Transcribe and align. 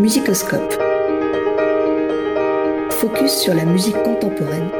Musicoscope. 0.00 0.72
Focus 2.88 3.32
sur 3.32 3.52
la 3.52 3.66
musique 3.66 4.02
contemporaine. 4.02 4.70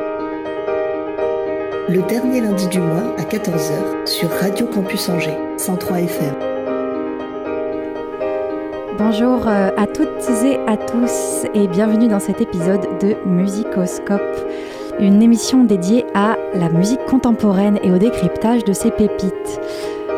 Le 1.90 2.00
dernier 2.08 2.40
lundi 2.40 2.66
du 2.68 2.80
mois 2.80 3.14
à 3.18 3.22
14h 3.24 4.06
sur 4.06 4.30
Radio 4.30 4.66
Campus 4.66 5.10
Angers, 5.10 5.36
103 5.58 6.00
FM. 6.00 6.34
Bonjour 8.96 9.46
euh, 9.46 9.70
à 9.76 9.86
toutes 9.86 10.08
et 10.42 10.58
à 10.66 10.78
tous 10.78 11.44
et 11.52 11.68
bienvenue 11.68 12.08
dans 12.08 12.20
cet 12.20 12.40
épisode 12.40 12.88
de 13.02 13.14
Musicoscope, 13.26 14.50
une 15.00 15.22
émission 15.22 15.64
dédiée 15.64 16.06
à 16.14 16.38
la 16.54 16.70
musique 16.70 17.04
contemporaine 17.04 17.78
et 17.82 17.90
au 17.92 17.98
décryptage 17.98 18.64
de 18.64 18.72
ses 18.72 18.90
pépites. 18.90 19.39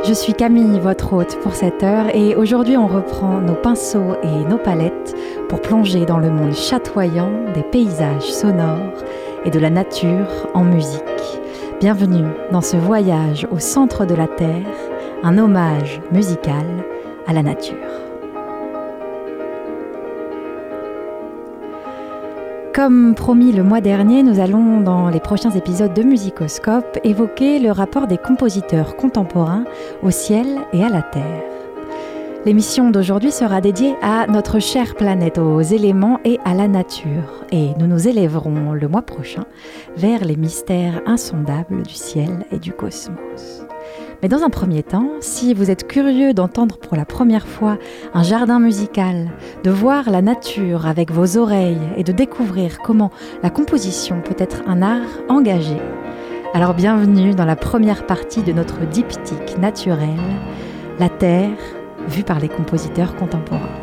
Je 0.05 0.14
suis 0.14 0.34
Camille, 0.34 0.80
votre 0.80 1.12
hôte 1.12 1.39
pour 1.43 1.55
cette 1.55 1.84
heure, 1.84 2.07
et 2.12 2.34
aujourd'hui 2.34 2.77
on 2.77 2.89
reprend 2.89 3.41
nos 3.41 3.55
pinceaux 3.55 4.16
et 4.24 4.45
nos 4.48 4.59
palettes 4.59 5.15
pour 5.48 5.60
plonger 5.60 6.05
dans 6.05 6.19
le 6.19 6.29
monde 6.29 6.55
chatoyant 6.55 7.30
des 7.55 7.62
paysages 7.62 8.33
sonores 8.33 9.05
et 9.45 9.51
de 9.51 9.60
la 9.60 9.70
nature 9.70 10.27
en 10.55 10.65
musique. 10.65 11.01
Bienvenue 11.80 12.27
dans 12.51 12.62
ce 12.62 12.77
voyage 12.77 13.46
au 13.52 13.60
centre 13.60 14.05
de 14.05 14.16
la 14.16 14.27
Terre, 14.27 14.66
un 15.23 15.38
hommage 15.38 16.01
musical 16.10 16.66
à 17.29 17.32
la 17.32 17.45
nature. 17.45 17.91
Comme 22.74 23.14
promis 23.14 23.52
le 23.52 23.62
mois 23.62 23.82
dernier, 23.82 24.22
nous 24.22 24.40
allons 24.40 24.80
dans 24.80 25.10
les 25.10 25.20
prochains 25.20 25.50
épisodes 25.50 25.92
de 25.92 26.02
Musicoscope 26.02 26.98
évoquer 27.04 27.58
le 27.58 27.70
rapport 27.70 28.06
des 28.06 28.16
compositeurs 28.16 28.96
contemporains 28.96 29.64
au 30.02 30.10
ciel 30.10 30.46
et 30.72 30.82
à 30.82 30.88
la 30.88 31.02
terre. 31.02 31.42
L'émission 32.46 32.90
d'aujourd'hui 32.90 33.30
sera 33.30 33.60
dédiée 33.60 33.95
à 34.00 34.26
notre 34.26 34.58
chère 34.58 34.95
planète, 34.95 35.36
aux 35.36 35.60
éléments 35.60 36.18
et 36.24 36.40
à 36.46 36.54
la 36.54 36.66
nature, 36.66 37.45
et 37.52 37.74
nous 37.79 37.87
nous 37.87 38.09
élèverons 38.09 38.73
le 38.73 38.88
mois 38.88 39.02
prochain 39.02 39.45
vers 39.98 40.24
les 40.24 40.36
mystères 40.36 41.02
insondables 41.04 41.82
du 41.82 41.95
ciel 41.95 42.46
et 42.52 42.59
du 42.59 42.73
cosmos. 42.73 43.66
Mais 44.23 44.28
dans 44.28 44.45
un 44.45 44.51
premier 44.51 44.84
temps, 44.84 45.09
si 45.18 45.52
vous 45.52 45.68
êtes 45.68 45.88
curieux 45.88 46.32
d'entendre 46.32 46.78
pour 46.78 46.96
la 46.96 47.04
première 47.04 47.48
fois 47.48 47.76
un 48.15 48.23
jardin 48.23 48.60
musical, 48.60 49.32
de 49.64 49.70
voir 49.73 50.10
la 50.10 50.23
nature 50.23 50.87
avec 50.87 51.10
vos 51.10 51.37
oreilles 51.37 51.80
et 51.96 52.04
de 52.04 52.12
découvrir 52.12 52.79
comment 52.79 53.10
la 53.42 53.51
composition 53.51 54.20
peut 54.20 54.37
être 54.38 54.62
un 54.68 54.80
art 54.80 55.09
engagé, 55.29 55.76
alors 56.54 56.73
bienvenue 56.73 57.34
dans 57.34 57.45
la 57.45 57.56
première 57.56 58.06
partie 58.06 58.45
de 58.45 58.52
notre 58.52 58.87
diptyque 58.87 59.59
naturel, 59.59 60.20
la 61.01 61.09
Terre 61.09 61.59
vue 62.07 62.23
par 62.23 62.38
les 62.38 62.48
compositeurs 62.48 63.16
contemporains. 63.16 63.74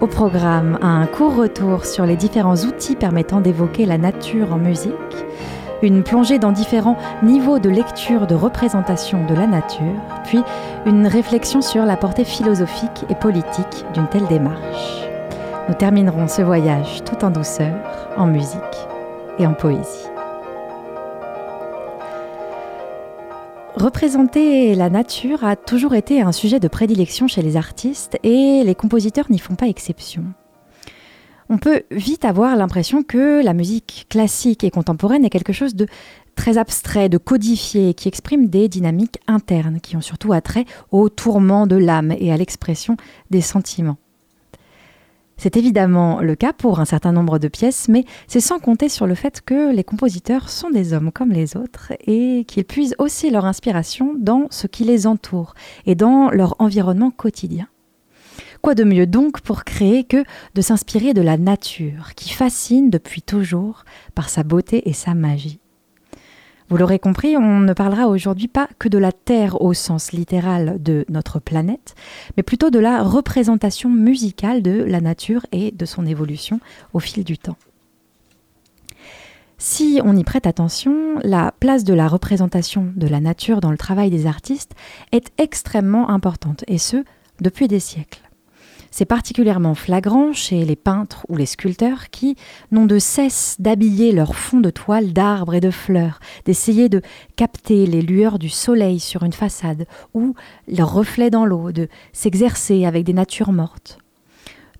Au 0.00 0.08
programme, 0.08 0.76
un 0.82 1.06
court 1.06 1.36
retour 1.36 1.84
sur 1.84 2.04
les 2.04 2.16
différents 2.16 2.56
outils 2.56 2.96
permettant 2.96 3.40
d'évoquer 3.40 3.86
la 3.86 3.96
nature 3.96 4.52
en 4.52 4.58
musique, 4.58 4.92
une 5.84 6.02
plongée 6.02 6.38
dans 6.38 6.52
différents 6.52 6.96
niveaux 7.22 7.58
de 7.58 7.68
lecture 7.68 8.26
de 8.26 8.34
représentation 8.34 9.24
de 9.26 9.34
la 9.34 9.46
nature, 9.46 10.00
puis 10.24 10.40
une 10.86 11.06
réflexion 11.06 11.60
sur 11.60 11.84
la 11.84 11.96
portée 11.96 12.24
philosophique 12.24 13.04
et 13.10 13.14
politique 13.14 13.84
d'une 13.92 14.08
telle 14.08 14.26
démarche. 14.26 15.04
Nous 15.68 15.74
terminerons 15.74 16.28
ce 16.28 16.42
voyage 16.42 17.04
tout 17.04 17.24
en 17.24 17.30
douceur, 17.30 17.74
en 18.16 18.26
musique 18.26 18.60
et 19.38 19.46
en 19.46 19.54
poésie. 19.54 20.08
Représenter 23.76 24.74
la 24.74 24.88
nature 24.88 25.44
a 25.44 25.56
toujours 25.56 25.94
été 25.94 26.22
un 26.22 26.32
sujet 26.32 26.60
de 26.60 26.68
prédilection 26.68 27.26
chez 27.26 27.42
les 27.42 27.56
artistes 27.56 28.18
et 28.22 28.62
les 28.64 28.74
compositeurs 28.74 29.26
n'y 29.30 29.38
font 29.38 29.56
pas 29.56 29.66
exception 29.66 30.24
on 31.54 31.58
peut 31.58 31.84
vite 31.92 32.24
avoir 32.24 32.56
l'impression 32.56 33.04
que 33.04 33.40
la 33.40 33.54
musique 33.54 34.06
classique 34.08 34.64
et 34.64 34.72
contemporaine 34.72 35.24
est 35.24 35.30
quelque 35.30 35.52
chose 35.52 35.76
de 35.76 35.86
très 36.34 36.58
abstrait, 36.58 37.08
de 37.08 37.16
codifié, 37.16 37.94
qui 37.94 38.08
exprime 38.08 38.48
des 38.48 38.68
dynamiques 38.68 39.20
internes, 39.28 39.78
qui 39.80 39.96
ont 39.96 40.00
surtout 40.00 40.32
attrait 40.32 40.64
au 40.90 41.08
tourment 41.08 41.68
de 41.68 41.76
l'âme 41.76 42.12
et 42.18 42.32
à 42.32 42.36
l'expression 42.36 42.96
des 43.30 43.40
sentiments. 43.40 43.98
C'est 45.36 45.56
évidemment 45.56 46.20
le 46.20 46.34
cas 46.34 46.52
pour 46.52 46.80
un 46.80 46.84
certain 46.84 47.12
nombre 47.12 47.38
de 47.38 47.46
pièces, 47.46 47.86
mais 47.88 48.04
c'est 48.26 48.40
sans 48.40 48.58
compter 48.58 48.88
sur 48.88 49.06
le 49.06 49.14
fait 49.14 49.40
que 49.40 49.72
les 49.72 49.84
compositeurs 49.84 50.48
sont 50.48 50.70
des 50.70 50.92
hommes 50.92 51.12
comme 51.12 51.30
les 51.30 51.56
autres 51.56 51.92
et 52.04 52.44
qu'ils 52.48 52.64
puisent 52.64 52.96
aussi 52.98 53.30
leur 53.30 53.44
inspiration 53.44 54.14
dans 54.18 54.48
ce 54.50 54.66
qui 54.66 54.82
les 54.82 55.06
entoure 55.06 55.54
et 55.86 55.94
dans 55.94 56.30
leur 56.30 56.56
environnement 56.58 57.12
quotidien. 57.12 57.68
Quoi 58.64 58.74
de 58.74 58.84
mieux 58.84 59.06
donc 59.06 59.42
pour 59.42 59.64
créer 59.64 60.04
que 60.04 60.24
de 60.54 60.62
s'inspirer 60.62 61.12
de 61.12 61.20
la 61.20 61.36
nature, 61.36 62.14
qui 62.16 62.30
fascine 62.30 62.88
depuis 62.88 63.20
toujours 63.20 63.84
par 64.14 64.30
sa 64.30 64.42
beauté 64.42 64.88
et 64.88 64.94
sa 64.94 65.12
magie? 65.12 65.60
Vous 66.70 66.78
l'aurez 66.78 66.98
compris, 66.98 67.36
on 67.36 67.60
ne 67.60 67.74
parlera 67.74 68.08
aujourd'hui 68.08 68.48
pas 68.48 68.70
que 68.78 68.88
de 68.88 68.96
la 68.96 69.12
Terre 69.12 69.60
au 69.60 69.74
sens 69.74 70.12
littéral 70.12 70.82
de 70.82 71.04
notre 71.10 71.40
planète, 71.40 71.94
mais 72.38 72.42
plutôt 72.42 72.70
de 72.70 72.78
la 72.78 73.02
représentation 73.02 73.90
musicale 73.90 74.62
de 74.62 74.82
la 74.82 75.02
nature 75.02 75.44
et 75.52 75.70
de 75.70 75.84
son 75.84 76.06
évolution 76.06 76.58
au 76.94 77.00
fil 77.00 77.22
du 77.22 77.36
temps. 77.36 77.58
Si 79.58 80.00
on 80.02 80.16
y 80.16 80.24
prête 80.24 80.46
attention, 80.46 81.18
la 81.22 81.52
place 81.52 81.84
de 81.84 81.92
la 81.92 82.08
représentation 82.08 82.90
de 82.96 83.08
la 83.08 83.20
nature 83.20 83.60
dans 83.60 83.70
le 83.70 83.76
travail 83.76 84.08
des 84.08 84.26
artistes 84.26 84.72
est 85.12 85.32
extrêmement 85.36 86.08
importante, 86.08 86.64
et 86.66 86.78
ce, 86.78 87.04
depuis 87.42 87.68
des 87.68 87.80
siècles. 87.80 88.23
C'est 88.96 89.06
particulièrement 89.06 89.74
flagrant 89.74 90.32
chez 90.32 90.64
les 90.64 90.76
peintres 90.76 91.26
ou 91.28 91.34
les 91.34 91.46
sculpteurs 91.46 92.10
qui 92.10 92.36
n'ont 92.70 92.86
de 92.86 93.00
cesse 93.00 93.56
d'habiller 93.58 94.12
leur 94.12 94.36
fond 94.36 94.60
de 94.60 94.70
toile 94.70 95.12
d'arbres 95.12 95.54
et 95.54 95.60
de 95.60 95.72
fleurs, 95.72 96.20
d'essayer 96.44 96.88
de 96.88 97.02
capter 97.34 97.86
les 97.86 98.02
lueurs 98.02 98.38
du 98.38 98.48
soleil 98.48 99.00
sur 99.00 99.24
une 99.24 99.32
façade 99.32 99.86
ou 100.14 100.36
leurs 100.68 100.94
reflets 100.94 101.28
dans 101.28 101.44
l'eau, 101.44 101.72
de 101.72 101.88
s'exercer 102.12 102.84
avec 102.84 103.02
des 103.02 103.14
natures 103.14 103.50
mortes. 103.50 103.98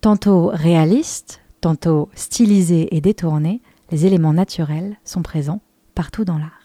Tantôt 0.01 0.47
réalistes, 0.47 1.41
tantôt 1.61 2.09
stylisés 2.15 2.95
et 2.95 3.01
détournés, 3.01 3.63
les 3.91 4.07
éléments 4.07 4.33
naturels 4.33 4.97
sont 5.05 5.23
présents 5.23 5.61
partout 5.97 6.25
dans 6.25 6.39
l'art. 6.39 6.64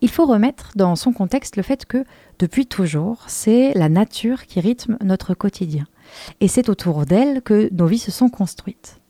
Il 0.00 0.10
faut 0.10 0.26
remettre 0.26 0.70
dans 0.76 0.94
son 0.96 1.12
contexte 1.12 1.56
le 1.56 1.62
fait 1.62 1.84
que, 1.84 2.04
depuis 2.38 2.66
toujours, 2.66 3.24
c'est 3.26 3.72
la 3.74 3.88
nature 3.88 4.46
qui 4.46 4.60
rythme 4.60 4.96
notre 5.02 5.34
quotidien. 5.34 5.86
Et 6.40 6.48
c'est 6.48 6.68
autour 6.68 7.04
d'elle 7.04 7.42
que 7.42 7.68
nos 7.72 7.86
vies 7.86 7.98
se 7.98 8.10
sont 8.10 8.28
construites. 8.28 9.00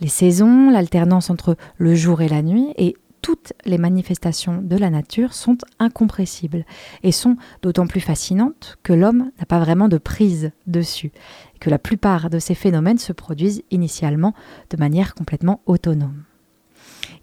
Les 0.00 0.08
saisons, 0.08 0.70
l'alternance 0.70 1.30
entre 1.30 1.56
le 1.78 1.94
jour 1.94 2.20
et 2.20 2.28
la 2.28 2.42
nuit, 2.42 2.72
et 2.76 2.96
toutes 3.22 3.54
les 3.64 3.78
manifestations 3.78 4.62
de 4.62 4.76
la 4.76 4.90
nature 4.90 5.32
sont 5.32 5.58
incompressibles 5.80 6.64
et 7.02 7.10
sont 7.10 7.36
d'autant 7.62 7.88
plus 7.88 8.00
fascinantes 8.00 8.78
que 8.84 8.92
l'homme 8.92 9.32
n'a 9.40 9.46
pas 9.46 9.58
vraiment 9.58 9.88
de 9.88 9.98
prise 9.98 10.52
dessus, 10.68 11.10
et 11.54 11.58
que 11.58 11.70
la 11.70 11.80
plupart 11.80 12.30
de 12.30 12.38
ces 12.38 12.54
phénomènes 12.54 12.98
se 12.98 13.12
produisent 13.12 13.64
initialement 13.72 14.34
de 14.70 14.76
manière 14.76 15.16
complètement 15.16 15.60
autonome. 15.66 16.22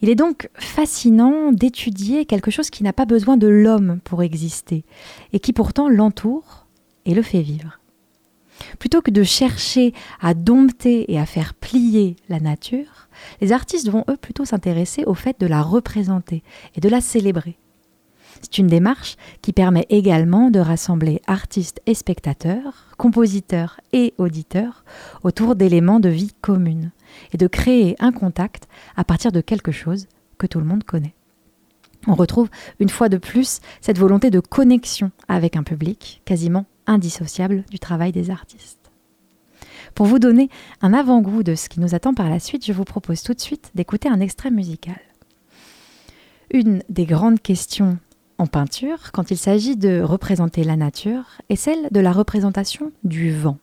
Il 0.04 0.10
est 0.10 0.16
donc 0.16 0.50
fascinant 0.56 1.54
d'étudier 1.54 2.26
quelque 2.26 2.52
chose 2.52 2.70
qui 2.70 2.84
n'a 2.84 2.92
pas 2.92 3.06
besoin 3.06 3.38
de 3.38 3.48
l'homme 3.48 4.02
pour 4.04 4.22
exister, 4.22 4.84
et 5.32 5.40
qui 5.40 5.54
pourtant 5.54 5.88
l'entoure 5.88 6.68
et 7.06 7.14
le 7.14 7.22
fait 7.22 7.42
vivre. 7.42 7.80
Plutôt 8.80 9.02
que 9.02 9.12
de 9.12 9.24
chercher 9.24 9.94
à 10.20 10.34
dompter 10.34 11.10
et 11.10 11.18
à 11.18 11.26
faire 11.26 11.54
plier 11.54 12.18
la 12.28 12.42
nature, 12.42 13.08
les 13.40 13.54
artistes 13.54 13.88
vont 13.88 14.04
eux 14.10 14.18
plutôt 14.18 14.44
s'intéresser 14.44 15.06
au 15.06 15.14
fait 15.14 15.40
de 15.40 15.48
la 15.48 15.62
représenter 15.62 16.44
et 16.76 16.82
de 16.82 16.90
la 16.90 17.00
célébrer. 17.00 17.58
C'est 18.42 18.58
une 18.58 18.68
démarche 18.68 19.16
qui 19.42 19.54
permet 19.54 19.86
également 19.88 20.52
de 20.52 20.60
rassembler 20.60 21.22
artistes 21.28 21.80
et 21.86 21.94
spectateurs, 21.94 22.88
compositeurs 22.98 23.80
et 23.94 24.14
auditeurs 24.18 24.84
autour 25.24 25.56
d'éléments 25.56 26.02
de 26.02 26.10
vie 26.10 26.34
communes 26.42 26.92
et 27.34 27.38
de 27.38 27.48
créer 27.48 27.96
un 28.00 28.12
contact 28.12 28.68
à 28.96 29.04
partir 29.04 29.32
de 29.32 29.42
quelque 29.42 29.72
chose 29.72 30.08
que 30.38 30.48
tout 30.48 30.60
le 30.60 30.66
monde 30.66 30.84
connaît. 30.84 31.14
On 32.08 32.16
retrouve 32.16 32.50
une 32.80 32.90
fois 32.90 33.10
de 33.10 33.18
plus 33.18 33.62
cette 33.82 33.98
volonté 33.98 34.30
de 34.30 34.40
connexion 34.40 35.12
avec 35.28 35.56
un 35.56 35.64
public 35.64 36.22
quasiment 36.26 36.66
indissociable 36.86 37.64
du 37.70 37.80
travail 37.80 38.12
des 38.12 38.30
artistes. 38.30 38.92
Pour 39.96 40.06
vous 40.08 40.20
donner 40.20 40.50
un 40.82 40.94
avant-goût 40.94 41.44
de 41.44 41.56
ce 41.56 41.70
qui 41.70 41.80
nous 41.80 41.96
attend 41.96 42.14
par 42.14 42.30
la 42.30 42.40
suite, 42.40 42.66
je 42.66 42.74
vous 42.74 42.84
propose 42.84 43.22
tout 43.22 43.34
de 43.34 43.40
suite 43.40 43.72
d'écouter 43.76 44.10
un 44.10 44.20
extrait 44.20 44.52
musical. 44.52 45.00
Une 46.52 46.84
des 46.90 47.06
grandes 47.06 47.42
questions 47.42 47.98
en 48.38 48.48
peinture, 48.48 49.12
quand 49.12 49.32
il 49.32 49.38
s'agit 49.38 49.78
de 49.78 50.02
représenter 50.02 50.64
la 50.64 50.76
nature, 50.76 51.26
est 51.50 51.56
celle 51.56 51.88
de 51.92 52.00
la 52.00 52.12
représentation 52.12 52.92
du 53.04 53.32
vent. 53.32 53.58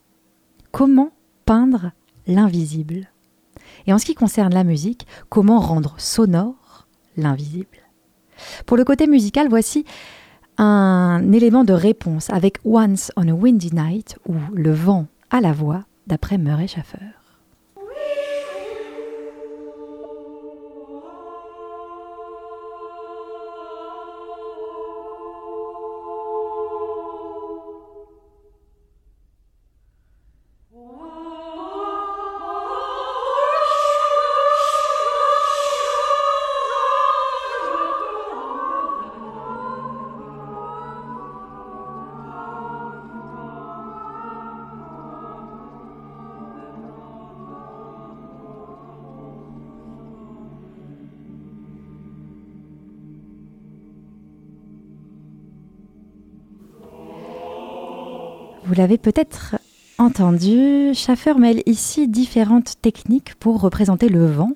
Comment 0.70 1.10
peindre 1.44 1.92
l'invisible? 2.26 3.08
Et 3.86 3.92
en 3.92 3.98
ce 3.98 4.04
qui 4.04 4.14
concerne 4.14 4.54
la 4.54 4.64
musique, 4.64 5.06
comment 5.28 5.60
rendre 5.60 5.94
sonore 5.98 6.86
l'invisible? 7.16 7.78
Pour 8.66 8.76
le 8.76 8.84
côté 8.84 9.06
musical, 9.06 9.48
voici 9.48 9.84
un 10.58 11.32
élément 11.32 11.64
de 11.64 11.72
réponse 11.72 12.30
avec 12.30 12.58
Once 12.64 13.12
on 13.16 13.28
a 13.28 13.32
Windy 13.32 13.74
Night, 13.74 14.18
ou 14.26 14.34
Le 14.54 14.72
vent 14.72 15.06
à 15.30 15.40
la 15.40 15.52
voix 15.52 15.84
d'après 16.06 16.38
Murray 16.38 16.66
Schaffer. 16.66 17.19
Vous 58.70 58.76
l'avez 58.76 58.98
peut-être 58.98 59.56
entendu, 59.98 60.94
Schaffer 60.94 61.34
mêle 61.34 61.60
ici 61.66 62.06
différentes 62.06 62.80
techniques 62.80 63.34
pour 63.34 63.60
représenter 63.60 64.08
le 64.08 64.24
vent, 64.24 64.52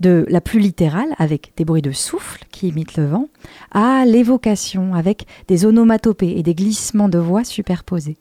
de 0.00 0.26
la 0.28 0.40
plus 0.40 0.58
littérale, 0.58 1.14
avec 1.18 1.52
des 1.56 1.64
bruits 1.64 1.80
de 1.80 1.92
souffle 1.92 2.42
qui 2.50 2.66
imitent 2.66 2.96
le 2.96 3.06
vent, 3.06 3.28
à 3.70 4.04
l'évocation, 4.04 4.96
avec 4.96 5.26
des 5.46 5.64
onomatopées 5.64 6.36
et 6.36 6.42
des 6.42 6.56
glissements 6.56 7.08
de 7.08 7.18
voix 7.18 7.44
superposés. 7.44 8.16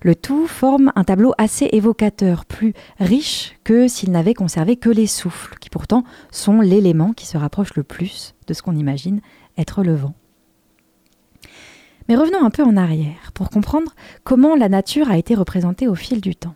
Le 0.00 0.14
tout 0.14 0.46
forme 0.46 0.90
un 0.96 1.04
tableau 1.04 1.34
assez 1.36 1.68
évocateur, 1.72 2.46
plus 2.46 2.72
riche 2.98 3.58
que 3.64 3.86
s'il 3.86 4.12
n'avait 4.12 4.32
conservé 4.32 4.76
que 4.76 4.88
les 4.88 5.06
souffles, 5.06 5.58
qui 5.60 5.68
pourtant 5.68 6.04
sont 6.30 6.62
l'élément 6.62 7.12
qui 7.12 7.26
se 7.26 7.36
rapproche 7.36 7.74
le 7.74 7.82
plus 7.82 8.34
de 8.46 8.54
ce 8.54 8.62
qu'on 8.62 8.76
imagine 8.76 9.20
être 9.58 9.82
le 9.82 9.94
vent. 9.94 10.14
Mais 12.08 12.16
revenons 12.16 12.44
un 12.44 12.50
peu 12.50 12.62
en 12.62 12.76
arrière 12.76 13.32
pour 13.34 13.50
comprendre 13.50 13.94
comment 14.24 14.56
la 14.56 14.68
nature 14.68 15.10
a 15.10 15.18
été 15.18 15.34
représentée 15.34 15.88
au 15.88 15.94
fil 15.94 16.20
du 16.20 16.34
temps. 16.34 16.54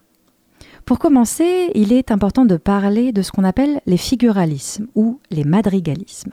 Pour 0.86 0.98
commencer, 0.98 1.70
il 1.74 1.92
est 1.92 2.10
important 2.10 2.44
de 2.44 2.56
parler 2.56 3.12
de 3.12 3.22
ce 3.22 3.30
qu'on 3.30 3.44
appelle 3.44 3.80
les 3.86 3.96
figuralismes 3.96 4.86
ou 4.94 5.20
les 5.30 5.44
madrigalismes. 5.44 6.32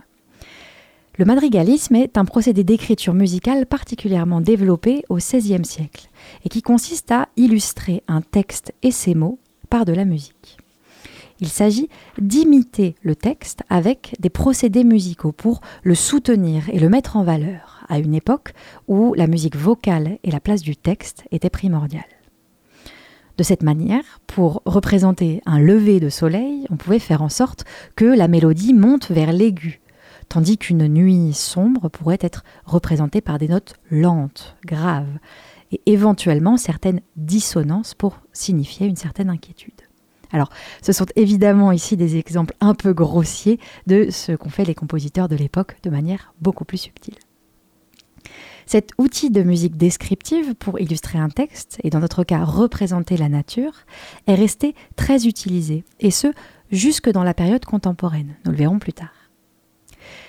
Le 1.18 1.26
madrigalisme 1.26 1.96
est 1.96 2.18
un 2.18 2.24
procédé 2.24 2.64
d'écriture 2.64 3.14
musicale 3.14 3.66
particulièrement 3.66 4.40
développé 4.40 5.04
au 5.10 5.18
XVIe 5.18 5.66
siècle 5.66 6.08
et 6.46 6.50
qui 6.50 6.62
consiste 6.62 7.12
à 7.12 7.28
illustrer 7.36 8.04
un 8.08 8.22
texte 8.22 8.74
et 8.84 8.92
ses 8.92 9.16
mots 9.16 9.38
par 9.70 9.84
de 9.84 9.92
la 9.92 10.06
musique. 10.06 10.59
Il 11.42 11.48
s'agit 11.48 11.90
d'imiter 12.20 12.96
le 13.02 13.16
texte 13.16 13.64
avec 13.70 14.16
des 14.20 14.30
procédés 14.30 14.84
musicaux 14.84 15.32
pour 15.32 15.62
le 15.84 15.96
soutenir 15.96 16.70
et 16.70 16.80
le 16.80 16.90
mettre 16.90 17.16
en 17.16 17.24
valeur 17.24 17.86
à 17.88 18.00
une 18.00 18.14
époque 18.14 18.54
où 18.88 19.14
la 19.14 19.28
musique 19.28 19.56
vocale 19.56 20.20
et 20.24 20.32
la 20.32 20.40
place 20.40 20.62
du 20.62 20.76
texte 20.76 21.24
étaient 21.32 21.50
primordiales. 21.50 22.04
De 23.38 23.44
cette 23.44 23.64
manière, 23.64 24.20
pour 24.28 24.62
représenter 24.66 25.42
un 25.46 25.60
lever 25.60 26.02
de 26.02 26.10
soleil, 26.10 26.66
on 26.70 26.76
pouvait 26.76 27.00
faire 27.00 27.22
en 27.22 27.30
sorte 27.30 27.64
que 27.96 28.04
la 28.04 28.28
mélodie 28.28 28.74
monte 28.74 29.10
vers 29.10 29.32
l'aigu, 29.32 29.80
tandis 30.28 30.58
qu'une 30.58 30.90
nuit 30.90 31.34
sombre 31.34 31.88
pourrait 31.88 32.18
être 32.20 32.44
représentée 32.66 33.22
par 33.22 33.38
des 33.38 33.48
notes 33.48 33.76
lentes, 33.90 34.58
graves, 34.66 35.18
et 35.72 35.82
éventuellement 35.86 36.58
certaines 36.58 37.00
dissonances 37.16 37.94
pour 37.94 38.20
signifier 38.34 38.88
une 38.88 38.98
certaine 38.98 39.30
inquiétude. 39.30 39.89
Alors, 40.32 40.50
ce 40.82 40.92
sont 40.92 41.08
évidemment 41.16 41.72
ici 41.72 41.98
des 41.98 42.18
exemples 42.18 42.54
un 42.62 42.74
peu 42.74 42.94
grossiers 42.94 43.60
de 43.88 44.10
ce 44.12 44.32
qu'ont 44.34 44.50
fait 44.50 44.66
les 44.66 44.76
compositeurs 44.76 45.28
de 45.28 45.36
l'époque 45.36 45.78
de 45.84 45.90
manière 45.90 46.34
beaucoup 46.42 46.66
plus 46.66 46.78
subtile. 46.78 47.16
Cet 48.68 48.92
outil 49.00 49.32
de 49.32 49.42
musique 49.42 49.78
descriptive 49.78 50.54
pour 50.54 50.80
illustrer 50.80 51.18
un 51.18 51.30
texte, 51.30 51.80
et 51.84 51.90
dans 51.90 52.00
notre 52.00 52.24
cas 52.24 52.44
représenter 52.44 53.18
la 53.18 53.28
nature, 53.28 53.74
est 54.28 54.36
resté 54.36 54.76
très 54.96 55.26
utilisé, 55.26 55.84
et 56.00 56.12
ce, 56.12 56.28
jusque 56.72 57.10
dans 57.10 57.24
la 57.24 57.34
période 57.34 57.66
contemporaine. 57.66 58.36
Nous 58.46 58.52
le 58.52 58.58
verrons 58.58 58.78
plus 58.78 58.94
tard. 58.94 59.10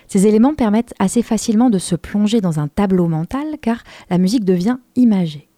Ces 0.09 0.27
éléments 0.27 0.55
permettent 0.55 0.95
assez 0.99 1.23
facilement 1.23 1.69
de 1.69 1.79
se 1.79 1.95
plonger 1.95 2.41
dans 2.41 2.59
un 2.59 2.69
tableau 2.69 3.09
mental 3.09 3.59
car 3.61 3.85
la 4.09 4.17
musique 4.17 4.47
devient 4.47 4.79
imagée. 4.97 5.50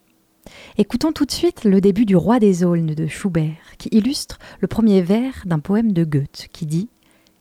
Écoutons 0.79 1.13
tout 1.13 1.25
de 1.25 1.31
suite 1.31 1.65
le 1.65 1.81
début 1.81 2.05
du 2.05 2.17
Roi 2.17 2.39
des 2.39 2.65
Aulnes 2.65 2.95
de 2.95 3.07
Schubert, 3.07 3.77
qui 3.79 3.89
illustre 3.93 4.39
le 4.61 4.69
premier 4.69 5.03
vers 5.03 5.43
d'un 5.45 5.59
poème 5.59 5.93
de 5.93 6.05
Goethe 6.05 6.49
qui 6.53 6.67
dit 6.67 6.89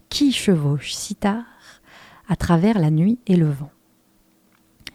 Qui 0.09 0.31
chevauche 0.31 0.94
si 0.94 1.15
tard 1.15 1.45
à 2.27 2.36
travers 2.36 2.80
la 2.80 2.92
nuit 2.92 3.19
et 3.27 3.36
le 3.36 3.50
vent? 3.50 3.71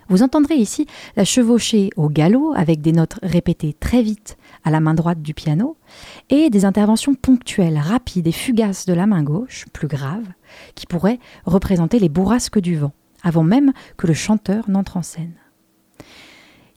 Vous 0.09 0.23
entendrez 0.23 0.55
ici 0.55 0.87
la 1.17 1.25
chevaucher 1.25 1.91
au 1.97 2.09
galop 2.09 2.53
avec 2.55 2.81
des 2.81 2.93
notes 2.93 3.19
répétées 3.23 3.73
très 3.73 4.03
vite 4.03 4.37
à 4.63 4.71
la 4.71 4.79
main 4.79 4.95
droite 4.95 5.21
du 5.21 5.35
piano 5.35 5.77
et 6.31 6.49
des 6.49 6.65
interventions 6.65 7.15
ponctuelles, 7.15 7.79
rapides 7.79 8.29
et 8.29 8.33
fugaces 8.33 8.87
de 8.87 8.93
la 8.93 9.07
main 9.07 9.25
gauche, 9.25 9.65
plus 9.73 9.89
graves, 9.89 10.29
qui 10.77 10.87
pourraient 10.87 11.19
représenter 11.45 11.99
les 11.99 12.09
bourrasques 12.09 12.61
du 12.61 12.77
vent, 12.77 12.93
avant 13.25 13.43
même 13.43 13.73
que 13.97 14.07
le 14.07 14.15
chanteur 14.15 14.71
n'entre 14.71 14.97
en 14.97 15.03
scène. 15.03 15.35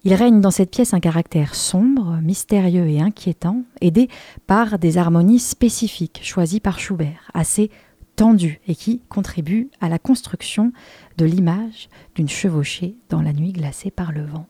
Il 0.05 0.13
règne 0.13 0.39
dans 0.39 0.51
cette 0.51 0.71
pièce 0.71 0.93
un 0.93 1.01
caractère 1.01 1.55
sombre, 1.55 2.19
mystérieux 2.21 2.87
et 2.87 3.01
inquiétant, 3.01 3.63
aidé 3.81 4.07
par 4.47 4.79
des 4.79 4.97
harmonies 4.97 5.39
spécifiques 5.39 6.21
choisies 6.23 6.61
par 6.61 6.79
Schubert, 6.79 7.29
assez 7.33 7.69
tendues 8.15 8.61
et 8.67 8.75
qui 8.75 9.01
contribuent 9.09 9.69
à 9.81 9.89
la 9.89 9.99
construction 9.99 10.71
de 11.17 11.25
l'image 11.25 11.89
d'une 12.15 12.29
chevauchée 12.29 12.95
dans 13.09 13.21
la 13.21 13.33
nuit 13.33 13.51
glacée 13.51 13.91
par 13.91 14.13
le 14.13 14.23
vent. 14.25 14.47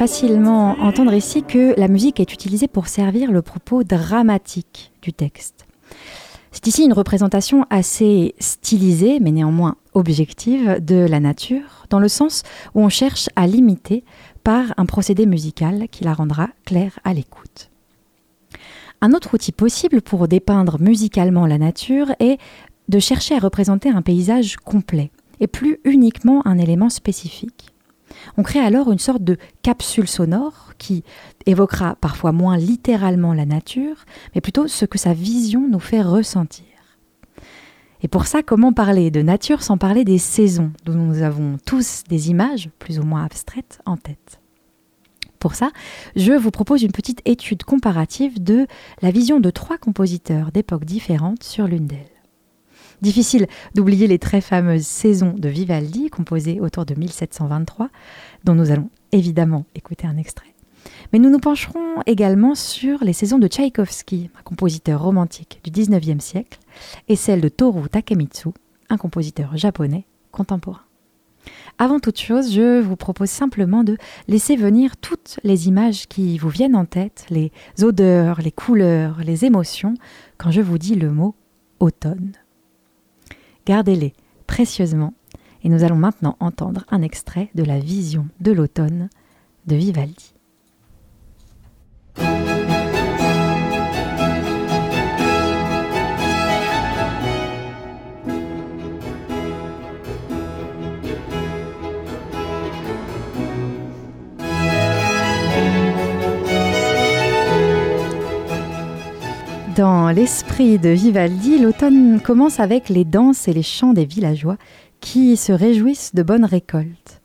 Facilement 0.00 0.78
entendre 0.80 1.12
ici 1.12 1.42
que 1.42 1.78
la 1.78 1.86
musique 1.86 2.20
est 2.20 2.32
utilisée 2.32 2.68
pour 2.68 2.88
servir 2.88 3.30
le 3.30 3.42
propos 3.42 3.84
dramatique 3.84 4.92
du 5.02 5.12
texte. 5.12 5.66
C'est 6.52 6.66
ici 6.68 6.84
une 6.84 6.94
représentation 6.94 7.66
assez 7.68 8.34
stylisée, 8.38 9.20
mais 9.20 9.30
néanmoins 9.30 9.76
objective, 9.92 10.82
de 10.82 10.94
la 10.94 11.20
nature, 11.20 11.84
dans 11.90 11.98
le 11.98 12.08
sens 12.08 12.44
où 12.74 12.80
on 12.80 12.88
cherche 12.88 13.28
à 13.36 13.46
l'imiter 13.46 14.02
par 14.42 14.72
un 14.78 14.86
procédé 14.86 15.26
musical 15.26 15.86
qui 15.90 16.02
la 16.02 16.14
rendra 16.14 16.48
claire 16.64 16.98
à 17.04 17.12
l'écoute. 17.12 17.68
Un 19.02 19.12
autre 19.12 19.34
outil 19.34 19.52
possible 19.52 20.00
pour 20.00 20.28
dépeindre 20.28 20.80
musicalement 20.80 21.44
la 21.44 21.58
nature 21.58 22.10
est 22.20 22.38
de 22.88 22.98
chercher 23.00 23.34
à 23.34 23.38
représenter 23.38 23.90
un 23.90 24.00
paysage 24.00 24.56
complet, 24.56 25.10
et 25.40 25.46
plus 25.46 25.78
uniquement 25.84 26.40
un 26.46 26.56
élément 26.56 26.88
spécifique. 26.88 27.74
On 28.36 28.42
crée 28.42 28.60
alors 28.60 28.90
une 28.92 28.98
sorte 28.98 29.22
de 29.22 29.36
capsule 29.62 30.08
sonore 30.08 30.72
qui 30.78 31.04
évoquera 31.46 31.96
parfois 31.96 32.32
moins 32.32 32.56
littéralement 32.56 33.34
la 33.34 33.46
nature, 33.46 34.04
mais 34.34 34.40
plutôt 34.40 34.68
ce 34.68 34.84
que 34.84 34.98
sa 34.98 35.12
vision 35.12 35.68
nous 35.68 35.80
fait 35.80 36.02
ressentir. 36.02 36.64
Et 38.02 38.08
pour 38.08 38.26
ça, 38.26 38.42
comment 38.42 38.72
parler 38.72 39.10
de 39.10 39.22
nature 39.22 39.62
sans 39.62 39.76
parler 39.76 40.04
des 40.04 40.18
saisons, 40.18 40.72
dont 40.84 40.94
nous 40.94 41.22
avons 41.22 41.58
tous 41.66 42.02
des 42.08 42.30
images, 42.30 42.70
plus 42.78 42.98
ou 42.98 43.02
moins 43.02 43.24
abstraites, 43.24 43.80
en 43.84 43.96
tête 43.96 44.40
Pour 45.38 45.54
ça, 45.54 45.70
je 46.16 46.32
vous 46.32 46.50
propose 46.50 46.82
une 46.82 46.92
petite 46.92 47.20
étude 47.26 47.64
comparative 47.64 48.42
de 48.42 48.66
la 49.02 49.10
vision 49.10 49.38
de 49.38 49.50
trois 49.50 49.76
compositeurs 49.76 50.50
d'époques 50.50 50.86
différentes 50.86 51.42
sur 51.42 51.66
l'une 51.66 51.86
d'elles. 51.86 52.19
Difficile 53.02 53.46
d'oublier 53.74 54.06
les 54.06 54.18
très 54.18 54.42
fameuses 54.42 54.86
saisons 54.86 55.34
de 55.36 55.48
Vivaldi, 55.48 56.10
composées 56.10 56.60
autour 56.60 56.84
de 56.84 56.94
1723, 56.94 57.88
dont 58.44 58.54
nous 58.54 58.70
allons 58.70 58.90
évidemment 59.12 59.64
écouter 59.74 60.06
un 60.06 60.18
extrait. 60.18 60.54
Mais 61.12 61.18
nous 61.18 61.30
nous 61.30 61.38
pencherons 61.38 62.02
également 62.06 62.54
sur 62.54 63.02
les 63.02 63.14
saisons 63.14 63.38
de 63.38 63.48
Tchaïkovski, 63.48 64.30
un 64.38 64.42
compositeur 64.42 65.02
romantique 65.02 65.60
du 65.64 65.70
XIXe 65.70 66.22
siècle, 66.22 66.58
et 67.08 67.16
celles 67.16 67.40
de 67.40 67.48
Toru 67.48 67.88
Takemitsu, 67.88 68.50
un 68.90 68.96
compositeur 68.96 69.56
japonais 69.56 70.04
contemporain. 70.30 70.82
avant 71.78 72.00
toute 72.00 72.20
chose, 72.20 72.52
je 72.52 72.80
vous 72.80 72.96
propose 72.96 73.30
simplement 73.30 73.82
de 73.82 73.96
laisser 74.28 74.56
venir 74.56 74.98
toutes 74.98 75.40
les 75.42 75.68
images 75.68 76.06
qui 76.06 76.36
vous 76.36 76.50
viennent 76.50 76.76
en 76.76 76.84
tête, 76.84 77.24
les 77.30 77.50
odeurs, 77.82 78.42
les 78.42 78.52
couleurs, 78.52 79.20
les 79.24 79.46
émotions, 79.46 79.94
quand 80.36 80.50
je 80.50 80.60
vous 80.60 80.76
dis 80.78 80.94
le 80.94 81.10
mot 81.10 81.34
automne. 81.80 82.32
Gardez-les 83.70 84.14
précieusement 84.48 85.14
et 85.62 85.68
nous 85.68 85.84
allons 85.84 85.94
maintenant 85.94 86.36
entendre 86.40 86.84
un 86.90 87.02
extrait 87.02 87.50
de 87.54 87.62
la 87.62 87.78
vision 87.78 88.26
de 88.40 88.50
l'automne 88.50 89.08
de 89.68 89.76
Vivaldi. 89.76 90.29
Dans 109.80 110.10
l'esprit 110.10 110.78
de 110.78 110.90
Vivaldi, 110.90 111.56
l'automne 111.56 112.20
commence 112.20 112.60
avec 112.60 112.90
les 112.90 113.06
danses 113.06 113.48
et 113.48 113.54
les 113.54 113.62
chants 113.62 113.94
des 113.94 114.04
villageois 114.04 114.58
qui 115.00 115.38
se 115.38 115.52
réjouissent 115.52 116.14
de 116.14 116.22
bonnes 116.22 116.44
récoltes. 116.44 117.22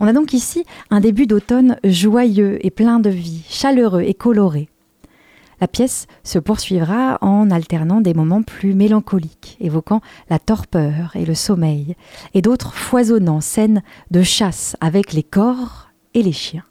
On 0.00 0.06
a 0.06 0.14
donc 0.14 0.32
ici 0.32 0.64
un 0.88 1.00
début 1.00 1.26
d'automne 1.26 1.76
joyeux 1.84 2.64
et 2.64 2.70
plein 2.70 2.98
de 2.98 3.10
vie, 3.10 3.44
chaleureux 3.50 4.00
et 4.00 4.14
coloré. 4.14 4.70
La 5.60 5.68
pièce 5.68 6.06
se 6.24 6.38
poursuivra 6.38 7.18
en 7.20 7.50
alternant 7.50 8.00
des 8.00 8.14
moments 8.14 8.42
plus 8.42 8.72
mélancoliques, 8.72 9.58
évoquant 9.60 10.00
la 10.30 10.38
torpeur 10.38 11.14
et 11.14 11.26
le 11.26 11.34
sommeil, 11.34 11.94
et 12.32 12.40
d'autres 12.40 12.72
foisonnants 12.72 13.42
scènes 13.42 13.82
de 14.10 14.22
chasse 14.22 14.78
avec 14.80 15.12
les 15.12 15.24
corps 15.24 15.90
et 16.14 16.22
les 16.22 16.32
chiens. 16.32 16.64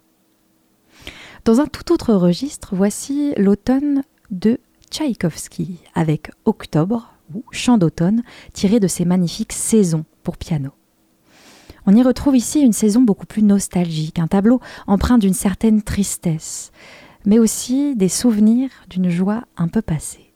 Dans 1.44 1.60
un 1.60 1.66
tout 1.66 1.92
autre 1.92 2.12
registre, 2.12 2.70
voici 2.72 3.34
l'automne 3.36 4.02
de 4.32 4.58
Tchaïkovski 4.90 5.78
avec 5.94 6.30
Octobre 6.44 7.12
ou 7.34 7.44
Chant 7.50 7.78
d'automne 7.78 8.22
tiré 8.52 8.80
de 8.80 8.86
ses 8.86 9.04
magnifiques 9.04 9.52
saisons 9.52 10.04
pour 10.22 10.36
piano. 10.36 10.70
On 11.86 11.96
y 11.96 12.02
retrouve 12.02 12.36
ici 12.36 12.60
une 12.60 12.72
saison 12.72 13.00
beaucoup 13.00 13.26
plus 13.26 13.42
nostalgique, 13.42 14.18
un 14.18 14.26
tableau 14.26 14.60
empreint 14.86 15.18
d'une 15.18 15.34
certaine 15.34 15.82
tristesse, 15.82 16.70
mais 17.24 17.38
aussi 17.38 17.96
des 17.96 18.08
souvenirs 18.08 18.70
d'une 18.90 19.08
joie 19.08 19.44
un 19.56 19.68
peu 19.68 19.80
passée. 19.80 20.34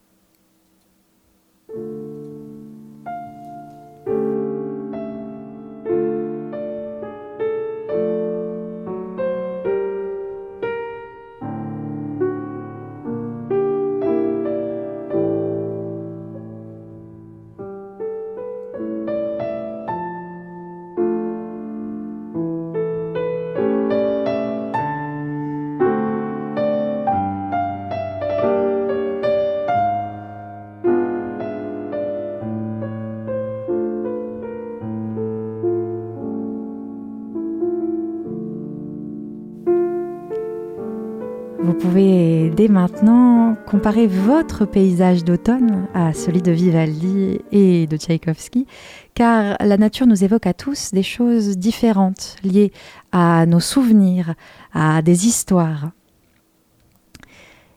Maintenant 42.68 43.56
comparer 43.66 44.06
votre 44.06 44.64
paysage 44.64 45.24
d'automne 45.24 45.86
à 45.94 46.12
celui 46.12 46.42
de 46.42 46.52
Vivaldi 46.52 47.40
et 47.50 47.86
de 47.86 47.96
Tchaïkovski, 47.96 48.66
car 49.14 49.56
la 49.60 49.76
nature 49.76 50.06
nous 50.06 50.24
évoque 50.24 50.46
à 50.46 50.54
tous 50.54 50.90
des 50.92 51.02
choses 51.02 51.58
différentes 51.58 52.36
liées 52.44 52.72
à 53.12 53.46
nos 53.46 53.60
souvenirs, 53.60 54.34
à 54.72 55.02
des 55.02 55.26
histoires. 55.26 55.90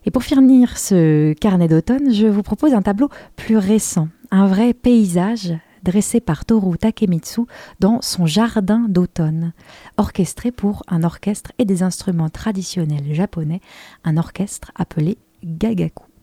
Et 0.06 0.12
pour 0.12 0.24
finir 0.24 0.78
ce 0.78 1.34
carnet 1.34 1.68
d'automne, 1.68 2.14
je 2.14 2.28
vous 2.28 2.44
propose 2.44 2.74
un 2.74 2.82
tableau 2.82 3.10
plus 3.36 3.58
récent, 3.58 4.08
un 4.32 4.48
vrai 4.48 4.74
paysage 4.74 5.54
dressé 5.86 6.20
par 6.20 6.44
Toru 6.44 6.78
Takemitsu 6.78 7.42
dans 7.80 8.02
son 8.02 8.26
jardin 8.26 8.88
d'automne, 8.90 9.54
orchestré 9.96 10.52
pour 10.52 10.84
un 10.90 11.04
orchestre 11.04 11.54
et 11.60 11.66
des 11.66 11.84
instruments 11.84 12.30
traditionnels 12.30 13.14
japonais, 13.14 13.62
un 14.04 14.18
orchestre 14.18 14.72
appelé 14.76 15.18
Gagaku. 15.44 16.15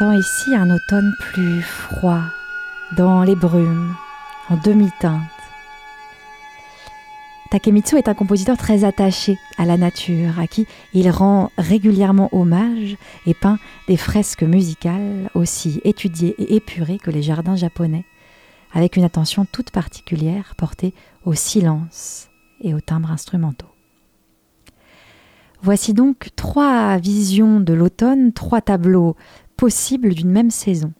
Ici 0.00 0.54
un 0.54 0.70
automne 0.70 1.12
plus 1.18 1.60
froid, 1.60 2.22
dans 2.96 3.24
les 3.24 3.34
brumes, 3.34 3.96
en 4.48 4.56
demi-teinte. 4.56 5.22
Takemitsu 7.50 7.96
est 7.96 8.06
un 8.06 8.14
compositeur 8.14 8.56
très 8.56 8.84
attaché 8.84 9.38
à 9.56 9.64
la 9.64 9.76
nature, 9.76 10.38
à 10.38 10.46
qui 10.46 10.68
il 10.94 11.10
rend 11.10 11.50
régulièrement 11.58 12.28
hommage 12.30 12.96
et 13.26 13.34
peint 13.34 13.58
des 13.88 13.96
fresques 13.96 14.44
musicales 14.44 15.30
aussi 15.34 15.80
étudiées 15.82 16.36
et 16.38 16.54
épurées 16.54 16.98
que 16.98 17.10
les 17.10 17.22
jardins 17.22 17.56
japonais, 17.56 18.04
avec 18.72 18.96
une 18.96 19.04
attention 19.04 19.46
toute 19.50 19.72
particulière 19.72 20.54
portée 20.56 20.94
au 21.24 21.34
silence 21.34 22.28
et 22.60 22.72
aux 22.72 22.80
timbres 22.80 23.10
instrumentaux. 23.10 23.66
Voici 25.60 25.92
donc 25.92 26.28
trois 26.36 26.98
visions 26.98 27.58
de 27.58 27.72
l'automne, 27.72 28.32
trois 28.32 28.60
tableaux 28.60 29.16
possibles 29.58 30.14
d'une 30.14 30.30
même 30.30 30.50
saison. 30.50 30.92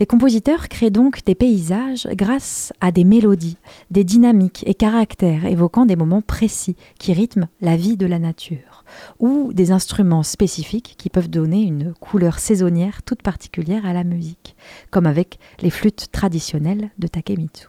Les 0.00 0.06
compositeurs 0.06 0.68
créent 0.68 0.90
donc 0.90 1.24
des 1.24 1.34
paysages 1.34 2.08
grâce 2.12 2.72
à 2.80 2.90
des 2.90 3.04
mélodies, 3.04 3.58
des 3.90 4.02
dynamiques 4.02 4.64
et 4.66 4.74
caractères 4.74 5.44
évoquant 5.44 5.86
des 5.86 5.94
moments 5.94 6.22
précis 6.22 6.74
qui 6.98 7.12
rythment 7.12 7.48
la 7.60 7.76
vie 7.76 7.98
de 7.98 8.06
la 8.06 8.18
nature, 8.18 8.84
ou 9.18 9.52
des 9.52 9.72
instruments 9.72 10.22
spécifiques 10.22 10.94
qui 10.98 11.10
peuvent 11.10 11.30
donner 11.30 11.62
une 11.62 11.92
couleur 11.94 12.38
saisonnière 12.38 13.02
toute 13.02 13.22
particulière 13.22 13.86
à 13.86 13.92
la 13.92 14.04
musique, 14.04 14.56
comme 14.90 15.06
avec 15.06 15.38
les 15.60 15.70
flûtes 15.70 16.08
traditionnelles 16.10 16.90
de 16.98 17.06
Takemitsu. 17.06 17.68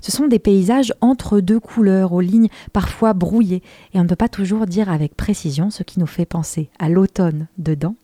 Ce 0.00 0.12
sont 0.12 0.26
des 0.26 0.38
paysages 0.38 0.92
entre 1.00 1.40
deux 1.40 1.60
couleurs, 1.60 2.12
aux 2.12 2.20
lignes 2.20 2.48
parfois 2.72 3.12
brouillées, 3.12 3.62
et 3.92 3.98
on 3.98 4.02
ne 4.02 4.08
peut 4.08 4.16
pas 4.16 4.28
toujours 4.28 4.66
dire 4.66 4.90
avec 4.90 5.14
précision 5.14 5.70
ce 5.70 5.82
qui 5.82 6.00
nous 6.00 6.06
fait 6.06 6.26
penser 6.26 6.70
à 6.78 6.88
l'automne 6.88 7.48
dedans, 7.58 7.96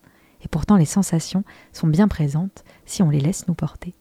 et 0.43 0.49
pourtant 0.49 0.77
les 0.77 0.85
sensations 0.85 1.45
sont 1.73 1.87
bien 1.87 2.09
présentes 2.09 2.65
si 2.85 3.03
on 3.03 3.11
les 3.11 3.21
laisse 3.21 3.49
nous 3.49 3.55
porter. 3.55 3.95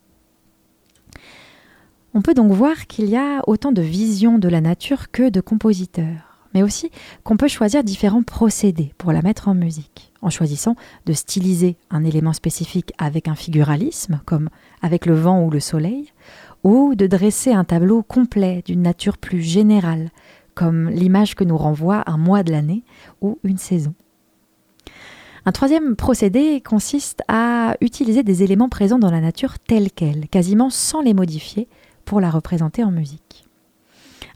On 2.14 2.22
peut 2.22 2.34
donc 2.34 2.52
voir 2.52 2.88
qu'il 2.88 3.10
y 3.10 3.18
a 3.18 3.42
autant 3.46 3.74
de 3.74 3.82
visions 3.82 4.40
de 4.40 4.48
la 4.48 4.62
nature 4.62 5.12
que 5.12 5.30
de 5.30 5.42
compositeurs, 5.42 6.48
mais 6.54 6.64
aussi 6.64 6.90
qu'on 7.26 7.36
peut 7.36 7.50
choisir 7.50 7.84
différents 7.84 8.24
procédés 8.24 8.94
pour 8.98 9.12
la 9.12 9.22
mettre 9.22 9.50
en 9.50 9.54
musique, 9.54 10.14
en 10.22 10.30
choisissant 10.30 10.78
de 11.06 11.12
styliser 11.12 11.76
un 11.90 12.06
élément 12.06 12.32
spécifique 12.32 12.94
avec 12.98 13.28
un 13.28 13.36
figuralisme, 13.36 14.22
comme 14.26 14.50
avec 14.82 15.06
le 15.06 15.16
vent 15.16 15.44
ou 15.44 15.50
le 15.50 15.60
soleil, 15.60 16.14
ou 16.64 16.96
de 16.96 17.06
dresser 17.06 17.52
un 17.52 17.66
tableau 17.66 18.02
complet 18.02 18.64
d'une 18.66 18.82
nature 18.82 19.18
plus 19.18 19.42
générale, 19.42 20.10
comme 20.54 20.90
l'image 20.90 21.36
que 21.36 21.44
nous 21.44 21.58
renvoie 21.58 22.02
un 22.08 22.18
mois 22.18 22.44
de 22.44 22.52
l'année 22.52 22.86
ou 23.20 23.40
une 23.44 23.58
saison. 23.58 23.94
Un 25.48 25.52
troisième 25.52 25.96
procédé 25.96 26.60
consiste 26.60 27.22
à 27.28 27.76
utiliser 27.80 28.24
des 28.24 28.42
éléments 28.42 28.68
présents 28.68 28.98
dans 28.98 29.12
la 29.12 29.22
nature 29.22 29.60
tels 29.60 29.92
quels, 29.92 30.28
quasiment 30.28 30.72
sans 30.72 31.02
les 31.02 31.14
modifier, 31.14 31.68
pour 32.04 32.20
la 32.20 32.32
représenter 32.32 32.84
en 32.84 32.90
musique. 32.90 33.48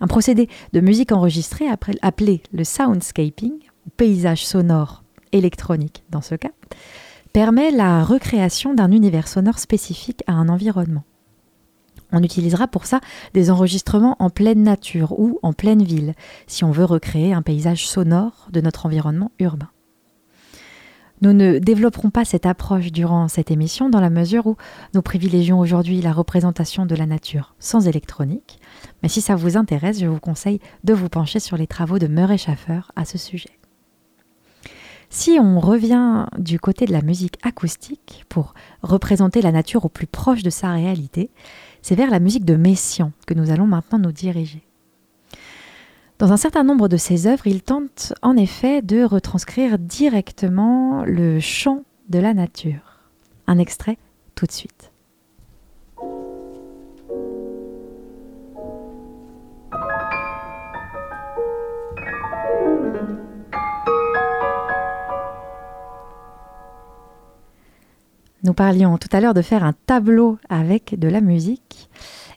Un 0.02 0.08
procédé 0.08 0.50
de 0.72 0.80
musique 0.80 1.12
enregistrée 1.12 1.66
appelé 2.02 2.44
le 2.54 2.64
soundscaping, 2.64 3.54
ou 3.88 3.90
paysage 3.98 4.46
sonore 4.46 5.04
électronique 5.32 6.04
dans 6.12 6.22
ce 6.22 6.36
cas, 6.36 6.52
permet 7.34 7.72
la 7.72 8.04
recréation 8.04 8.76
d'un 8.76 8.92
univers 8.92 9.28
sonore 9.28 9.58
spécifique 9.58 10.24
à 10.28 10.34
un 10.34 10.48
environnement. 10.48 11.04
On 12.12 12.22
utilisera 12.22 12.68
pour 12.68 12.86
ça 12.86 13.02
des 13.34 13.50
enregistrements 13.50 14.16
en 14.20 14.30
pleine 14.30 14.62
nature 14.62 15.20
ou 15.20 15.40
en 15.42 15.54
pleine 15.54 15.84
ville, 15.84 16.14
si 16.46 16.64
on 16.64 16.72
veut 16.72 16.86
recréer 16.86 17.34
un 17.34 17.42
paysage 17.42 17.88
sonore 17.88 18.48
de 18.52 18.62
notre 18.62 18.86
environnement 18.86 19.32
urbain. 19.40 19.70
Nous 21.22 21.34
ne 21.34 21.60
développerons 21.60 22.12
pas 22.12 22.24
cette 22.24 22.46
approche 22.46 22.94
durant 22.94 23.28
cette 23.28 23.52
émission 23.52 23.90
dans 23.90 24.00
la 24.00 24.10
mesure 24.10 24.48
où 24.48 24.56
nous 24.94 25.02
privilégions 25.02 25.60
aujourd'hui 25.60 26.02
la 26.02 26.14
représentation 26.14 26.86
de 26.86 26.96
la 26.96 27.06
nature 27.06 27.56
sans 27.60 27.88
électronique, 27.88 28.60
mais 29.04 29.10
si 29.10 29.20
ça 29.20 29.36
vous 29.36 29.58
intéresse, 29.58 30.00
je 30.00 30.06
vous 30.06 30.20
conseille 30.20 30.62
de 30.86 30.94
vous 30.94 31.10
pencher 31.10 31.42
sur 31.42 31.58
les 31.58 31.68
travaux 31.68 32.00
de 32.00 32.08
Murray 32.08 32.38
Schaffer 32.38 32.82
à 32.96 33.04
ce 33.04 33.18
sujet. 33.18 33.60
Si 35.10 35.40
on 35.42 35.60
revient 35.60 36.28
du 36.38 36.60
côté 36.60 36.86
de 36.86 36.94
la 36.94 37.02
musique 37.02 37.38
acoustique 37.44 38.26
pour 38.30 38.54
représenter 38.82 39.42
la 39.42 39.52
nature 39.52 39.84
au 39.84 39.90
plus 39.90 40.08
proche 40.08 40.44
de 40.44 40.52
sa 40.52 40.72
réalité, 40.72 41.32
c'est 41.82 41.96
vers 41.96 42.12
la 42.12 42.20
musique 42.20 42.46
de 42.46 42.56
Messiaen 42.56 43.12
que 43.26 43.34
nous 43.34 43.50
allons 43.50 43.66
maintenant 43.66 44.00
nous 44.00 44.12
diriger. 44.12 44.69
Dans 46.20 46.34
un 46.34 46.38
certain 46.38 46.66
nombre 46.66 46.90
de 46.90 46.98
ses 46.98 47.28
œuvres, 47.28 47.48
il 47.48 47.62
tente 47.62 48.12
en 48.22 48.36
effet 48.36 48.82
de 48.82 49.04
retranscrire 49.06 49.80
directement 49.80 51.06
le 51.06 51.40
chant 51.40 51.84
de 52.10 52.20
la 52.20 52.34
nature. 52.34 53.00
Un 53.48 53.58
extrait 53.58 53.98
tout 54.36 54.46
de 54.46 54.52
suite. 54.52 54.92
Nous 68.44 68.54
parlions 68.54 68.98
tout 68.98 69.08
à 69.14 69.22
l'heure 69.22 69.34
de 69.34 69.42
faire 69.42 69.64
un 69.64 69.74
tableau 69.86 70.38
avec 70.50 71.00
de 71.00 71.08
la 71.08 71.22
musique. 71.22 71.90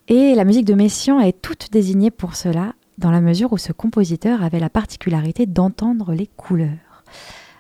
Et 0.07 0.37
la 0.37 0.45
musique 0.45 0.67
de 0.67 0.75
Messiaen 0.75 1.19
est 1.19 1.43
toute 1.43 1.73
désignée 1.73 2.12
pour 2.12 2.37
cela, 2.37 2.75
dans 2.99 3.11
la 3.11 3.21
mesure 3.21 3.53
où 3.53 3.59
ce 3.59 3.73
compositeur 3.73 4.43
avait 4.43 4.61
la 4.61 4.71
particularité 4.71 5.47
d'entendre 5.47 6.13
les 6.13 6.27
couleurs. 6.27 7.05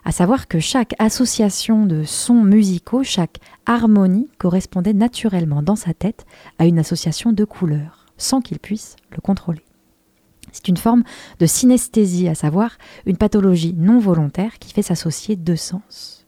À 0.04 0.10
savoir 0.10 0.48
que 0.48 0.58
chaque 0.58 0.94
association 0.98 1.86
de 1.86 2.02
sons 2.02 2.42
musicaux, 2.42 3.04
chaque 3.04 3.38
harmonie 3.66 4.28
correspondait 4.38 4.94
naturellement 4.94 5.62
dans 5.62 5.76
sa 5.76 5.94
tête 5.94 6.26
à 6.58 6.66
une 6.66 6.78
association 6.78 7.32
de 7.32 7.44
couleurs, 7.44 8.06
sans 8.16 8.40
qu'il 8.40 8.58
puisse 8.58 8.96
le 9.10 9.20
contrôler. 9.20 9.64
C'est 10.50 10.68
une 10.68 10.76
forme 10.76 11.04
de 11.38 11.46
synesthésie, 11.46 12.28
à 12.28 12.34
savoir 12.34 12.76
une 13.06 13.16
pathologie 13.16 13.74
non 13.74 14.00
volontaire 14.00 14.58
qui 14.58 14.72
fait 14.72 14.82
s'associer 14.82 15.36
deux 15.36 15.56
sens. 15.56 16.26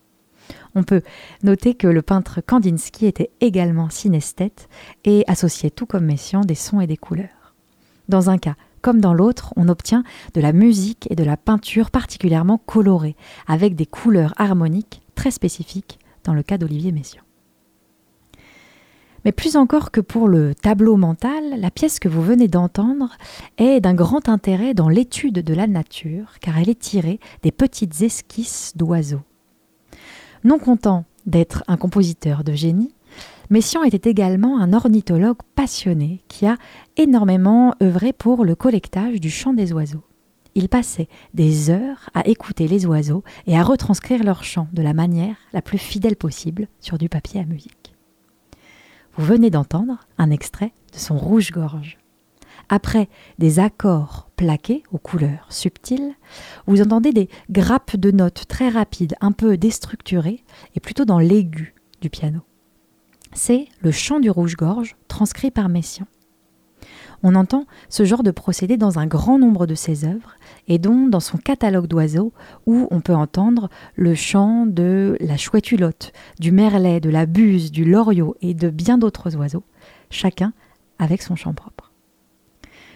On 0.77 0.83
peut 0.83 1.03
noter 1.43 1.75
que 1.75 1.87
le 1.87 2.03
peintre 2.03 2.41
Kandinsky 2.41 3.07
était 3.07 3.31
également 3.41 3.91
synesthète 3.91 4.69
et 5.05 5.25
associait 5.27 5.71
tout 5.71 5.87
comme 5.87 6.07
Messiaen 6.07 6.43
des 6.43 6.55
sons 6.55 6.81
et 6.81 6.87
des 6.87 6.97
couleurs. 6.97 7.55
Dans 8.09 8.31
un 8.31 8.39
cas 8.39 8.57
comme 8.85 9.01
dans 9.01 9.15
l'autre, 9.15 9.55
on 9.57 9.71
obtient 9.71 10.05
de 10.35 10.43
la 10.43 10.53
musique 10.53 11.09
et 11.11 11.17
de 11.17 11.25
la 11.25 11.39
peinture 11.39 11.91
particulièrement 11.91 12.59
colorées, 12.59 13.17
avec 13.47 13.77
des 13.77 13.87
couleurs 13.87 14.35
harmoniques 14.37 15.01
très 15.15 15.31
spécifiques 15.31 15.99
dans 16.23 16.35
le 16.35 16.43
cas 16.43 16.59
d'Olivier 16.59 16.93
Messiaen. 16.93 17.23
Mais 19.25 19.33
plus 19.33 19.57
encore 19.57 19.91
que 19.91 20.03
pour 20.03 20.29
le 20.29 20.55
tableau 20.55 20.99
mental, 20.99 21.59
la 21.59 21.71
pièce 21.71 21.99
que 21.99 22.11
vous 22.11 22.21
venez 22.21 22.47
d'entendre 22.47 23.17
est 23.57 23.81
d'un 23.81 23.95
grand 23.95 24.29
intérêt 24.29 24.75
dans 24.75 24.91
l'étude 24.91 25.43
de 25.43 25.55
la 25.55 25.67
nature, 25.67 26.35
car 26.43 26.59
elle 26.59 26.69
est 26.69 26.79
tirée 26.79 27.21
des 27.43 27.53
petites 27.53 28.03
esquisses 28.03 28.75
d'oiseaux. 28.77 29.23
Non 30.45 30.59
content 30.59 31.07
d'être 31.25 31.65
un 31.69 31.79
compositeur 31.79 32.45
de 32.45 32.53
génie, 32.53 32.95
Messiaen 33.51 33.83
était 33.85 34.09
également 34.11 34.59
un 34.59 34.73
ornithologue 34.73 35.39
passionné 35.55 36.23
qui 36.29 36.47
a 36.47 36.57
énormément 36.97 37.75
œuvré 37.83 38.13
pour 38.13 38.45
le 38.45 38.55
collectage 38.55 39.21
du 39.21 39.31
chant 39.31 39.53
des 39.53 39.73
oiseaux. 39.73 40.05
Il 40.55 40.69
passait 40.69 41.09
des 41.35 41.71
heures 41.71 42.09
à 42.15 42.27
écouter 42.27 42.69
les 42.69 42.87
oiseaux 42.87 43.25
et 43.47 43.59
à 43.59 43.63
retranscrire 43.63 44.23
leur 44.23 44.45
chant 44.45 44.69
de 44.73 44.83
la 44.83 44.95
manière 44.95 45.37
la 45.53 45.63
plus 45.63 45.79
fidèle 45.79 46.17
possible 46.17 46.69
sur 46.81 46.97
du 46.97 47.09
papier 47.09 47.41
à 47.41 47.45
musique. 47.45 47.95
Vous 49.17 49.25
venez 49.25 49.51
d'entendre 49.51 49.99
un 50.17 50.31
extrait 50.31 50.73
de 50.93 50.99
son 50.99 51.17
rouge-gorge. 51.17 51.99
Après 52.69 53.09
des 53.39 53.59
accords 53.59 54.31
plaqués 54.37 54.85
aux 54.91 54.99
couleurs 54.99 55.47
subtiles, 55.51 56.15
vous 56.67 56.81
entendez 56.81 57.13
des 57.13 57.29
grappes 57.51 57.97
de 57.97 58.11
notes 58.11 58.47
très 58.49 58.69
rapides, 58.69 59.17
un 59.21 59.33
peu 59.33 59.57
déstructurées, 59.57 60.45
et 60.75 60.81
plutôt 60.81 61.05
dans 61.05 61.19
l'aigu 61.19 61.75
du 62.01 62.11
piano. 62.11 62.41
C'est 63.35 63.67
le 63.83 63.91
chant 63.91 64.21
du 64.21 64.31
rouge-gorge 64.31 64.97
transcrit 65.09 65.51
par 65.51 65.69
Messiaen. 65.69 66.07
On 67.25 67.35
entend 67.35 67.67
ce 67.89 68.05
genre 68.05 68.23
de 68.23 68.31
procédé 68.31 68.77
dans 68.77 68.99
un 68.99 69.07
grand 69.07 69.39
nombre 69.39 69.67
de 69.67 69.75
ses 69.75 70.05
œuvres, 70.05 70.37
et 70.69 70.79
dont 70.79 71.09
dans 71.09 71.21
son 71.21 71.39
catalogue 71.39 71.87
d'oiseaux, 71.87 72.33
où 72.67 72.87
on 72.91 73.01
peut 73.01 73.15
entendre 73.15 73.71
le 73.97 74.15
chant 74.15 74.67
de 74.67 75.17
la 75.21 75.37
chouette 75.37 75.73
hulotte, 75.73 76.13
du 76.39 76.53
merlet, 76.53 77.01
de 77.01 77.11
la 77.11 77.27
buse, 77.27 77.73
du 77.73 77.85
loriot 77.85 78.37
et 78.41 78.55
de 78.55 78.71
bien 78.71 78.99
d'autres 78.99 79.37
oiseaux, 79.37 79.65
chacun 80.11 80.53
avec 80.99 81.23
son 81.23 81.35
chant 81.35 81.55
propre. 81.55 81.93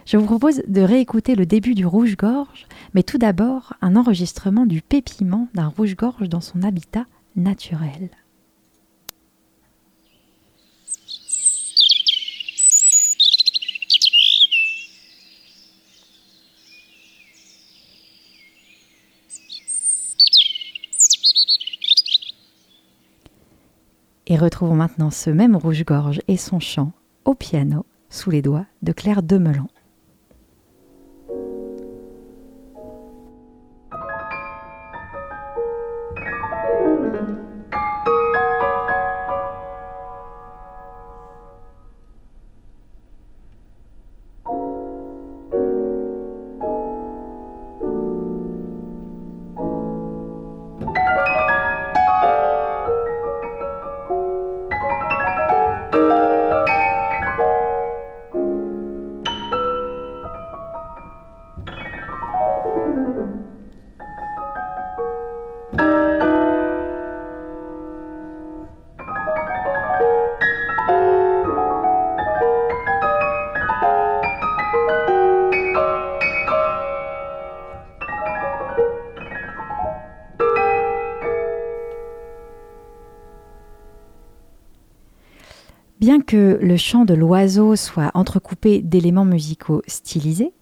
Je 0.06 0.16
vous 0.16 0.26
propose 0.26 0.62
de 0.68 0.80
réécouter 0.82 1.34
le 1.34 1.46
début 1.46 1.74
du 1.74 1.84
rouge-gorge, 1.84 2.66
mais 2.94 3.02
tout 3.02 3.18
d'abord 3.18 3.74
un 3.80 3.96
enregistrement 3.96 4.66
du 4.66 4.82
pépiment 4.82 5.48
d'un 5.54 5.68
rouge-gorge 5.68 6.28
dans 6.28 6.40
son 6.40 6.62
habitat 6.62 7.06
naturel. 7.34 8.10
Et 24.30 24.36
retrouvons 24.36 24.74
maintenant 24.74 25.10
ce 25.10 25.30
même 25.30 25.56
rouge-gorge 25.56 26.20
et 26.28 26.36
son 26.36 26.60
chant 26.60 26.92
au 27.24 27.34
piano 27.34 27.86
sous 28.10 28.30
les 28.30 28.42
doigts 28.42 28.66
de 28.82 28.92
Claire 28.92 29.22
Demelan. 29.22 29.68
Que 86.28 86.58
le 86.60 86.76
chant 86.76 87.06
de 87.06 87.14
l'oiseau 87.14 87.74
soit 87.74 88.10
entrecoupé 88.12 88.82
d'éléments 88.82 89.24
musicaux 89.24 89.82
stylisés, 89.88 90.52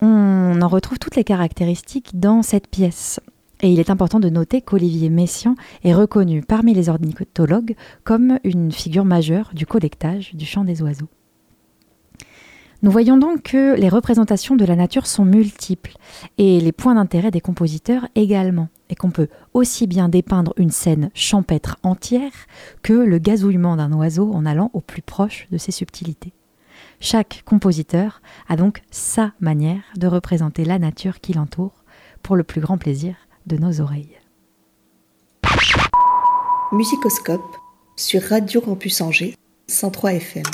on 0.00 0.60
en 0.62 0.68
retrouve 0.68 1.00
toutes 1.00 1.16
les 1.16 1.24
caractéristiques 1.24 2.18
dans 2.18 2.42
cette 2.42 2.68
pièce. 2.68 3.18
Et 3.62 3.72
il 3.72 3.80
est 3.80 3.90
important 3.90 4.20
de 4.20 4.28
noter 4.28 4.62
qu'Olivier 4.62 5.10
Messiaen 5.10 5.56
est 5.82 5.92
reconnu 5.92 6.42
parmi 6.42 6.72
les 6.72 6.88
ornithologues 6.88 7.74
comme 8.04 8.38
une 8.44 8.70
figure 8.70 9.04
majeure 9.04 9.50
du 9.54 9.66
collectage 9.66 10.34
du 10.34 10.46
chant 10.46 10.62
des 10.62 10.82
oiseaux. 10.82 11.08
Nous 12.82 12.90
voyons 12.90 13.16
donc 13.16 13.42
que 13.42 13.74
les 13.74 13.88
représentations 13.88 14.54
de 14.54 14.64
la 14.64 14.76
nature 14.76 15.06
sont 15.06 15.24
multiples 15.24 15.96
et 16.36 16.60
les 16.60 16.72
points 16.72 16.94
d'intérêt 16.94 17.30
des 17.30 17.40
compositeurs 17.40 18.06
également, 18.14 18.68
et 18.90 18.94
qu'on 18.94 19.10
peut 19.10 19.28
aussi 19.54 19.86
bien 19.86 20.08
dépeindre 20.08 20.52
une 20.56 20.70
scène 20.70 21.10
champêtre 21.14 21.78
entière 21.82 22.32
que 22.82 22.92
le 22.92 23.18
gazouillement 23.18 23.76
d'un 23.76 23.92
oiseau 23.92 24.30
en 24.32 24.44
allant 24.44 24.70
au 24.74 24.80
plus 24.80 25.02
proche 25.02 25.48
de 25.50 25.58
ses 25.58 25.72
subtilités. 25.72 26.32
Chaque 27.00 27.42
compositeur 27.44 28.20
a 28.48 28.56
donc 28.56 28.82
sa 28.90 29.32
manière 29.40 29.82
de 29.96 30.06
représenter 30.06 30.64
la 30.64 30.78
nature 30.78 31.20
qui 31.20 31.32
l'entoure 31.32 31.84
pour 32.22 32.36
le 32.36 32.44
plus 32.44 32.60
grand 32.60 32.78
plaisir 32.78 33.16
de 33.46 33.56
nos 33.56 33.80
oreilles. 33.80 34.18
Musicoscope 36.72 37.56
sur 37.96 38.22
Radio 38.22 38.60
Campus 38.60 39.00
Angers 39.00 39.34
103 39.68 40.14
FM. 40.14 40.44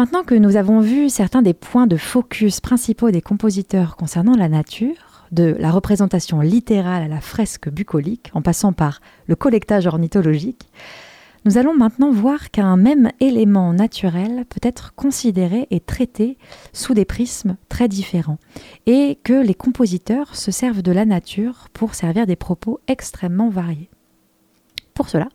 Maintenant 0.00 0.24
que 0.24 0.34
nous 0.34 0.56
avons 0.56 0.80
vu 0.80 1.10
certains 1.10 1.42
des 1.42 1.52
points 1.52 1.86
de 1.86 1.98
focus 1.98 2.60
principaux 2.60 3.10
des 3.10 3.20
compositeurs 3.20 3.96
concernant 3.96 4.34
la 4.34 4.48
nature, 4.48 5.26
de 5.30 5.54
la 5.58 5.70
représentation 5.70 6.40
littérale 6.40 7.02
à 7.02 7.08
la 7.08 7.20
fresque 7.20 7.68
bucolique, 7.68 8.30
en 8.32 8.40
passant 8.40 8.72
par 8.72 9.02
le 9.26 9.36
collectage 9.36 9.86
ornithologique, 9.86 10.70
nous 11.44 11.58
allons 11.58 11.76
maintenant 11.76 12.10
voir 12.10 12.50
qu'un 12.50 12.78
même 12.78 13.10
élément 13.20 13.74
naturel 13.74 14.46
peut 14.48 14.60
être 14.62 14.94
considéré 14.94 15.66
et 15.70 15.80
traité 15.80 16.38
sous 16.72 16.94
des 16.94 17.04
prismes 17.04 17.58
très 17.68 17.86
différents, 17.86 18.38
et 18.86 19.18
que 19.22 19.34
les 19.34 19.52
compositeurs 19.52 20.34
se 20.34 20.50
servent 20.50 20.80
de 20.80 20.92
la 20.92 21.04
nature 21.04 21.68
pour 21.74 21.94
servir 21.94 22.26
des 22.26 22.36
propos 22.36 22.80
extrêmement 22.88 23.50
variés. 23.50 23.90
Pour 24.94 25.10
cela, 25.10 25.28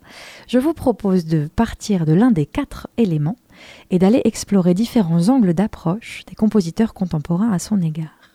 je 0.48 0.58
vous 0.58 0.74
propose 0.74 1.26
de 1.26 1.50
partir 1.56 2.06
de 2.06 2.14
l'un 2.14 2.32
des 2.32 2.48
quatre 2.48 2.88
éléments 2.98 3.38
et 3.92 4.00
d'aller 4.00 4.22
explorer 4.24 4.74
différents 4.74 5.30
angles 5.30 5.54
d'approche 5.54 6.24
des 6.28 6.36
compositeurs 6.36 6.94
contemporains 6.94 7.52
à 7.52 7.60
son 7.60 7.82
égard. 7.82 8.26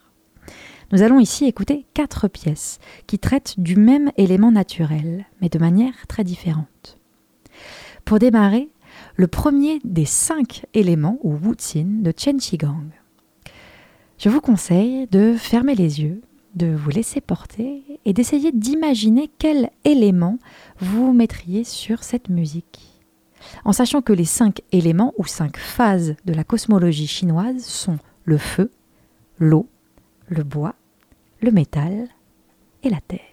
Nous 0.93 1.03
allons 1.03 1.21
ici 1.21 1.45
écouter 1.45 1.87
quatre 1.95 2.27
pièces 2.27 2.79
qui 3.07 3.19
traitent 3.19 3.55
du 3.59 3.77
même 3.77 4.11
élément 4.17 4.51
naturel, 4.51 5.25
mais 5.41 5.49
de 5.49 5.59
manière 5.59 6.07
très 6.09 6.25
différente. 6.25 6.99
Pour 8.05 8.19
démarrer, 8.19 8.71
le 9.15 9.29
premier 9.29 9.79
des 9.85 10.05
cinq 10.05 10.67
éléments, 10.75 11.19
ou 11.23 11.35
Wuxin, 11.35 12.01
de 12.01 12.13
Chen 12.17 12.41
Shigang. 12.41 12.91
Je 14.19 14.29
vous 14.29 14.41
conseille 14.41 15.07
de 15.11 15.35
fermer 15.37 15.75
les 15.75 16.01
yeux, 16.01 16.21
de 16.55 16.75
vous 16.75 16.91
laisser 16.91 17.21
porter 17.21 17.85
et 18.05 18.13
d'essayer 18.13 18.51
d'imaginer 18.53 19.31
quel 19.39 19.71
élément 19.85 20.39
vous 20.79 21.13
mettriez 21.13 21.65
sur 21.65 22.03
cette 22.03 22.29
musique. 22.29 22.90
En 23.65 23.73
sachant 23.73 24.03
que 24.03 24.13
les 24.13 24.25
cinq 24.25 24.61
éléments 24.73 25.15
ou 25.19 25.25
cinq 25.25 25.57
phases 25.57 26.17
de 26.25 26.33
la 26.33 26.45
cosmologie 26.45 27.07
chinoise 27.07 27.65
sont 27.65 27.99
le 28.25 28.39
feu, 28.39 28.71
l'eau, 29.39 29.69
le 30.29 30.43
bois, 30.43 30.75
le 31.41 31.51
métal 31.51 32.09
et 32.83 32.91
la 32.91 33.01
terre. 33.01 33.30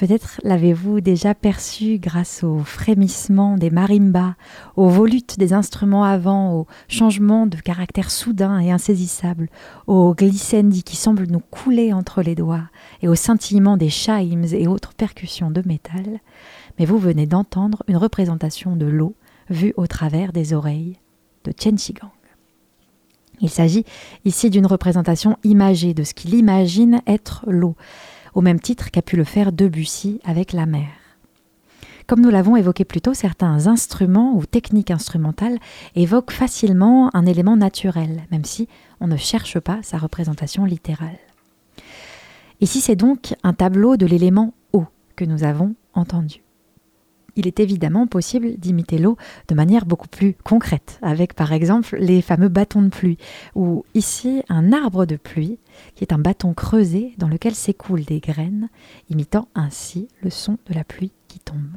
Peut-être 0.00 0.40
l'avez-vous 0.44 1.02
déjà 1.02 1.34
perçu 1.34 1.98
grâce 1.98 2.42
au 2.42 2.60
frémissement 2.60 3.58
des 3.58 3.68
marimbas, 3.68 4.34
aux 4.74 4.88
volutes 4.88 5.38
des 5.38 5.52
instruments 5.52 6.04
avant, 6.04 6.54
au 6.54 6.66
changement 6.88 7.46
de 7.46 7.58
caractère 7.58 8.10
soudain 8.10 8.58
et 8.60 8.70
insaisissable, 8.70 9.50
au 9.86 10.14
glissendi 10.14 10.84
qui 10.84 10.96
semble 10.96 11.26
nous 11.26 11.42
couler 11.50 11.92
entre 11.92 12.22
les 12.22 12.34
doigts, 12.34 12.64
et 13.02 13.08
au 13.08 13.14
scintillement 13.14 13.76
des 13.76 13.90
chimes 13.90 14.46
et 14.50 14.66
autres 14.66 14.94
percussions 14.94 15.50
de 15.50 15.62
métal. 15.66 16.20
Mais 16.78 16.86
vous 16.86 16.96
venez 16.96 17.26
d'entendre 17.26 17.82
une 17.86 17.98
représentation 17.98 18.76
de 18.76 18.86
l'eau 18.86 19.14
vue 19.50 19.74
au 19.76 19.86
travers 19.86 20.32
des 20.32 20.54
oreilles 20.54 20.96
de 21.44 21.52
Chen 21.54 21.76
Shigang. 21.76 22.08
Il 23.42 23.50
s'agit 23.50 23.84
ici 24.24 24.48
d'une 24.48 24.66
représentation 24.66 25.36
imagée 25.44 25.92
de 25.92 26.04
ce 26.04 26.14
qu'il 26.14 26.32
imagine 26.32 27.02
être 27.06 27.44
l'eau 27.46 27.76
au 28.34 28.40
même 28.40 28.60
titre 28.60 28.90
qu'a 28.90 29.02
pu 29.02 29.16
le 29.16 29.24
faire 29.24 29.52
Debussy 29.52 30.20
avec 30.24 30.52
la 30.52 30.66
mer. 30.66 30.88
Comme 32.06 32.20
nous 32.22 32.30
l'avons 32.30 32.56
évoqué 32.56 32.84
plus 32.84 33.00
tôt, 33.00 33.14
certains 33.14 33.68
instruments 33.68 34.34
ou 34.34 34.44
techniques 34.44 34.90
instrumentales 34.90 35.58
évoquent 35.94 36.32
facilement 36.32 37.14
un 37.14 37.24
élément 37.24 37.56
naturel, 37.56 38.22
même 38.32 38.44
si 38.44 38.68
on 39.00 39.06
ne 39.06 39.16
cherche 39.16 39.60
pas 39.60 39.78
sa 39.82 39.96
représentation 39.96 40.64
littérale. 40.64 41.18
Ici, 42.60 42.80
c'est 42.80 42.96
donc 42.96 43.34
un 43.42 43.52
tableau 43.52 43.96
de 43.96 44.06
l'élément 44.06 44.54
eau 44.72 44.86
que 45.14 45.24
nous 45.24 45.44
avons 45.44 45.74
entendu 45.94 46.42
il 47.40 47.46
est 47.46 47.58
évidemment 47.58 48.06
possible 48.06 48.56
d'imiter 48.58 48.98
l'eau 48.98 49.16
de 49.48 49.54
manière 49.54 49.86
beaucoup 49.86 50.08
plus 50.08 50.34
concrète, 50.44 50.98
avec 51.02 51.34
par 51.34 51.52
exemple 51.52 51.96
les 51.98 52.22
fameux 52.22 52.48
bâtons 52.48 52.82
de 52.82 52.88
pluie, 52.88 53.18
ou 53.54 53.84
ici 53.94 54.42
un 54.48 54.72
arbre 54.72 55.06
de 55.06 55.16
pluie, 55.16 55.58
qui 55.94 56.04
est 56.04 56.12
un 56.12 56.18
bâton 56.18 56.54
creusé 56.54 57.14
dans 57.18 57.28
lequel 57.28 57.54
s'écoulent 57.54 58.04
des 58.04 58.20
graines, 58.20 58.68
imitant 59.08 59.48
ainsi 59.54 60.08
le 60.22 60.30
son 60.30 60.58
de 60.68 60.74
la 60.74 60.84
pluie 60.84 61.12
qui 61.28 61.40
tombe. 61.40 61.76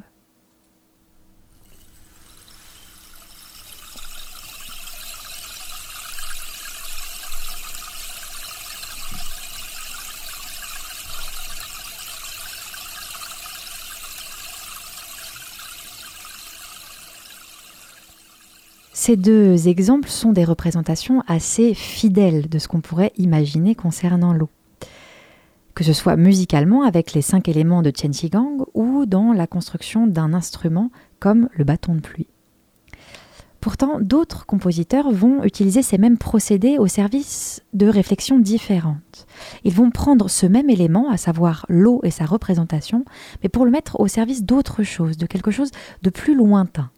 Ces 19.06 19.16
deux 19.16 19.68
exemples 19.68 20.08
sont 20.08 20.32
des 20.32 20.44
représentations 20.44 21.22
assez 21.26 21.74
fidèles 21.74 22.48
de 22.48 22.58
ce 22.58 22.68
qu'on 22.68 22.80
pourrait 22.80 23.12
imaginer 23.18 23.74
concernant 23.74 24.32
l'eau. 24.32 24.48
Que 25.74 25.84
ce 25.84 25.92
soit 25.92 26.16
musicalement 26.16 26.84
avec 26.84 27.12
les 27.12 27.20
cinq 27.20 27.46
éléments 27.48 27.82
de 27.82 27.92
Gang 28.30 28.64
ou 28.72 29.04
dans 29.04 29.34
la 29.34 29.46
construction 29.46 30.06
d'un 30.06 30.32
instrument 30.32 30.90
comme 31.20 31.50
le 31.52 31.64
bâton 31.64 31.94
de 31.94 32.00
pluie. 32.00 32.28
Pourtant, 33.60 34.00
d'autres 34.00 34.46
compositeurs 34.46 35.12
vont 35.12 35.44
utiliser 35.44 35.82
ces 35.82 35.98
mêmes 35.98 36.16
procédés 36.16 36.78
au 36.78 36.86
service 36.86 37.62
de 37.74 37.86
réflexions 37.86 38.38
différentes. 38.38 39.26
Ils 39.64 39.74
vont 39.74 39.90
prendre 39.90 40.30
ce 40.30 40.46
même 40.46 40.70
élément, 40.70 41.10
à 41.10 41.18
savoir 41.18 41.66
l'eau 41.68 42.00
et 42.04 42.10
sa 42.10 42.24
représentation, 42.24 43.04
mais 43.42 43.50
pour 43.50 43.66
le 43.66 43.70
mettre 43.70 44.00
au 44.00 44.08
service 44.08 44.44
d'autre 44.44 44.82
chose, 44.82 45.18
de 45.18 45.26
quelque 45.26 45.50
chose 45.50 45.72
de 46.00 46.08
plus 46.08 46.34
lointain. 46.34 46.88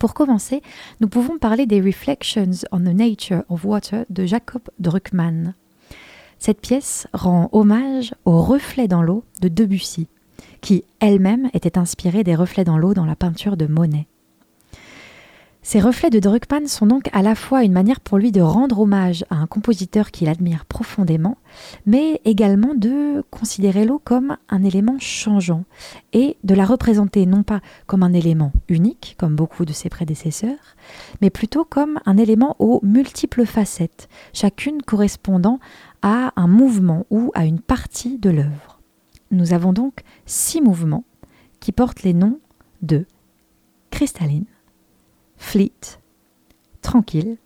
Pour 0.00 0.14
commencer, 0.14 0.62
nous 1.00 1.08
pouvons 1.08 1.36
parler 1.36 1.66
des 1.66 1.82
Reflections 1.82 2.66
on 2.72 2.80
the 2.80 2.94
Nature 2.94 3.42
of 3.50 3.66
Water 3.66 4.06
de 4.08 4.24
Jacob 4.24 4.62
Druckmann. 4.78 5.52
Cette 6.38 6.62
pièce 6.62 7.06
rend 7.12 7.50
hommage 7.52 8.14
aux 8.24 8.40
reflets 8.40 8.88
dans 8.88 9.02
l'eau 9.02 9.24
de 9.42 9.48
Debussy, 9.48 10.08
qui 10.62 10.84
elle-même 11.00 11.50
était 11.52 11.76
inspirée 11.76 12.24
des 12.24 12.34
reflets 12.34 12.64
dans 12.64 12.78
l'eau 12.78 12.94
dans 12.94 13.04
la 13.04 13.14
peinture 13.14 13.58
de 13.58 13.66
Monet. 13.66 14.06
Ces 15.62 15.78
reflets 15.78 16.08
de 16.08 16.18
Druckmann 16.18 16.66
sont 16.66 16.86
donc 16.86 17.10
à 17.12 17.20
la 17.20 17.34
fois 17.34 17.64
une 17.64 17.72
manière 17.72 18.00
pour 18.00 18.16
lui 18.16 18.32
de 18.32 18.40
rendre 18.40 18.80
hommage 18.80 19.26
à 19.28 19.36
un 19.36 19.46
compositeur 19.46 20.10
qu'il 20.10 20.28
admire 20.28 20.64
profondément, 20.64 21.36
mais 21.84 22.22
également 22.24 22.74
de 22.74 23.22
considérer 23.30 23.84
l'eau 23.84 24.00
comme 24.02 24.38
un 24.48 24.64
élément 24.64 24.96
changeant 24.98 25.64
et 26.14 26.38
de 26.44 26.54
la 26.54 26.64
représenter 26.64 27.26
non 27.26 27.42
pas 27.42 27.60
comme 27.86 28.02
un 28.02 28.14
élément 28.14 28.52
unique, 28.68 29.16
comme 29.18 29.36
beaucoup 29.36 29.66
de 29.66 29.74
ses 29.74 29.90
prédécesseurs, 29.90 30.76
mais 31.20 31.28
plutôt 31.28 31.66
comme 31.66 32.00
un 32.06 32.16
élément 32.16 32.56
aux 32.58 32.80
multiples 32.82 33.44
facettes, 33.44 34.08
chacune 34.32 34.80
correspondant 34.80 35.60
à 36.00 36.32
un 36.36 36.48
mouvement 36.48 37.04
ou 37.10 37.32
à 37.34 37.44
une 37.44 37.60
partie 37.60 38.16
de 38.16 38.30
l'œuvre. 38.30 38.80
Nous 39.30 39.52
avons 39.52 39.74
donc 39.74 40.00
six 40.24 40.62
mouvements 40.62 41.04
qui 41.60 41.70
portent 41.72 42.02
les 42.02 42.14
noms 42.14 42.40
de 42.80 43.04
cristalline, 43.90 44.46
fleet, 45.40 45.98
tranquille, 46.82 47.38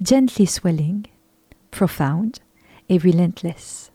gently 0.00 0.46
swelling, 0.46 1.02
profound 1.72 2.36
et 2.88 2.98
relentless. 2.98 3.90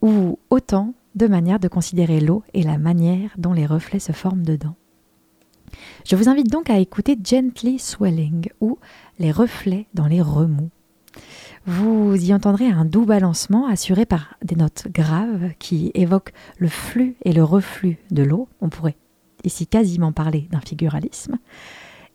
Ou 0.00 0.38
autant 0.50 0.94
de 1.16 1.26
manières 1.26 1.58
de 1.58 1.66
considérer 1.66 2.20
l'eau 2.20 2.44
et 2.54 2.62
la 2.62 2.78
manière 2.78 3.30
dont 3.36 3.52
les 3.52 3.66
reflets 3.66 3.98
se 3.98 4.12
forment 4.12 4.44
dedans. 4.44 4.76
Je 6.06 6.14
vous 6.14 6.28
invite 6.28 6.50
donc 6.50 6.70
à 6.70 6.78
écouter 6.78 7.18
Gently 7.22 7.78
Swelling 7.78 8.48
ou 8.60 8.78
les 9.18 9.32
reflets 9.32 9.86
dans 9.94 10.06
les 10.06 10.22
remous. 10.22 10.70
Vous 11.66 12.14
y 12.14 12.32
entendrez 12.32 12.68
un 12.68 12.84
doux 12.84 13.04
balancement 13.04 13.66
assuré 13.66 14.06
par 14.06 14.36
des 14.42 14.54
notes 14.54 14.86
graves 14.88 15.50
qui 15.58 15.90
évoquent 15.94 16.32
le 16.58 16.68
flux 16.68 17.16
et 17.24 17.32
le 17.32 17.42
reflux 17.42 17.98
de 18.10 18.22
l'eau. 18.22 18.48
On 18.60 18.68
pourrait 18.68 18.96
ici 19.44 19.66
quasiment 19.66 20.12
parler 20.12 20.48
d'un 20.50 20.60
figuralisme 20.60 21.38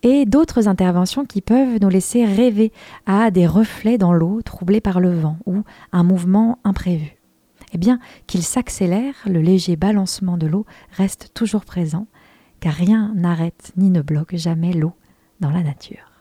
et 0.03 0.25
d'autres 0.25 0.67
interventions 0.67 1.25
qui 1.25 1.41
peuvent 1.41 1.79
nous 1.81 1.89
laisser 1.89 2.25
rêver 2.25 2.71
à 3.05 3.31
des 3.31 3.47
reflets 3.47 3.97
dans 3.97 4.13
l'eau 4.13 4.41
troublés 4.41 4.81
par 4.81 4.99
le 4.99 5.11
vent 5.11 5.37
ou 5.45 5.63
un 5.91 6.03
mouvement 6.03 6.59
imprévu. 6.63 7.17
Eh 7.73 7.77
bien, 7.77 7.99
qu'il 8.27 8.43
s'accélère, 8.43 9.15
le 9.25 9.41
léger 9.41 9.75
balancement 9.75 10.37
de 10.37 10.45
l'eau 10.45 10.65
reste 10.91 11.31
toujours 11.33 11.65
présent, 11.65 12.05
car 12.59 12.73
rien 12.73 13.13
n'arrête 13.15 13.71
ni 13.77 13.89
ne 13.89 14.01
bloque 14.01 14.35
jamais 14.35 14.73
l'eau 14.73 14.93
dans 15.39 15.49
la 15.49 15.63
nature. 15.63 16.11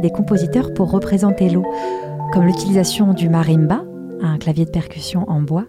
Des 0.00 0.10
compositeurs 0.10 0.74
pour 0.74 0.90
représenter 0.90 1.48
l'eau, 1.48 1.64
comme 2.32 2.44
l'utilisation 2.44 3.14
du 3.14 3.28
marimba, 3.28 3.84
un 4.20 4.38
clavier 4.38 4.64
de 4.64 4.70
percussion 4.70 5.24
en 5.30 5.40
bois, 5.40 5.66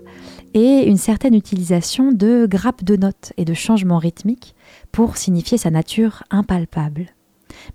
et 0.54 0.88
une 0.88 0.98
certaine 0.98 1.36
utilisation 1.36 2.12
de 2.12 2.48
grappes 2.50 2.84
de 2.84 2.98
notes 2.98 3.34
et 3.38 3.46
de 3.46 3.54
changements 3.54 4.00
rythmiques 4.00 4.56
pour 4.92 5.16
signifier 5.16 5.58
sa 5.58 5.70
nature 5.70 6.24
impalpable. 6.32 7.06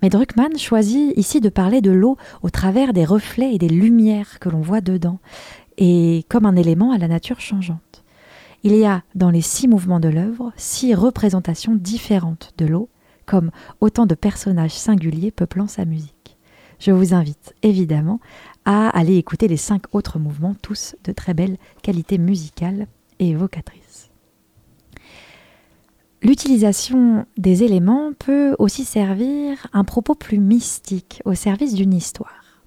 Mais 0.03 0.11
Druckmann 0.11 0.59
choisit 0.59 1.17
ici 1.17 1.41
de 1.41 1.49
parler 1.49 1.81
de 1.81 1.93
l'eau 1.93 2.17
au 2.43 2.51
travers 2.51 2.93
des 2.93 3.05
reflets 3.05 3.55
et 3.55 3.59
des 3.59 3.69
lumières 3.69 4.39
que 4.39 4.49
l'on 4.49 4.61
voit 4.61 4.81
dedans, 4.81 5.19
et 5.79 6.25
comme 6.29 6.47
un 6.47 6.57
élément 6.57 6.91
à 6.91 6.99
la 6.99 7.09
nature 7.09 7.41
changeante. 7.41 8.05
Il 8.65 8.77
y 8.77 8.85
a 8.85 9.03
dans 9.15 9.31
les 9.31 9.41
six 9.41 9.67
mouvements 9.67 10.01
de 10.01 10.09
l'œuvre 10.09 10.53
six 10.57 10.95
représentations 10.95 11.75
différentes 11.75 12.53
de 12.59 12.67
l'eau, 12.67 12.89
comme 13.27 13.51
autant 13.81 14.07
de 14.07 14.15
personnages 14.15 14.75
singuliers 14.75 15.31
peuplant 15.31 15.67
sa 15.67 15.85
musique. 15.85 16.37
Je 16.79 16.91
vous 16.91 17.15
invite 17.15 17.55
évidemment 17.63 18.21
à 18.65 18.89
aller 18.89 19.17
écouter 19.17 19.47
les 19.49 19.57
cinq 19.57 19.83
autres 19.93 20.19
mouvements, 20.19 20.55
tous 20.63 20.97
de 21.05 21.13
très 21.13 21.35
belle 21.35 21.57
qualité 21.83 22.19
musicale 22.19 22.87
et 23.19 23.31
évocatrice. 23.31 24.11
L'utilisation 26.23 27.27
des 27.37 27.65
éléments 27.65 28.13
peut 28.17 28.55
aussi 28.59 28.85
servir 28.85 29.67
un 29.73 29.83
propos 29.83 30.15
plus 30.15 30.39
mystique 30.39 31.21
au 31.25 31.35
service 31.35 31.75
d'une 31.75 31.95
histoire. 31.95 32.63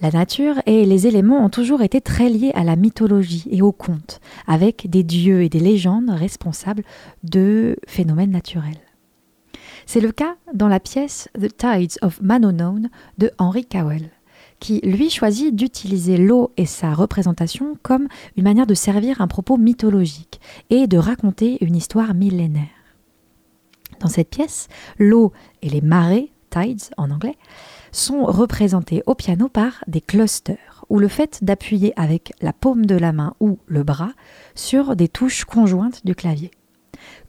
La 0.00 0.10
nature 0.10 0.60
et 0.66 0.84
les 0.84 1.08
éléments 1.08 1.44
ont 1.44 1.50
toujours 1.50 1.82
été 1.82 2.00
très 2.00 2.28
liés 2.28 2.52
à 2.54 2.62
la 2.62 2.76
mythologie 2.76 3.48
et 3.50 3.62
au 3.62 3.72
conte, 3.72 4.20
avec 4.46 4.88
des 4.88 5.02
dieux 5.02 5.42
et 5.42 5.48
des 5.48 5.58
légendes 5.58 6.10
responsables 6.10 6.84
de 7.24 7.76
phénomènes 7.86 8.30
naturels. 8.30 8.87
C'est 9.90 10.00
le 10.00 10.12
cas 10.12 10.36
dans 10.52 10.68
la 10.68 10.80
pièce 10.80 11.30
The 11.40 11.48
Tides 11.56 11.96
of 12.02 12.20
Man 12.20 12.44
Unknown 12.44 12.90
de 13.16 13.30
Henry 13.38 13.64
Cowell, 13.64 14.10
qui 14.60 14.80
lui 14.80 15.08
choisit 15.08 15.56
d'utiliser 15.56 16.18
l'eau 16.18 16.52
et 16.58 16.66
sa 16.66 16.92
représentation 16.92 17.74
comme 17.82 18.06
une 18.36 18.44
manière 18.44 18.66
de 18.66 18.74
servir 18.74 19.22
un 19.22 19.28
propos 19.28 19.56
mythologique 19.56 20.42
et 20.68 20.88
de 20.88 20.98
raconter 20.98 21.56
une 21.64 21.74
histoire 21.74 22.12
millénaire. 22.12 22.68
Dans 24.00 24.10
cette 24.10 24.28
pièce, 24.28 24.68
l'eau 24.98 25.32
et 25.62 25.70
les 25.70 25.80
marées, 25.80 26.34
tides 26.50 26.82
en 26.98 27.10
anglais, 27.10 27.38
sont 27.90 28.24
représentés 28.26 29.02
au 29.06 29.14
piano 29.14 29.48
par 29.48 29.82
des 29.86 30.02
clusters, 30.02 30.84
ou 30.90 30.98
le 30.98 31.08
fait 31.08 31.42
d'appuyer 31.42 31.98
avec 31.98 32.34
la 32.42 32.52
paume 32.52 32.84
de 32.84 32.94
la 32.94 33.12
main 33.12 33.32
ou 33.40 33.58
le 33.66 33.84
bras 33.84 34.12
sur 34.54 34.96
des 34.96 35.08
touches 35.08 35.46
conjointes 35.46 36.04
du 36.04 36.14
clavier. 36.14 36.50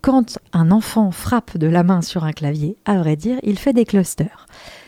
Quand 0.02 0.40
un 0.54 0.72
enfant 0.72 1.12
frappe 1.12 1.58
de 1.58 1.68
la 1.68 1.84
main 1.84 2.02
sur 2.02 2.24
un 2.24 2.32
clavier, 2.32 2.78
à 2.86 2.98
vrai 2.98 3.16
dire, 3.16 3.40
il 3.44 3.60
fait 3.60 3.74
des 3.74 3.86
clusters. 3.86 4.46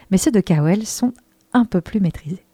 Mais 0.09 0.17
ceux 0.17 0.31
de 0.31 0.41
Cowell 0.41 0.85
sont 0.85 1.13
un 1.53 1.65
peu 1.65 1.81
plus 1.81 1.99
maîtrisés. 1.99 2.45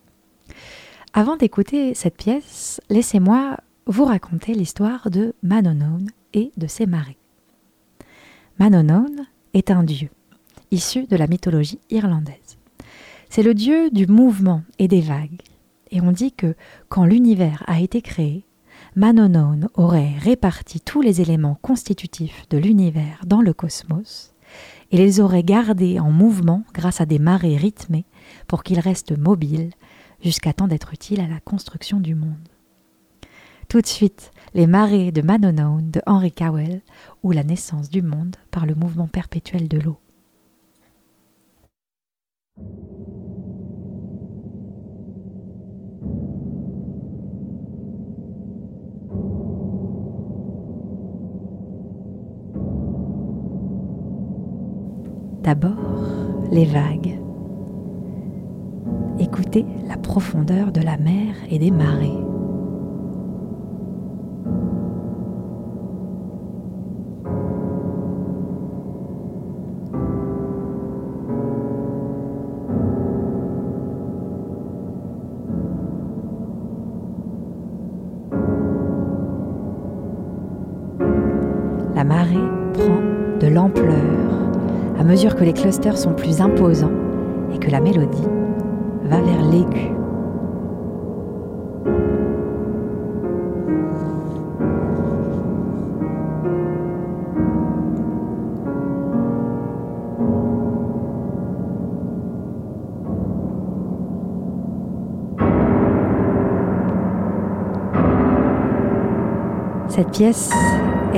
Avant 1.14 1.38
d'écouter 1.38 1.94
cette 1.94 2.18
pièce, 2.18 2.82
laissez-moi 2.90 3.58
vous 3.86 4.06
raconter 4.06 4.54
l'histoire 4.54 5.10
de 5.10 5.34
Manonon 5.42 6.06
et 6.34 6.52
de 6.58 6.68
ses 6.68 6.86
marées. 6.86 7.18
Manonon 8.60 9.08
est 9.54 9.72
un 9.72 9.84
dieu, 9.84 10.10
issu 10.72 11.06
de 11.08 11.16
la 11.16 11.28
mythologie 11.28 11.80
irlandaise. 11.90 12.58
C'est 13.30 13.44
le 13.44 13.54
dieu 13.54 13.90
du 13.92 14.08
mouvement 14.08 14.64
et 14.80 14.88
des 14.88 15.02
vagues. 15.02 15.42
Et 15.92 16.02
on 16.02 16.12
dit 16.12 16.32
que 16.32 16.56
quand 16.90 17.06
l'univers 17.06 17.64
a 17.68 17.80
été 17.80 18.02
créé, 18.02 18.46
Manonone 18.98 19.70
aurait 19.76 20.16
réparti 20.18 20.82
tous 20.82 21.02
les 21.02 21.22
éléments 21.22 21.60
constitutifs 21.62 22.50
de 22.50 22.58
l'univers 22.58 23.22
dans 23.28 23.42
le 23.42 23.54
cosmos 23.54 24.34
et 24.90 24.98
les 24.98 25.20
aurait 25.20 25.44
gardés 25.44 26.00
en 26.00 26.10
mouvement 26.10 26.64
grâce 26.74 27.00
à 27.00 27.06
des 27.06 27.20
marées 27.20 27.58
rythmées 27.58 28.06
pour 28.48 28.64
qu'ils 28.64 28.80
restent 28.80 29.16
mobiles 29.16 29.70
jusqu'à 30.24 30.52
temps 30.52 30.68
d'être 30.68 30.96
utiles 30.96 31.22
à 31.22 31.28
la 31.28 31.40
construction 31.40 32.00
du 32.00 32.16
monde. 32.16 32.50
Tout 33.70 33.82
de 33.82 33.86
suite, 33.86 34.32
les 34.56 34.66
marées 34.66 35.12
de 35.12 35.22
Manonone 35.22 35.92
de 35.92 36.02
Henry 36.08 36.32
Cowell 36.32 36.82
ou 37.22 37.32
la 37.32 37.44
naissance 37.44 37.92
du 37.92 38.02
monde 38.02 38.36
par 38.50 38.66
le 38.66 38.74
mouvement 38.74 39.08
perpétuel 39.08 39.68
de 39.68 39.78
l'eau. 39.78 40.00
D'abord, 55.44 55.72
les 56.52 56.66
vagues. 56.66 57.20
Écoutez 59.20 59.66
la 59.88 59.98
profondeur 59.98 60.72
de 60.72 60.82
la 60.82 60.98
mer 60.98 61.36
et 61.50 61.58
des 61.58 61.72
marées. 61.72 62.12
La 81.96 82.04
marée 82.04 82.36
prend 82.74 83.40
de 83.40 83.48
l'ampleur 83.48 84.17
à 85.00 85.04
mesure 85.04 85.36
que 85.36 85.44
les 85.44 85.54
clusters 85.54 85.98
sont 85.98 86.14
plus 86.14 86.42
imposants 86.42 86.92
et 87.54 87.60
que 87.60 87.70
la 87.70 87.80
mélodie 87.80 88.28
va 89.04 89.22
vers 89.22 89.44
l'aigu. 89.44 89.92
Cette 109.90 110.12
pièce 110.12 110.52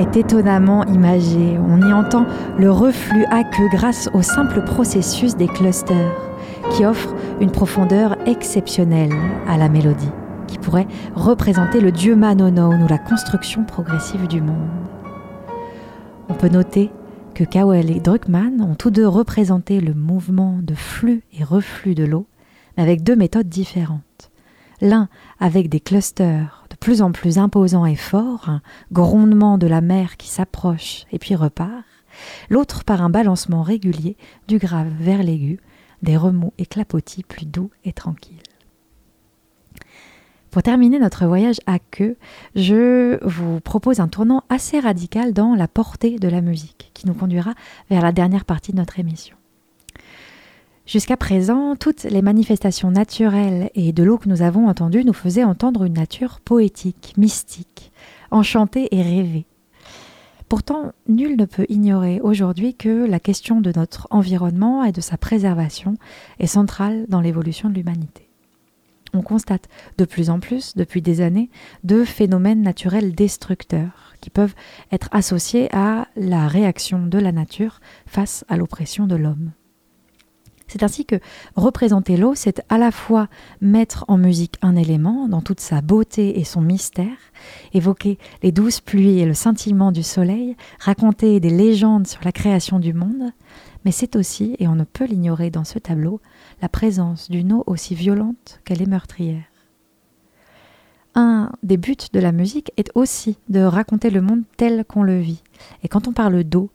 est 0.00 0.16
étonnamment 0.16 0.84
imagée. 0.86 1.58
On 1.58 1.80
y 1.86 1.92
entend 1.92 2.24
le 2.58 2.70
reflux 2.70 3.24
aqueux 3.30 3.68
grâce 3.70 4.08
au 4.14 4.22
simple 4.22 4.62
processus 4.64 5.36
des 5.36 5.46
clusters 5.46 6.16
qui 6.70 6.86
offre 6.86 7.14
une 7.40 7.50
profondeur 7.50 8.16
exceptionnelle 8.26 9.12
à 9.46 9.58
la 9.58 9.68
mélodie, 9.68 10.10
qui 10.46 10.58
pourrait 10.58 10.86
représenter 11.14 11.80
le 11.80 11.92
dieu 11.92 12.16
Manonone 12.16 12.82
ou 12.82 12.88
la 12.88 12.98
construction 12.98 13.64
progressive 13.64 14.26
du 14.26 14.40
monde. 14.40 14.68
On 16.28 16.34
peut 16.34 16.48
noter 16.48 16.90
que 17.34 17.44
Cowell 17.44 17.90
et 17.90 18.00
Druckmann 18.00 18.60
ont 18.62 18.74
tous 18.74 18.90
deux 18.90 19.06
représenté 19.06 19.80
le 19.80 19.94
mouvement 19.94 20.58
de 20.62 20.74
flux 20.74 21.22
et 21.38 21.44
reflux 21.44 21.94
de 21.94 22.04
l'eau, 22.04 22.26
mais 22.76 22.82
avec 22.82 23.02
deux 23.02 23.16
méthodes 23.16 23.48
différentes. 23.48 24.30
L'un 24.80 25.08
avec 25.40 25.68
des 25.68 25.80
clusters 25.80 26.59
plus 26.80 27.02
en 27.02 27.12
plus 27.12 27.38
imposants 27.38 27.86
et 27.86 27.96
forts, 27.96 28.48
un 28.48 28.62
grondement 28.90 29.58
de 29.58 29.66
la 29.66 29.82
mer 29.82 30.16
qui 30.16 30.28
s'approche 30.28 31.04
et 31.12 31.18
puis 31.18 31.34
repart, 31.34 31.84
l'autre 32.48 32.84
par 32.84 33.02
un 33.02 33.10
balancement 33.10 33.62
régulier 33.62 34.16
du 34.48 34.58
grave 34.58 34.90
vers 34.98 35.22
l'aigu, 35.22 35.60
des 36.02 36.16
remous 36.16 36.52
et 36.58 36.66
clapotis 36.66 37.22
plus 37.22 37.46
doux 37.46 37.70
et 37.84 37.92
tranquilles. 37.92 38.42
Pour 40.50 40.64
terminer 40.64 40.98
notre 40.98 41.26
voyage 41.26 41.60
à 41.66 41.78
queue, 41.78 42.16
je 42.56 43.24
vous 43.24 43.60
propose 43.60 44.00
un 44.00 44.08
tournant 44.08 44.42
assez 44.48 44.80
radical 44.80 45.32
dans 45.32 45.54
la 45.54 45.68
portée 45.68 46.18
de 46.18 46.28
la 46.28 46.40
musique, 46.40 46.90
qui 46.92 47.06
nous 47.06 47.14
conduira 47.14 47.54
vers 47.88 48.02
la 48.02 48.10
dernière 48.10 48.44
partie 48.44 48.72
de 48.72 48.78
notre 48.78 48.98
émission. 48.98 49.36
Jusqu'à 50.90 51.16
présent, 51.16 51.76
toutes 51.76 52.02
les 52.02 52.20
manifestations 52.20 52.90
naturelles 52.90 53.70
et 53.76 53.92
de 53.92 54.02
l'eau 54.02 54.18
que 54.18 54.28
nous 54.28 54.42
avons 54.42 54.66
entendues 54.66 55.04
nous 55.04 55.12
faisaient 55.12 55.44
entendre 55.44 55.84
une 55.84 55.92
nature 55.92 56.40
poétique, 56.40 57.14
mystique, 57.16 57.92
enchantée 58.32 58.88
et 58.90 59.00
rêvée. 59.00 59.46
Pourtant, 60.48 60.90
nul 61.06 61.36
ne 61.36 61.44
peut 61.44 61.66
ignorer 61.68 62.18
aujourd'hui 62.20 62.74
que 62.74 63.06
la 63.06 63.20
question 63.20 63.60
de 63.60 63.72
notre 63.76 64.08
environnement 64.10 64.82
et 64.82 64.90
de 64.90 65.00
sa 65.00 65.16
préservation 65.16 65.94
est 66.40 66.48
centrale 66.48 67.06
dans 67.08 67.20
l'évolution 67.20 67.68
de 67.68 67.74
l'humanité. 67.74 68.28
On 69.14 69.22
constate 69.22 69.68
de 69.96 70.04
plus 70.04 70.28
en 70.28 70.40
plus, 70.40 70.74
depuis 70.74 71.02
des 71.02 71.20
années, 71.20 71.50
de 71.84 72.02
phénomènes 72.02 72.62
naturels 72.62 73.14
destructeurs 73.14 74.14
qui 74.20 74.30
peuvent 74.30 74.56
être 74.90 75.08
associés 75.12 75.68
à 75.72 76.08
la 76.16 76.48
réaction 76.48 77.06
de 77.06 77.18
la 77.18 77.30
nature 77.30 77.78
face 78.06 78.44
à 78.48 78.56
l'oppression 78.56 79.06
de 79.06 79.14
l'homme. 79.14 79.52
C'est 80.70 80.84
ainsi 80.84 81.04
que 81.04 81.16
représenter 81.56 82.16
l'eau, 82.16 82.36
c'est 82.36 82.62
à 82.68 82.78
la 82.78 82.92
fois 82.92 83.28
mettre 83.60 84.04
en 84.06 84.16
musique 84.16 84.54
un 84.62 84.76
élément 84.76 85.26
dans 85.26 85.40
toute 85.40 85.58
sa 85.58 85.80
beauté 85.80 86.38
et 86.38 86.44
son 86.44 86.60
mystère, 86.60 87.16
évoquer 87.74 88.18
les 88.44 88.52
douces 88.52 88.80
pluies 88.80 89.18
et 89.18 89.26
le 89.26 89.34
scintillement 89.34 89.90
du 89.90 90.04
soleil, 90.04 90.56
raconter 90.78 91.40
des 91.40 91.50
légendes 91.50 92.06
sur 92.06 92.20
la 92.24 92.30
création 92.30 92.78
du 92.78 92.94
monde, 92.94 93.32
mais 93.84 93.90
c'est 93.90 94.14
aussi, 94.14 94.54
et 94.60 94.68
on 94.68 94.76
ne 94.76 94.84
peut 94.84 95.06
l'ignorer 95.06 95.50
dans 95.50 95.64
ce 95.64 95.80
tableau, 95.80 96.20
la 96.62 96.68
présence 96.68 97.32
d'une 97.32 97.52
eau 97.52 97.64
aussi 97.66 97.96
violente 97.96 98.60
qu'elle 98.64 98.80
est 98.80 98.86
meurtrière. 98.86 99.42
Un 101.16 101.50
des 101.64 101.78
buts 101.78 101.96
de 102.12 102.20
la 102.20 102.30
musique 102.30 102.70
est 102.76 102.92
aussi 102.94 103.38
de 103.48 103.58
raconter 103.58 104.10
le 104.10 104.20
monde 104.20 104.44
tel 104.56 104.84
qu'on 104.84 105.02
le 105.02 105.18
vit. 105.18 105.42
Et 105.82 105.88
quand 105.88 106.06
on 106.06 106.12
parle 106.12 106.44
d'eau, 106.44 106.70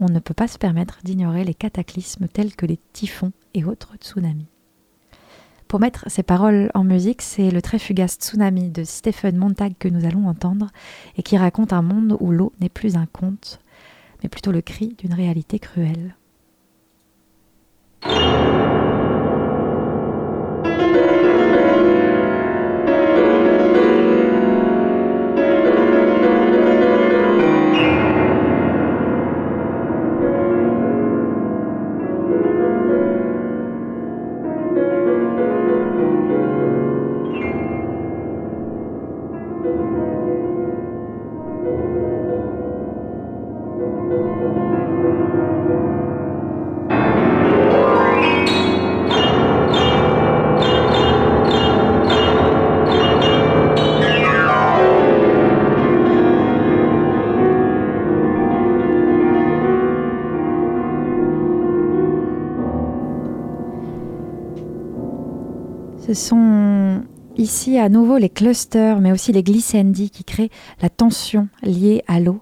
on 0.00 0.10
ne 0.10 0.18
peut 0.18 0.34
pas 0.34 0.48
se 0.48 0.58
permettre 0.58 0.98
d'ignorer 1.02 1.44
les 1.44 1.54
cataclysmes 1.54 2.28
tels 2.28 2.54
que 2.54 2.66
les 2.66 2.78
typhons 2.92 3.32
et 3.54 3.64
autres 3.64 3.96
tsunamis. 3.96 4.48
Pour 5.68 5.80
mettre 5.80 6.04
ces 6.08 6.22
paroles 6.22 6.70
en 6.74 6.82
musique, 6.82 7.20
c'est 7.20 7.50
le 7.50 7.60
très 7.60 7.78
fugace 7.78 8.14
Tsunami 8.14 8.70
de 8.70 8.84
Stephen 8.84 9.36
Montag 9.36 9.74
que 9.78 9.88
nous 9.88 10.06
allons 10.06 10.26
entendre 10.26 10.68
et 11.16 11.22
qui 11.22 11.36
raconte 11.36 11.74
un 11.74 11.82
monde 11.82 12.16
où 12.20 12.32
l'eau 12.32 12.54
n'est 12.60 12.70
plus 12.70 12.96
un 12.96 13.04
conte, 13.06 13.60
mais 14.22 14.30
plutôt 14.30 14.50
le 14.50 14.62
cri 14.62 14.96
d'une 14.98 15.12
réalité 15.12 15.58
cruelle. 15.58 16.16
Sont 66.18 67.02
ici 67.36 67.78
à 67.78 67.88
nouveau 67.88 68.18
les 68.18 68.28
clusters, 68.28 69.00
mais 69.00 69.12
aussi 69.12 69.32
les 69.32 69.42
glycendies 69.42 70.10
qui 70.10 70.24
créent 70.24 70.50
la 70.82 70.90
tension 70.90 71.48
liée 71.62 72.02
à 72.08 72.20
l'eau. 72.20 72.40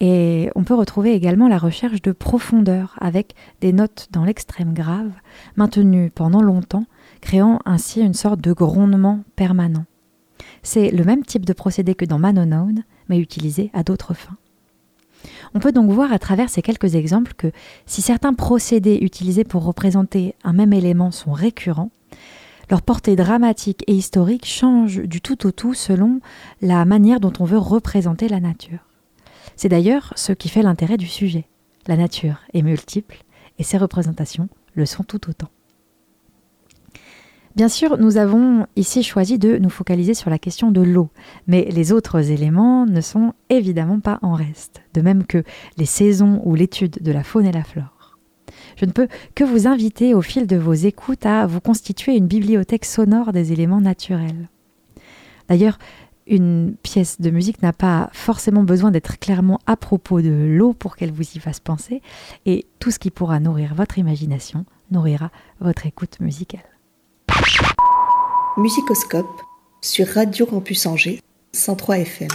Et 0.00 0.50
on 0.56 0.64
peut 0.64 0.74
retrouver 0.74 1.12
également 1.14 1.46
la 1.46 1.58
recherche 1.58 2.02
de 2.02 2.10
profondeur 2.10 2.96
avec 3.00 3.34
des 3.60 3.72
notes 3.72 4.08
dans 4.10 4.24
l'extrême 4.24 4.74
grave, 4.74 5.12
maintenues 5.56 6.10
pendant 6.10 6.42
longtemps, 6.42 6.84
créant 7.20 7.60
ainsi 7.64 8.00
une 8.00 8.14
sorte 8.14 8.40
de 8.40 8.52
grondement 8.52 9.20
permanent. 9.36 9.84
C'est 10.64 10.90
le 10.90 11.04
même 11.04 11.24
type 11.24 11.46
de 11.46 11.52
procédé 11.52 11.94
que 11.94 12.04
dans 12.04 12.18
Manonone, 12.18 12.82
mais 13.08 13.18
utilisé 13.18 13.70
à 13.74 13.84
d'autres 13.84 14.14
fins. 14.14 14.36
On 15.54 15.60
peut 15.60 15.70
donc 15.70 15.88
voir 15.90 16.12
à 16.12 16.18
travers 16.18 16.50
ces 16.50 16.62
quelques 16.62 16.96
exemples 16.96 17.34
que 17.34 17.52
si 17.86 18.02
certains 18.02 18.34
procédés 18.34 18.98
utilisés 19.02 19.44
pour 19.44 19.64
représenter 19.64 20.34
un 20.42 20.52
même 20.52 20.72
élément 20.72 21.12
sont 21.12 21.32
récurrents, 21.32 21.92
Leur 22.70 22.82
portée 22.82 23.16
dramatique 23.16 23.84
et 23.86 23.94
historique 23.94 24.46
change 24.46 25.02
du 25.02 25.20
tout 25.20 25.46
au 25.46 25.50
tout 25.50 25.74
selon 25.74 26.20
la 26.60 26.84
manière 26.84 27.20
dont 27.20 27.32
on 27.40 27.44
veut 27.44 27.58
représenter 27.58 28.28
la 28.28 28.40
nature. 28.40 28.86
C'est 29.56 29.68
d'ailleurs 29.68 30.12
ce 30.16 30.32
qui 30.32 30.48
fait 30.48 30.62
l'intérêt 30.62 30.96
du 30.96 31.06
sujet. 31.06 31.46
La 31.86 31.96
nature 31.96 32.40
est 32.54 32.62
multiple 32.62 33.24
et 33.58 33.64
ses 33.64 33.78
représentations 33.78 34.48
le 34.74 34.86
sont 34.86 35.02
tout 35.02 35.28
autant. 35.28 35.48
Bien 37.54 37.68
sûr, 37.68 37.98
nous 37.98 38.16
avons 38.16 38.66
ici 38.76 39.02
choisi 39.02 39.38
de 39.38 39.58
nous 39.58 39.68
focaliser 39.68 40.14
sur 40.14 40.30
la 40.30 40.38
question 40.38 40.70
de 40.70 40.80
l'eau, 40.80 41.10
mais 41.46 41.68
les 41.70 41.92
autres 41.92 42.30
éléments 42.30 42.86
ne 42.86 43.02
sont 43.02 43.34
évidemment 43.50 44.00
pas 44.00 44.18
en 44.22 44.32
reste, 44.32 44.80
de 44.94 45.02
même 45.02 45.26
que 45.26 45.44
les 45.76 45.84
saisons 45.84 46.40
ou 46.44 46.54
l'étude 46.54 47.02
de 47.02 47.12
la 47.12 47.22
faune 47.22 47.44
et 47.44 47.52
la 47.52 47.62
flore. 47.62 47.91
Je 48.82 48.86
ne 48.86 48.92
peux 48.92 49.06
que 49.36 49.44
vous 49.44 49.68
inviter 49.68 50.12
au 50.12 50.22
fil 50.22 50.48
de 50.48 50.56
vos 50.56 50.72
écoutes 50.72 51.24
à 51.24 51.46
vous 51.46 51.60
constituer 51.60 52.16
une 52.16 52.26
bibliothèque 52.26 52.84
sonore 52.84 53.32
des 53.32 53.52
éléments 53.52 53.80
naturels. 53.80 54.48
D'ailleurs, 55.48 55.78
une 56.26 56.74
pièce 56.82 57.20
de 57.20 57.30
musique 57.30 57.62
n'a 57.62 57.72
pas 57.72 58.10
forcément 58.12 58.64
besoin 58.64 58.90
d'être 58.90 59.20
clairement 59.20 59.60
à 59.66 59.76
propos 59.76 60.20
de 60.20 60.30
l'eau 60.30 60.72
pour 60.72 60.96
qu'elle 60.96 61.12
vous 61.12 61.22
y 61.22 61.38
fasse 61.38 61.60
penser, 61.60 62.02
et 62.44 62.66
tout 62.80 62.90
ce 62.90 62.98
qui 62.98 63.12
pourra 63.12 63.38
nourrir 63.38 63.72
votre 63.76 63.98
imagination 63.98 64.64
nourrira 64.90 65.30
votre 65.60 65.86
écoute 65.86 66.18
musicale. 66.18 66.60
Musicoscope 68.56 69.42
sur 69.80 70.08
Radio 70.08 70.44
Campus 70.44 70.86
Angers 70.86 71.20
103 71.52 71.98
FM. 71.98 72.28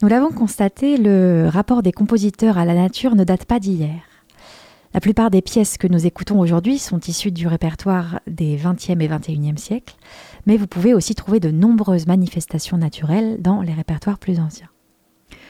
Nous 0.00 0.06
l'avons 0.06 0.30
constaté, 0.30 0.96
le 0.96 1.48
rapport 1.48 1.82
des 1.82 1.90
compositeurs 1.90 2.56
à 2.56 2.64
la 2.64 2.74
nature 2.74 3.16
ne 3.16 3.24
date 3.24 3.46
pas 3.46 3.58
d'hier. 3.58 4.00
La 4.94 5.00
plupart 5.00 5.28
des 5.28 5.42
pièces 5.42 5.76
que 5.76 5.88
nous 5.88 6.06
écoutons 6.06 6.38
aujourd'hui 6.38 6.78
sont 6.78 7.00
issues 7.00 7.32
du 7.32 7.48
répertoire 7.48 8.20
des 8.28 8.56
20e 8.56 9.02
et 9.02 9.08
21e 9.08 9.56
siècles, 9.56 9.96
mais 10.46 10.56
vous 10.56 10.68
pouvez 10.68 10.94
aussi 10.94 11.16
trouver 11.16 11.40
de 11.40 11.50
nombreuses 11.50 12.06
manifestations 12.06 12.78
naturelles 12.78 13.42
dans 13.42 13.60
les 13.60 13.72
répertoires 13.72 14.20
plus 14.20 14.38
anciens. 14.38 14.70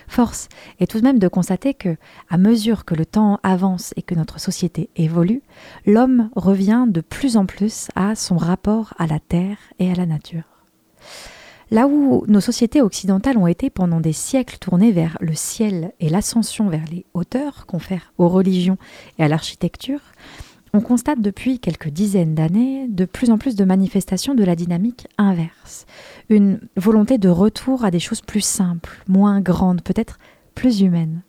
Force 0.09 0.49
est 0.80 0.90
tout 0.90 0.99
de 0.99 1.05
même 1.05 1.18
de 1.18 1.28
constater 1.28 1.74
que, 1.74 1.99
à 2.30 2.38
mesure 2.38 2.86
que 2.86 2.94
le 2.94 3.05
temps 3.05 3.40
avance 3.42 3.92
et 3.96 4.03
que 4.03 4.14
notre 4.14 4.40
société 4.40 4.88
évolue, 4.96 5.42
l'homme 5.84 6.30
revient 6.34 6.86
de 6.88 7.03
plus 7.03 7.36
en 7.36 7.44
plus 7.44 7.88
à 7.96 8.14
son 8.14 8.38
rapport 8.38 8.94
à 8.96 9.07
la 9.07 9.20
terre 9.20 9.59
et 9.78 9.92
à 9.92 9.94
la 9.94 10.07
nature. 10.07 10.57
Là 11.71 11.87
où 11.87 12.25
nos 12.29 12.41
sociétés 12.41 12.81
occidentales 12.81 13.37
ont 13.37 13.47
été 13.47 13.69
pendant 13.69 14.01
des 14.01 14.14
siècles 14.14 14.57
tournées 14.59 14.93
vers 14.93 15.19
le 15.21 15.35
ciel 15.35 15.93
et 16.01 16.09
l'ascension 16.09 16.69
vers 16.69 16.85
les 16.91 17.05
hauteurs 17.12 17.66
confèrent 17.66 18.12
aux 18.16 18.29
religions 18.29 18.79
et 19.19 19.25
à 19.25 19.29
l'architecture, 19.29 20.01
on 20.73 20.81
constate 20.81 21.21
depuis 21.21 21.59
quelques 21.59 21.89
dizaines 21.89 22.35
d'années 22.35 22.87
de 22.89 23.05
plus 23.05 23.31
en 23.31 23.39
plus 23.39 23.55
de 23.55 23.64
manifestations 23.64 24.35
de 24.35 24.45
la 24.45 24.57
dynamique 24.57 25.09
inverse, 25.19 25.87
une 26.31 26.61
volonté 26.77 27.19
de 27.19 27.29
retour 27.29 27.85
à 27.85 27.91
des 27.91 28.01
choses 28.01 28.21
plus 28.23 28.41
simples, 28.41 29.03
moins 29.07 29.41
grandes, 29.41 29.83
peut-être 29.83 30.19
plus 30.55 30.81
humaines. 30.81 31.23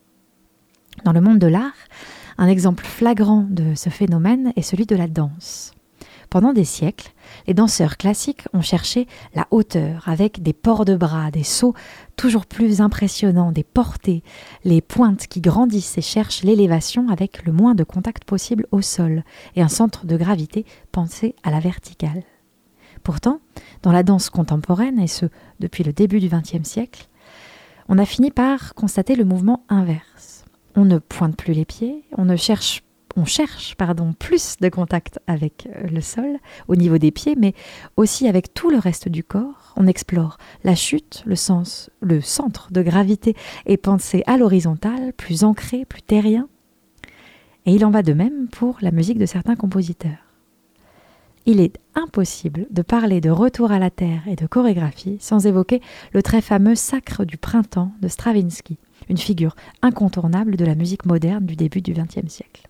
Dans 1.04 1.14
le 1.14 1.22
monde 1.22 1.40
de 1.40 1.48
l'art, 1.48 1.76
un 2.38 2.48
exemple 2.48 2.86
flagrant 2.86 3.46
de 3.50 3.76
ce 3.76 3.90
phénomène 3.90 4.54
est 4.56 4.62
celui 4.62 4.86
de 4.86 4.96
la 4.96 5.08
danse. 5.08 5.74
Pendant 6.30 6.54
des 6.54 6.64
siècles, 6.64 7.12
les 7.48 7.56
danseurs 7.56 7.98
classiques 7.98 8.44
ont 8.54 8.62
cherché 8.62 9.08
la 9.34 9.48
hauteur 9.50 10.08
avec 10.08 10.44
des 10.44 10.54
ports 10.54 10.86
de 10.86 10.96
bras, 10.96 11.32
des 11.32 11.44
sauts 11.44 11.74
toujours 12.18 12.46
plus 12.46 12.82
impressionnants, 12.82 13.52
des 13.52 13.64
portées, 13.64 14.24
les 14.64 14.82
pointes 14.82 15.26
qui 15.26 15.42
grandissent 15.42 15.98
et 15.98 16.02
cherchent 16.02 16.44
l'élévation 16.44 17.10
avec 17.10 17.46
le 17.46 17.52
moins 17.52 17.74
de 17.74 17.84
contact 17.84 18.26
possible 18.26 18.68
au 18.72 18.82
sol 18.82 19.24
et 19.56 19.64
un 19.64 19.70
centre 19.70 20.06
de 20.06 20.18
gravité 20.18 20.66
pensé 20.92 21.36
à 21.42 21.50
la 21.50 21.60
verticale. 21.60 22.24
Pourtant, 23.02 23.40
dans 23.82 23.92
la 23.92 24.04
danse 24.04 24.30
contemporaine, 24.30 25.00
et 25.00 25.08
ce 25.08 25.26
depuis 25.60 25.84
le 25.84 25.94
début 25.94 26.20
du 26.20 26.30
XXe 26.30 26.68
siècle, 26.68 27.08
on 27.88 27.98
a 27.98 28.06
fini 28.06 28.30
par 28.30 28.76
constater 28.76 29.16
le 29.16 29.26
mouvement 29.26 29.64
inverse. 29.68 30.46
On 30.76 30.86
ne 30.86 31.00
pointe 31.00 31.36
plus 31.36 31.54
les 31.54 31.66
pieds, 31.66 32.04
on 32.16 32.26
ne 32.26 32.36
cherche 32.36 32.84
on 33.16 33.26
cherche 33.26 33.76
pardon, 33.76 34.14
plus 34.14 34.58
de 34.60 34.70
contact 34.70 35.20
avec 35.28 35.68
euh, 35.68 35.88
le 35.88 36.02
sol 36.02 36.38
au 36.68 36.76
niveau 36.76 36.98
des 36.98 37.12
pieds, 37.12 37.36
mais 37.38 37.54
aussi 37.98 38.28
avec 38.28 38.54
tout 38.54 38.70
le 38.70 38.78
reste 38.78 39.10
du 39.10 39.24
corps. 39.24 39.74
On 39.76 39.88
explore 39.88 40.38
la 40.64 40.76
chute, 40.76 41.24
le 41.26 41.36
sens, 41.36 41.90
le 42.02 42.22
centre 42.22 42.72
de 42.72 42.82
gravité 42.82 43.36
est 43.66 43.78
pensé 43.78 44.24
à 44.28 44.38
l'horizontale, 44.38 45.14
plus 45.14 45.44
ancré, 45.44 45.86
plus 45.86 46.02
terrien. 46.02 46.48
Et 47.66 47.74
il 47.74 47.86
en 47.86 47.92
va 47.92 48.04
de 48.04 48.14
même 48.14 48.48
pour 48.48 48.78
la 48.82 48.92
musique 48.92 49.20
de 49.20 49.26
certains 49.26 49.56
compositeurs. 49.56 50.30
Il 51.46 51.60
est 51.62 51.80
impossible 51.96 52.68
de 52.70 52.82
parler 52.82 53.22
de 53.22 53.30
retour 53.30 53.72
à 53.72 53.80
la 53.80 53.90
terre 53.90 54.22
et 54.28 54.36
de 54.36 54.46
chorégraphie 54.46 55.18
sans 55.20 55.48
évoquer 55.48 55.82
le 56.14 56.22
très 56.22 56.42
fameux 56.42 56.76
Sacre 56.76 57.26
du 57.26 57.38
printemps 57.38 57.92
de 58.02 58.08
Stravinsky, 58.08 58.78
une 59.10 59.18
figure 59.18 59.56
incontournable 59.82 60.58
de 60.58 60.66
la 60.66 60.76
musique 60.76 61.06
moderne 61.06 61.46
du 61.46 61.56
début 61.56 61.82
du 61.82 61.94
XXe 61.94 62.28
siècle. 62.28 62.69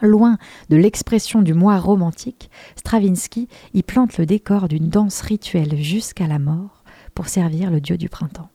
Loin 0.00 0.38
de 0.68 0.76
l'expression 0.76 1.42
du 1.42 1.54
moi 1.54 1.78
romantique, 1.78 2.50
Stravinsky 2.76 3.48
y 3.74 3.82
plante 3.82 4.18
le 4.18 4.26
décor 4.26 4.68
d'une 4.68 4.88
danse 4.88 5.20
rituelle 5.22 5.76
jusqu'à 5.76 6.26
la 6.26 6.38
mort 6.38 6.84
pour 7.14 7.28
servir 7.28 7.70
le 7.70 7.80
dieu 7.80 7.96
du 7.96 8.08
printemps. 8.08 8.50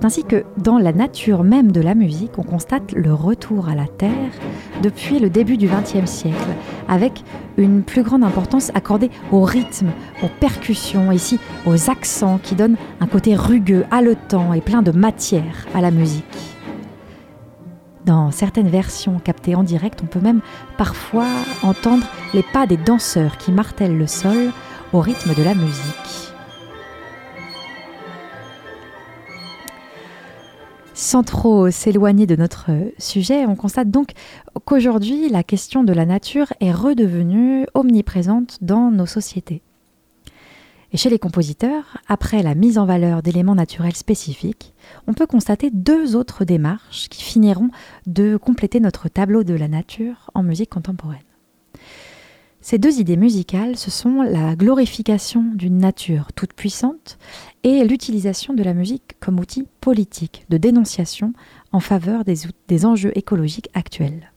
C'est 0.00 0.06
ainsi 0.06 0.24
que 0.24 0.46
dans 0.56 0.78
la 0.78 0.94
nature 0.94 1.44
même 1.44 1.72
de 1.72 1.82
la 1.82 1.94
musique, 1.94 2.38
on 2.38 2.42
constate 2.42 2.92
le 2.92 3.12
retour 3.12 3.68
à 3.68 3.74
la 3.74 3.86
terre 3.86 4.32
depuis 4.82 5.18
le 5.18 5.28
début 5.28 5.58
du 5.58 5.68
XXe 5.68 6.10
siècle, 6.10 6.48
avec 6.88 7.22
une 7.58 7.82
plus 7.82 8.02
grande 8.02 8.24
importance 8.24 8.72
accordée 8.74 9.10
au 9.30 9.42
rythme, 9.42 9.90
aux 10.22 10.30
percussions, 10.40 11.12
ici 11.12 11.38
aux 11.66 11.90
accents 11.90 12.40
qui 12.42 12.54
donnent 12.54 12.78
un 13.00 13.06
côté 13.06 13.36
rugueux, 13.36 13.84
haletant 13.90 14.54
et 14.54 14.62
plein 14.62 14.80
de 14.80 14.90
matière 14.90 15.66
à 15.74 15.82
la 15.82 15.90
musique. 15.90 16.24
Dans 18.06 18.30
certaines 18.30 18.70
versions 18.70 19.18
captées 19.18 19.54
en 19.54 19.64
direct, 19.64 20.00
on 20.02 20.06
peut 20.06 20.20
même 20.20 20.40
parfois 20.78 21.26
entendre 21.62 22.06
les 22.32 22.42
pas 22.42 22.66
des 22.66 22.78
danseurs 22.78 23.36
qui 23.36 23.52
martèlent 23.52 23.98
le 23.98 24.06
sol 24.06 24.50
au 24.94 25.00
rythme 25.00 25.34
de 25.34 25.42
la 25.42 25.54
musique. 25.54 26.30
Sans 31.10 31.24
trop 31.24 31.72
s'éloigner 31.72 32.28
de 32.28 32.36
notre 32.36 32.70
sujet, 32.98 33.44
on 33.44 33.56
constate 33.56 33.90
donc 33.90 34.12
qu'aujourd'hui, 34.64 35.28
la 35.28 35.42
question 35.42 35.82
de 35.82 35.92
la 35.92 36.06
nature 36.06 36.52
est 36.60 36.70
redevenue 36.70 37.66
omniprésente 37.74 38.58
dans 38.60 38.92
nos 38.92 39.06
sociétés. 39.06 39.60
Et 40.92 40.96
chez 40.96 41.10
les 41.10 41.18
compositeurs, 41.18 41.98
après 42.06 42.44
la 42.44 42.54
mise 42.54 42.78
en 42.78 42.86
valeur 42.86 43.24
d'éléments 43.24 43.56
naturels 43.56 43.96
spécifiques, 43.96 44.72
on 45.08 45.12
peut 45.12 45.26
constater 45.26 45.70
deux 45.72 46.14
autres 46.14 46.44
démarches 46.44 47.08
qui 47.08 47.24
finiront 47.24 47.70
de 48.06 48.36
compléter 48.36 48.78
notre 48.78 49.08
tableau 49.08 49.42
de 49.42 49.54
la 49.54 49.66
nature 49.66 50.30
en 50.34 50.44
musique 50.44 50.70
contemporaine. 50.70 51.18
Ces 52.62 52.78
deux 52.78 53.00
idées 53.00 53.16
musicales, 53.16 53.76
ce 53.76 53.90
sont 53.90 54.20
la 54.20 54.54
glorification 54.54 55.42
d'une 55.54 55.78
nature 55.78 56.28
toute 56.34 56.52
puissante 56.52 57.18
et 57.62 57.84
l'utilisation 57.84 58.52
de 58.52 58.62
la 58.62 58.74
musique 58.74 59.18
comme 59.18 59.40
outil 59.40 59.66
politique 59.80 60.44
de 60.50 60.58
dénonciation 60.58 61.32
en 61.72 61.80
faveur 61.80 62.22
des, 62.24 62.84
enjeux 62.84 63.16
écologiques 63.16 63.70
actuels. 63.72 64.32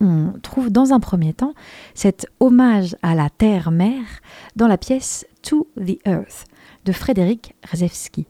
On 0.00 0.32
trouve 0.42 0.70
dans 0.70 0.94
un 0.94 1.00
premier 1.00 1.34
temps 1.34 1.54
cet 1.94 2.26
hommage 2.40 2.96
à 3.02 3.14
la 3.14 3.28
terre-mère 3.28 4.06
dans 4.56 4.68
la 4.68 4.78
pièce 4.78 5.26
To 5.42 5.68
the 5.76 5.98
Earth 6.06 6.46
de 6.86 6.92
Frédéric 6.92 7.56
Rzewski. 7.74 8.26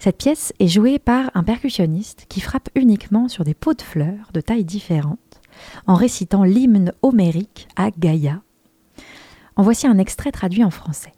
Cette 0.00 0.16
pièce 0.16 0.52
est 0.58 0.68
jouée 0.68 0.98
par 0.98 1.30
un 1.34 1.44
percussionniste 1.44 2.26
qui 2.28 2.40
frappe 2.40 2.70
uniquement 2.74 3.28
sur 3.28 3.44
des 3.44 3.54
pots 3.54 3.74
de 3.74 3.82
fleurs 3.82 4.30
de 4.32 4.40
tailles 4.40 4.64
différentes 4.64 5.29
en 5.86 5.94
récitant 5.94 6.44
l'hymne 6.44 6.92
homérique 7.02 7.68
à 7.76 7.90
Gaïa. 7.90 8.42
En 9.56 9.62
voici 9.62 9.86
un 9.86 9.98
extrait 9.98 10.32
traduit 10.32 10.64
en 10.64 10.70
français. 10.70 11.12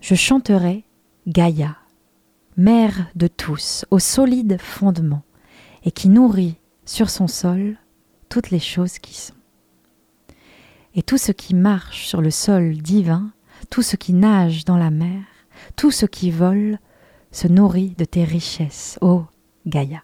Je 0.00 0.14
chanterai 0.14 0.84
Gaïa, 1.26 1.76
mère 2.56 3.06
de 3.14 3.26
tous, 3.26 3.84
au 3.90 3.98
solide 3.98 4.58
fondement, 4.60 5.22
et 5.84 5.90
qui 5.90 6.08
nourrit 6.08 6.56
sur 6.84 7.10
son 7.10 7.26
sol 7.26 7.78
toutes 8.28 8.50
les 8.50 8.58
choses 8.58 8.98
qui 8.98 9.14
sont. 9.14 9.34
Et 10.94 11.02
tout 11.02 11.18
ce 11.18 11.32
qui 11.32 11.54
marche 11.54 12.06
sur 12.06 12.20
le 12.20 12.30
sol 12.30 12.76
divin, 12.76 13.32
tout 13.70 13.82
ce 13.82 13.96
qui 13.96 14.12
nage 14.12 14.64
dans 14.64 14.76
la 14.76 14.90
mer, 14.90 15.22
tout 15.76 15.90
ce 15.90 16.06
qui 16.06 16.30
vole, 16.30 16.78
se 17.32 17.48
nourrit 17.48 17.94
de 17.98 18.04
tes 18.04 18.24
richesses, 18.24 18.98
ô 19.00 19.24
Gaïa. 19.66 20.02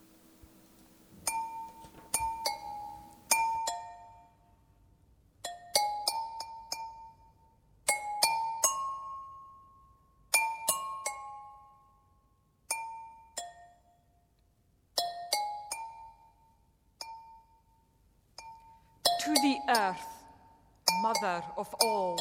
Mother 21.21 21.45
of 21.57 21.75
all. 21.83 22.19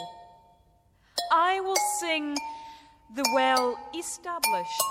I 1.32 1.60
will 1.60 1.76
sing 2.00 2.38
the 3.16 3.24
well 3.34 3.78
established. 3.97 4.82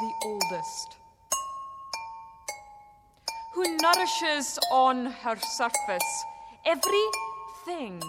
The 0.00 0.12
oldest, 0.26 0.96
who 3.54 3.76
nourishes 3.78 4.58
on 4.70 5.06
her 5.06 5.36
surface 5.36 6.24
everything 6.66 8.02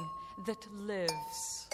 that 0.46 0.68
lives. 0.74 1.70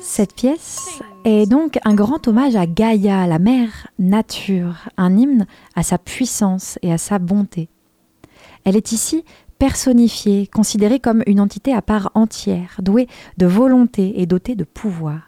Cette 0.00 0.34
pièce 0.34 1.00
est 1.24 1.46
donc 1.46 1.78
un 1.84 1.94
grand 1.94 2.28
hommage 2.28 2.56
à 2.56 2.66
Gaïa, 2.66 3.26
la 3.26 3.38
mère 3.38 3.88
nature, 3.98 4.88
un 4.96 5.16
hymne 5.16 5.46
à 5.74 5.82
sa 5.82 5.98
puissance 5.98 6.78
et 6.82 6.92
à 6.92 6.98
sa 6.98 7.18
bonté. 7.18 7.68
Elle 8.64 8.76
est 8.76 8.92
ici 8.92 9.24
personnifiée, 9.58 10.46
considérée 10.46 11.00
comme 11.00 11.22
une 11.26 11.40
entité 11.40 11.72
à 11.72 11.82
part 11.82 12.10
entière, 12.14 12.76
douée 12.82 13.08
de 13.38 13.46
volonté 13.46 14.20
et 14.20 14.26
dotée 14.26 14.56
de 14.56 14.64
pouvoir. 14.64 15.22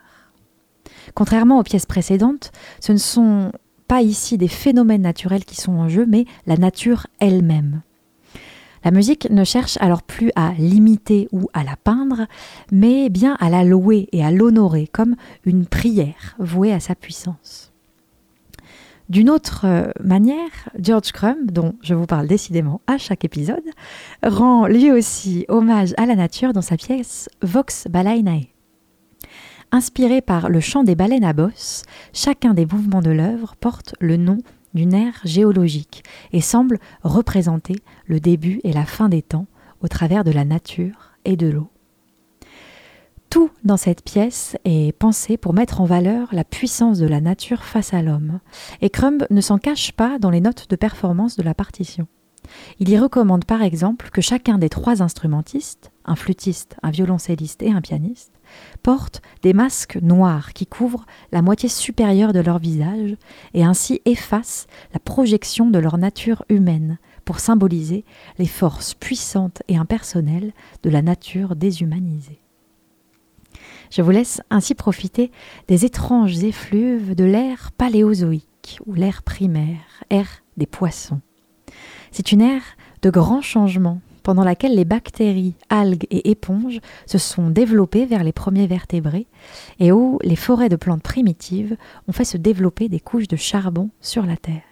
Contrairement 1.14 1.58
aux 1.58 1.62
pièces 1.62 1.86
précédentes, 1.86 2.52
ce 2.80 2.92
ne 2.92 2.98
sont 2.98 3.52
pas 3.88 4.02
ici 4.02 4.36
des 4.36 4.48
phénomènes 4.48 5.02
naturels 5.02 5.44
qui 5.44 5.56
sont 5.56 5.72
en 5.72 5.88
jeu, 5.88 6.06
mais 6.06 6.24
la 6.46 6.56
nature 6.56 7.06
elle-même. 7.20 7.82
La 8.84 8.90
musique 8.90 9.28
ne 9.30 9.44
cherche 9.44 9.78
alors 9.80 10.02
plus 10.02 10.30
à 10.36 10.52
l'imiter 10.58 11.28
ou 11.32 11.48
à 11.54 11.64
la 11.64 11.76
peindre, 11.76 12.26
mais 12.70 13.08
bien 13.08 13.36
à 13.40 13.50
la 13.50 13.64
louer 13.64 14.08
et 14.12 14.24
à 14.24 14.30
l'honorer 14.30 14.86
comme 14.86 15.16
une 15.44 15.66
prière 15.66 16.36
vouée 16.38 16.72
à 16.72 16.80
sa 16.80 16.94
puissance. 16.94 17.72
D'une 19.08 19.30
autre 19.30 19.66
euh, 19.66 19.90
manière, 20.02 20.68
George 20.80 21.12
Crumb, 21.12 21.52
dont 21.52 21.74
je 21.80 21.94
vous 21.94 22.06
parle 22.06 22.26
décidément 22.26 22.80
à 22.88 22.98
chaque 22.98 23.24
épisode, 23.24 23.62
rend 24.24 24.66
lui 24.66 24.90
aussi 24.90 25.44
hommage 25.48 25.94
à 25.96 26.06
la 26.06 26.16
nature 26.16 26.52
dans 26.52 26.62
sa 26.62 26.76
pièce 26.76 27.28
Vox 27.40 27.86
Balaenae. 27.88 28.48
Inspiré 29.70 30.20
par 30.20 30.48
le 30.48 30.60
chant 30.60 30.84
des 30.84 30.94
baleines 30.94 31.24
à 31.24 31.32
bosse, 31.32 31.82
chacun 32.12 32.54
des 32.54 32.66
mouvements 32.66 33.02
de 33.02 33.10
l'œuvre 33.10 33.54
porte 33.56 33.94
le 34.00 34.16
nom 34.16 34.38
d'une 34.76 34.94
ère 34.94 35.20
géologique 35.24 36.04
et 36.32 36.40
semble 36.40 36.78
représenter 37.02 37.76
le 38.06 38.20
début 38.20 38.60
et 38.62 38.72
la 38.72 38.86
fin 38.86 39.08
des 39.08 39.22
temps 39.22 39.46
au 39.80 39.88
travers 39.88 40.22
de 40.22 40.30
la 40.30 40.44
nature 40.44 41.12
et 41.24 41.36
de 41.36 41.48
l'eau. 41.48 41.68
Tout 43.28 43.50
dans 43.64 43.76
cette 43.76 44.04
pièce 44.04 44.56
est 44.64 44.96
pensé 44.96 45.36
pour 45.36 45.52
mettre 45.52 45.80
en 45.80 45.84
valeur 45.84 46.28
la 46.32 46.44
puissance 46.44 46.98
de 46.98 47.06
la 47.06 47.20
nature 47.20 47.64
face 47.64 47.92
à 47.92 48.00
l'homme, 48.00 48.38
et 48.80 48.88
Crumb 48.88 49.26
ne 49.30 49.40
s'en 49.40 49.58
cache 49.58 49.92
pas 49.92 50.18
dans 50.20 50.30
les 50.30 50.40
notes 50.40 50.70
de 50.70 50.76
performance 50.76 51.36
de 51.36 51.42
la 51.42 51.54
partition. 51.54 52.06
Il 52.78 52.88
y 52.88 52.98
recommande 52.98 53.44
par 53.44 53.62
exemple 53.62 54.10
que 54.10 54.20
chacun 54.20 54.58
des 54.58 54.68
trois 54.68 55.02
instrumentistes, 55.02 55.90
un 56.04 56.14
flûtiste, 56.14 56.76
un 56.82 56.90
violoncelliste 56.90 57.62
et 57.62 57.72
un 57.72 57.80
pianiste, 57.80 58.32
portent 58.82 59.22
des 59.42 59.52
masques 59.52 59.98
noirs 60.02 60.52
qui 60.52 60.66
couvrent 60.66 61.06
la 61.32 61.42
moitié 61.42 61.68
supérieure 61.68 62.32
de 62.32 62.40
leur 62.40 62.58
visage 62.58 63.16
et 63.54 63.64
ainsi 63.64 64.00
effacent 64.04 64.66
la 64.92 65.00
projection 65.00 65.70
de 65.70 65.78
leur 65.78 65.98
nature 65.98 66.44
humaine 66.48 66.98
pour 67.24 67.40
symboliser 67.40 68.04
les 68.38 68.46
forces 68.46 68.94
puissantes 68.94 69.62
et 69.68 69.76
impersonnelles 69.76 70.52
de 70.82 70.90
la 70.90 71.02
nature 71.02 71.56
déshumanisée. 71.56 72.40
Je 73.90 74.02
vous 74.02 74.10
laisse 74.10 74.40
ainsi 74.50 74.74
profiter 74.74 75.30
des 75.68 75.84
étranges 75.84 76.42
effluves 76.42 77.14
de 77.14 77.24
l'ère 77.24 77.72
paléozoïque 77.72 78.78
ou 78.86 78.94
l'ère 78.94 79.22
primaire, 79.22 80.04
ère 80.10 80.42
des 80.56 80.66
poissons. 80.66 81.20
C'est 82.10 82.32
une 82.32 82.40
ère 82.40 82.62
de 83.02 83.10
grands 83.10 83.42
changements 83.42 84.00
pendant 84.26 84.42
laquelle 84.42 84.74
les 84.74 84.84
bactéries, 84.84 85.54
algues 85.68 86.08
et 86.10 86.32
éponges 86.32 86.80
se 87.06 87.16
sont 87.16 87.48
développées 87.48 88.06
vers 88.06 88.24
les 88.24 88.32
premiers 88.32 88.66
vertébrés 88.66 89.28
et 89.78 89.92
où 89.92 90.18
les 90.24 90.34
forêts 90.34 90.68
de 90.68 90.74
plantes 90.74 91.04
primitives 91.04 91.76
ont 92.08 92.12
fait 92.12 92.24
se 92.24 92.36
développer 92.36 92.88
des 92.88 92.98
couches 92.98 93.28
de 93.28 93.36
charbon 93.36 93.88
sur 94.00 94.26
la 94.26 94.36
Terre. 94.36 94.64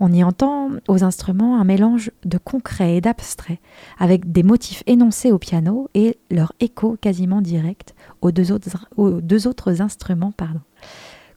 On 0.00 0.12
y 0.12 0.24
entend 0.24 0.70
aux 0.88 1.04
instruments 1.04 1.60
un 1.60 1.62
mélange 1.62 2.10
de 2.24 2.36
concret 2.36 2.96
et 2.96 3.00
d'abstrait, 3.00 3.60
avec 4.00 4.32
des 4.32 4.42
motifs 4.42 4.82
énoncés 4.88 5.30
au 5.30 5.38
piano 5.38 5.88
et 5.94 6.18
leur 6.28 6.52
écho 6.58 6.96
quasiment 7.00 7.42
direct 7.42 7.94
aux 8.22 8.32
deux 8.32 8.50
autres, 8.50 9.80
instruments, 9.80 10.32
pardon, 10.32 10.62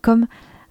comme 0.02 0.26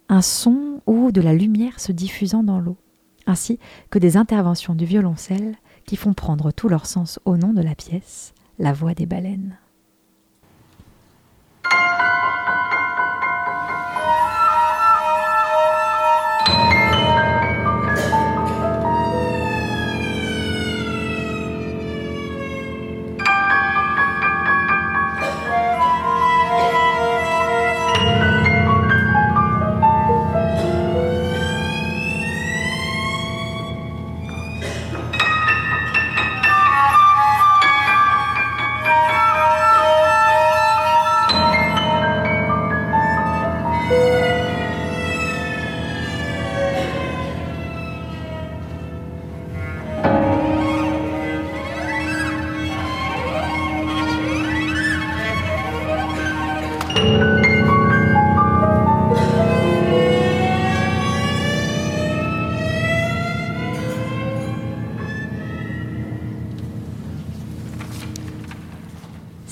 un 0.09 0.21
son 0.21 0.81
ou 0.89 1.13
de 1.13 1.21
la 1.21 1.33
lumière 1.33 1.79
se 1.79 1.93
diffusant 1.93 2.43
dans 2.43 2.59
l'eau, 2.59 2.77
ainsi 3.25 3.61
que 3.91 4.01
des 4.01 4.17
interventions 4.17 4.75
du 4.75 4.85
violoncelle 4.85 5.55
qui 5.87 5.97
font 5.97 6.15
prendre 6.15 6.51
tout 6.53 6.69
leur 6.69 6.87
sens 6.87 7.21
au 7.25 7.37
nom 7.37 7.53
de 7.53 7.63
la 7.63 7.75
pièce, 7.75 8.33
la 8.59 8.73
voix 8.73 8.95
des 8.95 9.07
baleines. 9.07 9.59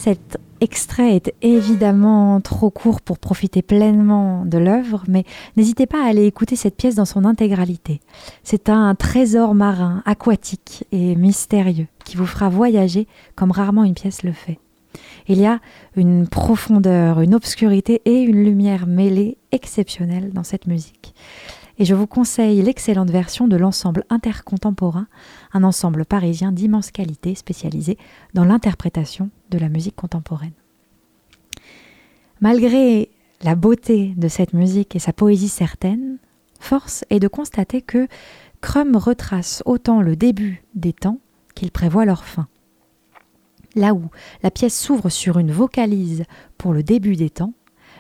Cet 0.03 0.37
extrait 0.61 1.15
est 1.15 1.33
évidemment 1.43 2.41
trop 2.41 2.71
court 2.71 3.01
pour 3.01 3.21
profiter 3.21 3.63
pleinement 3.63 4.45
de 4.45 4.59
l'œuvre, 4.59 5.05
mais 5.07 5.23
n'hésitez 5.57 5.87
pas 5.87 6.05
à 6.05 6.09
aller 6.09 6.25
écouter 6.25 6.57
cette 6.57 6.77
pièce 6.77 6.97
dans 6.97 7.05
son 7.05 7.25
intégralité. 7.25 8.01
C'est 8.43 8.69
un 8.69 8.97
trésor 8.97 9.55
marin, 9.55 10.03
aquatique 10.05 10.85
et 10.91 11.15
mystérieux 11.15 11.87
qui 12.05 12.17
vous 12.17 12.27
fera 12.27 12.49
voyager 12.49 13.07
comme 13.37 13.53
rarement 13.53 13.85
une 13.85 13.95
pièce 13.95 14.25
le 14.25 14.33
fait. 14.33 14.59
Il 15.29 15.39
y 15.39 15.47
a 15.47 15.61
une 15.95 16.27
profondeur, 16.27 17.21
une 17.21 17.37
obscurité 17.37 18.03
et 18.05 18.23
une 18.23 18.43
lumière 18.43 18.89
mêlée 18.89 19.39
exceptionnelle 19.53 20.33
dans 20.33 20.43
cette 20.43 20.67
musique 20.67 21.15
et 21.79 21.85
je 21.85 21.95
vous 21.95 22.07
conseille 22.07 22.63
l'excellente 22.63 23.11
version 23.11 23.49
de 23.49 23.57
l'ensemble 23.57 24.05
intercontemporain, 24.11 25.07
un 25.53 25.65
ensemble 25.65 26.05
parisien 26.05 26.53
d'immense 26.53 26.91
qualité 26.91 27.35
spécialisé 27.35 27.99
dans 28.35 28.45
l'interprétation 28.45 29.31
de 29.51 29.59
la 29.59 29.69
musique 29.69 29.97
contemporaine. 29.97 30.53
Malgré 32.41 33.11
la 33.43 33.55
beauté 33.55 34.15
de 34.17 34.29
cette 34.29 34.53
musique 34.53 34.97
et 34.97 35.01
sa 35.01 35.13
poésie 35.13 35.49
certaine, 35.49 36.19
force 36.61 37.05
est 37.11 37.21
de 37.21 37.29
constater 37.29 37.83
que 37.83 38.09
Crum 38.61 38.97
retrace 38.97 39.63
autant 39.67 40.01
le 40.01 40.17
début 40.17 40.65
des 40.75 40.93
temps 40.93 41.19
qu'il 41.55 41.71
prévoit 41.71 42.05
leur 42.05 42.25
fin. 42.25 42.49
Là 43.75 43.95
où 43.95 44.05
la 44.43 44.51
pièce 44.51 44.79
s'ouvre 44.79 45.09
sur 45.09 45.39
une 45.39 45.51
vocalise 45.51 46.25
pour 46.59 46.73
le 46.73 46.83
début 46.83 47.17
des 47.17 47.31
temps, 47.31 47.55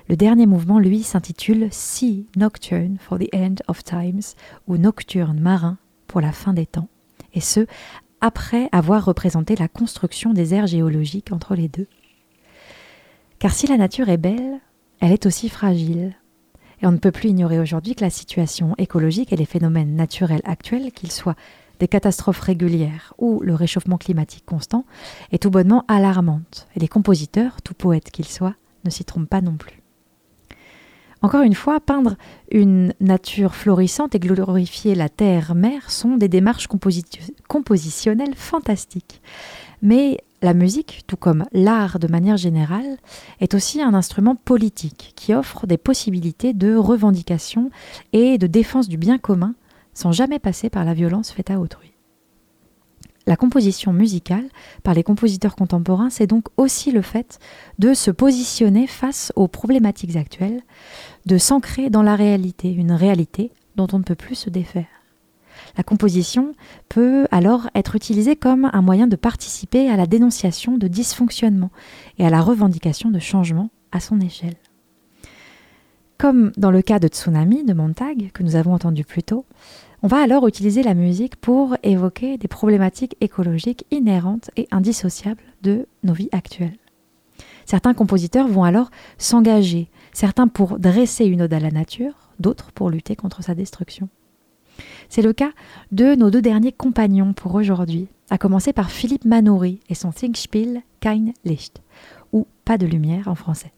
le 0.08 0.16
dernier 0.16 0.46
mouvement, 0.46 0.78
lui, 0.78 1.02
s'intitule 1.02 1.68
Sea 1.70 2.26
Nocturne 2.36 2.96
for 2.98 3.18
the 3.18 3.28
End 3.34 3.56
of 3.68 3.84
Times, 3.84 4.22
ou 4.66 4.76
Nocturne 4.76 5.40
marin 5.40 5.78
pour 6.06 6.20
la 6.20 6.32
fin 6.32 6.52
des 6.52 6.66
temps, 6.66 6.88
et 7.34 7.40
ce, 7.40 7.66
après 8.20 8.68
avoir 8.72 9.04
représenté 9.04 9.56
la 9.56 9.68
construction 9.68 10.32
des 10.32 10.54
aires 10.54 10.66
géologiques 10.66 11.32
entre 11.32 11.54
les 11.54 11.68
deux. 11.68 11.88
Car 13.38 13.52
si 13.52 13.66
la 13.66 13.76
nature 13.76 14.08
est 14.08 14.18
belle, 14.18 14.60
elle 15.00 15.12
est 15.12 15.26
aussi 15.26 15.48
fragile. 15.48 16.14
Et 16.80 16.86
on 16.86 16.92
ne 16.92 16.98
peut 16.98 17.10
plus 17.10 17.30
ignorer 17.30 17.58
aujourd'hui 17.58 17.96
que 17.96 18.04
la 18.04 18.10
situation 18.10 18.74
écologique 18.78 19.32
et 19.32 19.36
les 19.36 19.44
phénomènes 19.44 19.96
naturels 19.96 20.42
actuels, 20.44 20.92
qu'ils 20.92 21.10
soient 21.10 21.36
des 21.80 21.88
catastrophes 21.88 22.40
régulières 22.40 23.12
ou 23.18 23.40
le 23.40 23.56
réchauffement 23.56 23.98
climatique 23.98 24.44
constant 24.46 24.84
est 25.32 25.42
tout 25.42 25.50
bonnement 25.50 25.84
alarmante, 25.88 26.68
et 26.76 26.80
les 26.80 26.88
compositeurs, 26.88 27.60
tout 27.62 27.74
poètes 27.74 28.12
qu'ils 28.12 28.28
soient, 28.28 28.54
ne 28.84 28.90
s'y 28.90 29.04
trompent 29.04 29.28
pas 29.28 29.40
non 29.40 29.56
plus. 29.56 29.81
Encore 31.22 31.42
une 31.42 31.54
fois, 31.54 31.78
peindre 31.78 32.16
une 32.50 32.94
nature 33.00 33.54
florissante 33.54 34.16
et 34.16 34.18
glorifier 34.18 34.96
la 34.96 35.08
terre-mère 35.08 35.92
sont 35.92 36.16
des 36.16 36.28
démarches 36.28 36.66
compositionnelles 37.48 38.34
fantastiques. 38.34 39.22
Mais 39.82 40.18
la 40.42 40.52
musique, 40.52 41.04
tout 41.06 41.16
comme 41.16 41.44
l'art 41.52 42.00
de 42.00 42.08
manière 42.08 42.36
générale, 42.36 42.98
est 43.40 43.54
aussi 43.54 43.80
un 43.80 43.94
instrument 43.94 44.34
politique 44.34 45.12
qui 45.14 45.32
offre 45.32 45.68
des 45.68 45.78
possibilités 45.78 46.54
de 46.54 46.74
revendication 46.74 47.70
et 48.12 48.36
de 48.36 48.48
défense 48.48 48.88
du 48.88 48.96
bien 48.96 49.18
commun 49.18 49.54
sans 49.94 50.10
jamais 50.10 50.40
passer 50.40 50.70
par 50.70 50.84
la 50.84 50.94
violence 50.94 51.30
faite 51.30 51.50
à 51.50 51.60
autrui. 51.60 51.91
La 53.26 53.36
composition 53.36 53.92
musicale 53.92 54.48
par 54.82 54.94
les 54.94 55.04
compositeurs 55.04 55.54
contemporains, 55.54 56.10
c'est 56.10 56.26
donc 56.26 56.46
aussi 56.56 56.90
le 56.90 57.02
fait 57.02 57.38
de 57.78 57.94
se 57.94 58.10
positionner 58.10 58.86
face 58.86 59.32
aux 59.36 59.46
problématiques 59.46 60.16
actuelles, 60.16 60.62
de 61.26 61.38
s'ancrer 61.38 61.88
dans 61.88 62.02
la 62.02 62.16
réalité, 62.16 62.72
une 62.72 62.92
réalité 62.92 63.52
dont 63.76 63.86
on 63.92 63.98
ne 63.98 64.04
peut 64.04 64.16
plus 64.16 64.34
se 64.34 64.50
défaire. 64.50 64.86
La 65.76 65.84
composition 65.84 66.54
peut 66.88 67.26
alors 67.30 67.70
être 67.74 67.94
utilisée 67.94 68.36
comme 68.36 68.68
un 68.72 68.82
moyen 68.82 69.06
de 69.06 69.16
participer 69.16 69.88
à 69.88 69.96
la 69.96 70.06
dénonciation 70.06 70.76
de 70.76 70.88
dysfonctionnements 70.88 71.70
et 72.18 72.26
à 72.26 72.30
la 72.30 72.40
revendication 72.40 73.10
de 73.10 73.18
changements 73.20 73.70
à 73.92 74.00
son 74.00 74.20
échelle. 74.20 74.56
Comme 76.22 76.52
dans 76.56 76.70
le 76.70 76.82
cas 76.82 77.00
de 77.00 77.08
Tsunami 77.08 77.64
de 77.64 77.72
Montag, 77.72 78.30
que 78.32 78.44
nous 78.44 78.54
avons 78.54 78.72
entendu 78.72 79.04
plus 79.04 79.24
tôt, 79.24 79.44
on 80.04 80.06
va 80.06 80.22
alors 80.22 80.46
utiliser 80.46 80.84
la 80.84 80.94
musique 80.94 81.34
pour 81.34 81.76
évoquer 81.82 82.38
des 82.38 82.46
problématiques 82.46 83.16
écologiques 83.20 83.86
inhérentes 83.90 84.48
et 84.56 84.68
indissociables 84.70 85.42
de 85.62 85.88
nos 86.04 86.12
vies 86.12 86.28
actuelles. 86.30 86.78
Certains 87.66 87.92
compositeurs 87.92 88.46
vont 88.46 88.62
alors 88.62 88.92
s'engager, 89.18 89.90
certains 90.12 90.46
pour 90.46 90.78
dresser 90.78 91.24
une 91.24 91.42
ode 91.42 91.54
à 91.54 91.58
la 91.58 91.72
nature, 91.72 92.14
d'autres 92.38 92.70
pour 92.70 92.88
lutter 92.88 93.16
contre 93.16 93.42
sa 93.42 93.56
destruction. 93.56 94.08
C'est 95.08 95.22
le 95.22 95.32
cas 95.32 95.50
de 95.90 96.14
nos 96.14 96.30
deux 96.30 96.40
derniers 96.40 96.70
compagnons 96.70 97.32
pour 97.32 97.56
aujourd'hui, 97.56 98.06
à 98.30 98.38
commencer 98.38 98.72
par 98.72 98.92
Philippe 98.92 99.24
Manoury 99.24 99.80
et 99.88 99.96
son 99.96 100.12
Singspiel 100.12 100.82
Kein 101.00 101.32
Licht, 101.44 101.82
ou 102.32 102.46
Pas 102.64 102.78
de 102.78 102.86
lumière 102.86 103.26
en 103.26 103.34
français. 103.34 103.72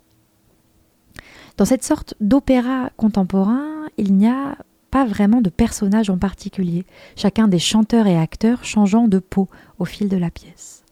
Dans 1.57 1.65
cette 1.65 1.85
sorte 1.85 2.15
d'opéra 2.21 2.91
contemporain, 2.97 3.87
il 3.97 4.15
n'y 4.17 4.27
a 4.27 4.59
pas 4.91 5.05
vraiment 5.05 5.41
de 5.41 5.51
personnage 5.51 6.11
en 6.11 6.19
particulier, 6.19 6.85
chacun 7.17 7.49
des 7.49 7.59
chanteurs 7.59 8.07
et 8.07 8.19
acteurs 8.19 8.65
changeant 8.65 9.09
de 9.09 9.19
peau 9.19 9.49
au 9.79 9.85
fil 9.85 10.09
de 10.09 10.17
la 10.17 10.31
pièce. 10.31 10.85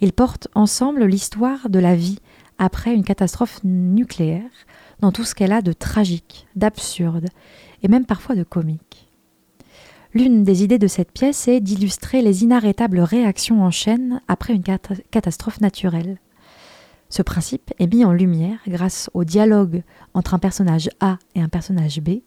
Ils 0.00 0.12
portent 0.12 0.48
ensemble 0.54 1.04
l'histoire 1.04 1.68
de 1.68 1.78
la 1.78 1.94
vie 1.94 2.18
après 2.58 2.94
une 2.94 3.04
catastrophe 3.04 3.60
nucléaire, 3.64 4.50
dans 5.00 5.12
tout 5.12 5.24
ce 5.24 5.34
qu'elle 5.34 5.52
a 5.52 5.62
de 5.62 5.72
tragique, 5.72 6.46
d'absurde 6.56 7.28
et 7.82 7.88
même 7.88 8.04
parfois 8.04 8.34
de 8.34 8.42
comique. 8.42 9.08
L'une 10.12 10.42
des 10.42 10.64
idées 10.64 10.78
de 10.78 10.88
cette 10.88 11.12
pièce 11.12 11.46
est 11.46 11.60
d'illustrer 11.60 12.20
les 12.20 12.42
inarrêtables 12.42 13.00
réactions 13.00 13.62
en 13.62 13.70
chaîne 13.70 14.20
après 14.26 14.54
une 14.54 14.64
catastrophe 15.10 15.60
naturelle. 15.60 16.18
Ce 17.10 17.22
principe 17.22 17.72
est 17.78 17.92
mis 17.92 18.04
en 18.04 18.12
lumière 18.12 18.60
grâce 18.66 19.10
au 19.14 19.24
dialogue 19.24 19.82
entre 20.14 20.34
un 20.34 20.38
personnage 20.38 20.88
A 21.00 21.18
et 21.34 21.42
un 21.42 21.48
personnage 21.48 22.00
B, 22.00 22.20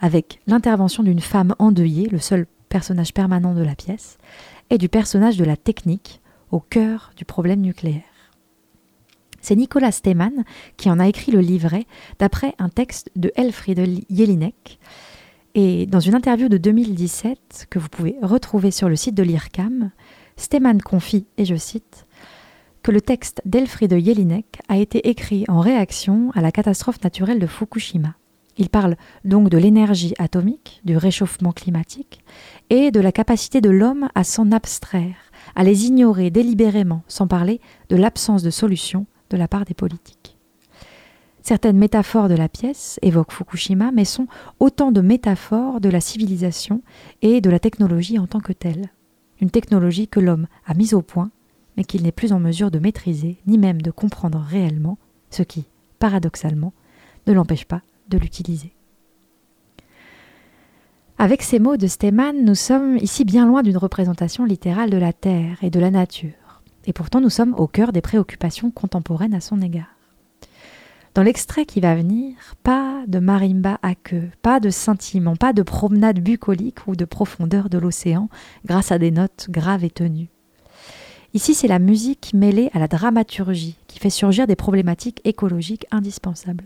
avec 0.00 0.40
l'intervention 0.46 1.02
d'une 1.02 1.20
femme 1.20 1.54
endeuillée, 1.58 2.08
le 2.08 2.18
seul 2.18 2.46
personnage 2.68 3.14
permanent 3.14 3.54
de 3.54 3.62
la 3.62 3.74
pièce, 3.74 4.18
et 4.70 4.78
du 4.78 4.90
personnage 4.90 5.38
de 5.38 5.44
la 5.44 5.56
technique 5.56 6.20
au 6.50 6.60
cœur 6.60 7.12
du 7.16 7.24
problème 7.24 7.62
nucléaire. 7.62 8.02
C'est 9.40 9.56
Nicolas 9.56 9.92
Stemann 9.92 10.44
qui 10.76 10.90
en 10.90 10.98
a 10.98 11.08
écrit 11.08 11.32
le 11.32 11.40
livret 11.40 11.86
d'après 12.18 12.54
un 12.58 12.68
texte 12.68 13.10
de 13.16 13.32
Elfriede 13.34 14.04
Jelinek. 14.10 14.78
Et 15.54 15.86
dans 15.86 16.00
une 16.00 16.14
interview 16.14 16.48
de 16.48 16.58
2017 16.58 17.68
que 17.70 17.78
vous 17.78 17.88
pouvez 17.88 18.16
retrouver 18.20 18.70
sur 18.70 18.88
le 18.88 18.96
site 18.96 19.14
de 19.14 19.22
l'IRCAM, 19.22 19.90
Stemann 20.36 20.82
confie, 20.82 21.26
et 21.36 21.44
je 21.44 21.54
cite, 21.54 22.06
que 22.82 22.90
le 22.90 23.00
texte 23.00 23.40
d'Elfriede 23.44 23.98
Jelinek 23.98 24.60
a 24.68 24.76
été 24.76 25.08
écrit 25.08 25.44
en 25.48 25.60
réaction 25.60 26.30
à 26.34 26.40
la 26.40 26.52
catastrophe 26.52 27.02
naturelle 27.02 27.38
de 27.38 27.46
Fukushima. 27.46 28.14
Il 28.56 28.70
parle 28.70 28.96
donc 29.24 29.50
de 29.50 29.58
l'énergie 29.58 30.14
atomique, 30.18 30.80
du 30.84 30.96
réchauffement 30.96 31.52
climatique 31.52 32.24
et 32.70 32.90
de 32.90 33.00
la 33.00 33.12
capacité 33.12 33.60
de 33.60 33.70
l'homme 33.70 34.08
à 34.14 34.24
s'en 34.24 34.50
abstraire, 34.50 35.16
à 35.54 35.62
les 35.62 35.86
ignorer 35.86 36.30
délibérément, 36.30 37.02
sans 37.06 37.28
parler 37.28 37.60
de 37.88 37.96
l'absence 37.96 38.42
de 38.42 38.50
solution 38.50 39.06
de 39.30 39.36
la 39.36 39.46
part 39.46 39.64
des 39.64 39.74
politiques. 39.74 40.36
Certaines 41.42 41.78
métaphores 41.78 42.28
de 42.28 42.34
la 42.34 42.48
pièce 42.48 42.98
évoquent 43.00 43.32
Fukushima, 43.32 43.92
mais 43.92 44.04
sont 44.04 44.26
autant 44.58 44.92
de 44.92 45.00
métaphores 45.00 45.80
de 45.80 45.88
la 45.88 46.00
civilisation 46.00 46.82
et 47.22 47.40
de 47.40 47.48
la 47.48 47.60
technologie 47.60 48.18
en 48.18 48.26
tant 48.26 48.40
que 48.40 48.52
telle. 48.52 48.90
Une 49.40 49.50
technologie 49.50 50.08
que 50.08 50.20
l'homme 50.20 50.48
a 50.66 50.74
mise 50.74 50.94
au 50.94 51.00
point, 51.00 51.30
mais 51.78 51.84
qu'il 51.84 52.02
n'est 52.02 52.10
plus 52.10 52.32
en 52.32 52.40
mesure 52.40 52.72
de 52.72 52.80
maîtriser, 52.80 53.38
ni 53.46 53.56
même 53.56 53.80
de 53.80 53.92
comprendre 53.92 54.40
réellement, 54.40 54.98
ce 55.30 55.44
qui, 55.44 55.64
paradoxalement, 56.00 56.72
ne 57.28 57.32
l'empêche 57.32 57.66
pas 57.66 57.82
de 58.08 58.18
l'utiliser. 58.18 58.72
Avec 61.18 61.40
ces 61.40 61.60
mots 61.60 61.76
de 61.76 61.86
Stemann, 61.86 62.44
nous 62.44 62.56
sommes 62.56 62.96
ici 62.96 63.24
bien 63.24 63.46
loin 63.46 63.62
d'une 63.62 63.76
représentation 63.76 64.44
littérale 64.44 64.90
de 64.90 64.96
la 64.96 65.12
Terre 65.12 65.58
et 65.62 65.70
de 65.70 65.78
la 65.78 65.92
nature, 65.92 66.62
et 66.84 66.92
pourtant 66.92 67.20
nous 67.20 67.30
sommes 67.30 67.54
au 67.54 67.68
cœur 67.68 67.92
des 67.92 68.00
préoccupations 68.00 68.72
contemporaines 68.72 69.34
à 69.34 69.40
son 69.40 69.62
égard. 69.62 69.94
Dans 71.14 71.22
l'extrait 71.22 71.64
qui 71.64 71.78
va 71.78 71.94
venir, 71.94 72.34
pas 72.64 73.04
de 73.06 73.20
marimba 73.20 73.78
à 73.82 73.94
queue, 73.94 74.30
pas 74.42 74.58
de 74.58 74.70
scintillement, 74.70 75.36
pas 75.36 75.52
de 75.52 75.62
promenade 75.62 76.18
bucolique 76.18 76.88
ou 76.88 76.96
de 76.96 77.04
profondeur 77.04 77.68
de 77.68 77.78
l'océan 77.78 78.28
grâce 78.64 78.90
à 78.90 78.98
des 78.98 79.12
notes 79.12 79.46
graves 79.48 79.84
et 79.84 79.90
tenues. 79.90 80.28
Ici, 81.34 81.54
c'est 81.54 81.68
la 81.68 81.78
musique 81.78 82.32
mêlée 82.32 82.70
à 82.72 82.78
la 82.78 82.88
dramaturgie 82.88 83.76
qui 83.86 83.98
fait 83.98 84.10
surgir 84.10 84.46
des 84.46 84.56
problématiques 84.56 85.20
écologiques 85.24 85.86
indispensables. 85.90 86.64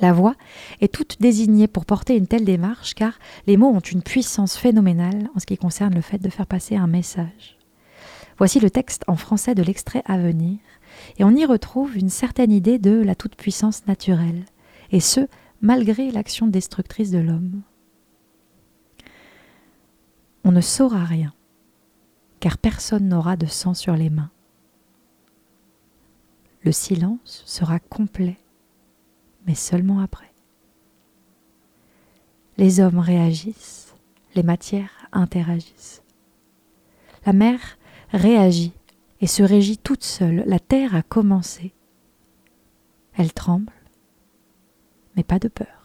La 0.00 0.14
voix 0.14 0.34
est 0.80 0.92
toute 0.92 1.20
désignée 1.20 1.66
pour 1.66 1.84
porter 1.84 2.16
une 2.16 2.26
telle 2.26 2.46
démarche 2.46 2.94
car 2.94 3.18
les 3.46 3.58
mots 3.58 3.68
ont 3.68 3.80
une 3.80 4.02
puissance 4.02 4.56
phénoménale 4.56 5.28
en 5.34 5.40
ce 5.40 5.46
qui 5.46 5.58
concerne 5.58 5.94
le 5.94 6.00
fait 6.00 6.18
de 6.18 6.30
faire 6.30 6.46
passer 6.46 6.76
un 6.76 6.86
message. 6.86 7.58
Voici 8.38 8.60
le 8.60 8.70
texte 8.70 9.04
en 9.06 9.16
français 9.16 9.54
de 9.54 9.62
l'extrait 9.62 10.02
à 10.06 10.16
venir, 10.16 10.58
et 11.18 11.24
on 11.24 11.36
y 11.36 11.44
retrouve 11.44 11.98
une 11.98 12.08
certaine 12.08 12.50
idée 12.50 12.78
de 12.78 13.02
la 13.02 13.14
toute-puissance 13.14 13.86
naturelle, 13.86 14.46
et 14.90 15.00
ce, 15.00 15.28
malgré 15.60 16.10
l'action 16.10 16.46
destructrice 16.46 17.10
de 17.10 17.18
l'homme. 17.18 17.60
On 20.44 20.52
ne 20.52 20.62
saura 20.62 21.04
rien, 21.04 21.34
car 22.40 22.58
personne 22.58 23.08
n'aura 23.08 23.36
de 23.36 23.46
sang 23.46 23.74
sur 23.74 23.94
les 23.94 24.10
mains. 24.10 24.30
Le 26.62 26.72
silence 26.72 27.42
sera 27.46 27.78
complet 27.78 28.38
mais 29.46 29.54
seulement 29.54 30.00
après. 30.00 30.32
Les 32.56 32.80
hommes 32.80 32.98
réagissent, 32.98 33.94
les 34.34 34.42
matières 34.42 35.08
interagissent. 35.12 36.02
La 37.26 37.32
mer 37.32 37.78
réagit 38.10 38.72
et 39.20 39.26
se 39.26 39.42
régit 39.42 39.78
toute 39.78 40.04
seule. 40.04 40.44
La 40.46 40.58
terre 40.58 40.94
a 40.94 41.02
commencé. 41.02 41.72
Elle 43.14 43.32
tremble, 43.32 43.72
mais 45.16 45.24
pas 45.24 45.38
de 45.38 45.48
peur. 45.48 45.79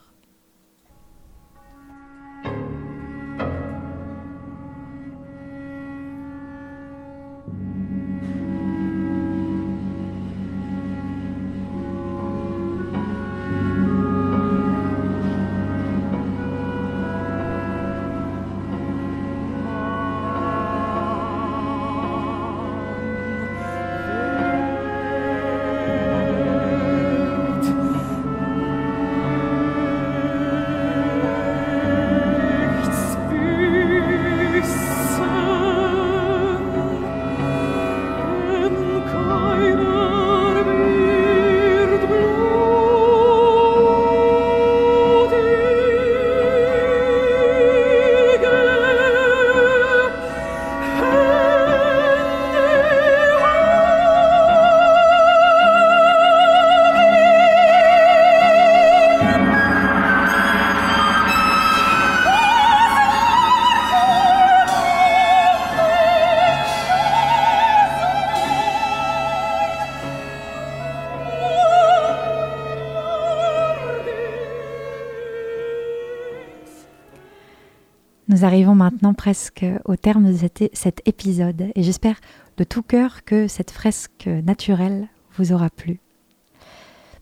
Nous 78.36 78.44
arrivons 78.44 78.74
maintenant 78.74 79.14
presque 79.14 79.64
au 79.86 79.96
terme 79.96 80.30
de 80.30 80.36
cet, 80.74 81.00
épisode 81.08 81.70
et 81.74 81.82
j'espère 81.82 82.16
de 82.58 82.64
tout 82.64 82.82
cœur 82.82 83.24
que 83.24 83.48
cette 83.48 83.70
fresque 83.70 84.26
naturelle 84.26 85.08
vous 85.38 85.54
aura 85.54 85.70
plu. 85.70 86.00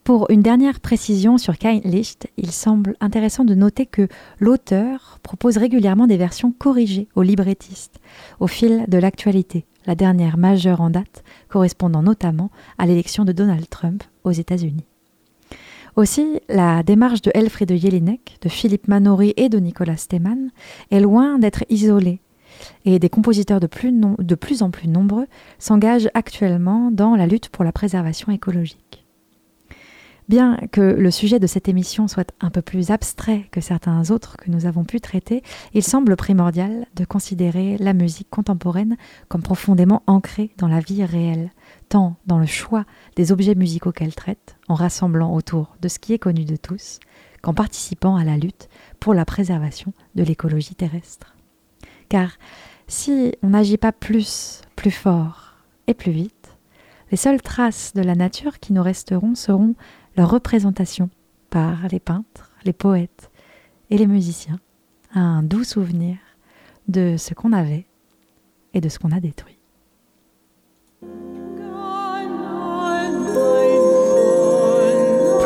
Pour 0.02 0.28
une 0.28 0.42
dernière 0.42 0.80
précision 0.80 1.38
sur 1.38 1.54
Licht, 1.84 2.26
il 2.36 2.50
semble 2.50 2.96
intéressant 2.98 3.44
de 3.44 3.54
noter 3.54 3.86
que 3.86 4.08
l'auteur 4.40 5.20
propose 5.22 5.56
régulièrement 5.56 6.08
des 6.08 6.16
versions 6.16 6.50
corrigées 6.50 7.06
aux 7.14 7.22
librettistes 7.22 8.00
au 8.40 8.48
fil 8.48 8.84
de 8.88 8.98
l'actualité, 8.98 9.66
la 9.86 9.94
dernière 9.94 10.36
majeure 10.36 10.80
en 10.80 10.90
date 10.90 11.22
correspondant 11.48 12.02
notamment 12.02 12.50
à 12.76 12.86
l'élection 12.86 13.24
de 13.24 13.30
Donald 13.30 13.68
Trump 13.68 14.02
aux 14.24 14.32
États-Unis. 14.32 14.84
Aussi, 15.96 16.40
la 16.48 16.82
démarche 16.82 17.22
de 17.22 17.30
Elfriede 17.34 17.76
Jelinek, 17.76 18.38
de 18.40 18.48
Philippe 18.48 18.88
Manori 18.88 19.32
et 19.36 19.48
de 19.48 19.58
Nicolas 19.58 19.96
Stemann 19.96 20.50
est 20.90 20.98
loin 20.98 21.38
d'être 21.38 21.64
isolée, 21.68 22.20
et 22.84 22.98
des 22.98 23.08
compositeurs 23.08 23.60
de 23.60 23.68
de 24.18 24.34
plus 24.34 24.62
en 24.62 24.70
plus 24.70 24.88
nombreux 24.88 25.26
s'engagent 25.60 26.10
actuellement 26.14 26.90
dans 26.90 27.14
la 27.14 27.28
lutte 27.28 27.48
pour 27.48 27.62
la 27.62 27.70
préservation 27.70 28.32
écologique. 28.32 29.06
Bien 30.28 30.56
que 30.72 30.80
le 30.80 31.10
sujet 31.10 31.38
de 31.38 31.46
cette 31.46 31.68
émission 31.68 32.08
soit 32.08 32.32
un 32.40 32.50
peu 32.50 32.62
plus 32.62 32.90
abstrait 32.90 33.46
que 33.52 33.60
certains 33.60 34.10
autres 34.10 34.36
que 34.38 34.50
nous 34.50 34.64
avons 34.64 34.82
pu 34.82 35.00
traiter, 35.00 35.42
il 35.74 35.82
semble 35.82 36.16
primordial 36.16 36.86
de 36.96 37.04
considérer 37.04 37.76
la 37.78 37.92
musique 37.92 38.30
contemporaine 38.30 38.96
comme 39.28 39.42
profondément 39.42 40.02
ancrée 40.06 40.50
dans 40.56 40.68
la 40.68 40.80
vie 40.80 41.04
réelle, 41.04 41.50
tant 41.88 42.16
dans 42.26 42.38
le 42.38 42.46
choix 42.46 42.84
des 43.16 43.32
objets 43.32 43.54
musicaux 43.54 43.92
qu'elle 43.92 44.14
traite, 44.14 44.53
en 44.68 44.74
rassemblant 44.74 45.34
autour 45.34 45.76
de 45.80 45.88
ce 45.88 45.98
qui 45.98 46.12
est 46.12 46.18
connu 46.18 46.44
de 46.44 46.56
tous, 46.56 47.00
qu'en 47.42 47.54
participant 47.54 48.16
à 48.16 48.24
la 48.24 48.36
lutte 48.36 48.68
pour 49.00 49.14
la 49.14 49.24
préservation 49.24 49.92
de 50.14 50.22
l'écologie 50.22 50.74
terrestre. 50.74 51.34
Car 52.08 52.30
si 52.86 53.34
on 53.42 53.50
n'agit 53.50 53.76
pas 53.76 53.92
plus, 53.92 54.62
plus 54.76 54.90
fort 54.90 55.54
et 55.86 55.94
plus 55.94 56.12
vite, 56.12 56.58
les 57.10 57.16
seules 57.16 57.42
traces 57.42 57.92
de 57.94 58.02
la 58.02 58.14
nature 58.14 58.58
qui 58.58 58.72
nous 58.72 58.82
resteront 58.82 59.34
seront 59.34 59.74
leur 60.16 60.30
représentation 60.30 61.10
par 61.50 61.88
les 61.88 62.00
peintres, 62.00 62.52
les 62.64 62.72
poètes 62.72 63.30
et 63.90 63.98
les 63.98 64.06
musiciens 64.06 64.58
un 65.14 65.42
doux 65.42 65.64
souvenir 65.64 66.16
de 66.88 67.16
ce 67.16 67.34
qu'on 67.34 67.52
avait 67.52 67.86
et 68.74 68.80
de 68.80 68.88
ce 68.88 68.98
qu'on 68.98 69.12
a 69.12 69.20
détruit. 69.20 69.58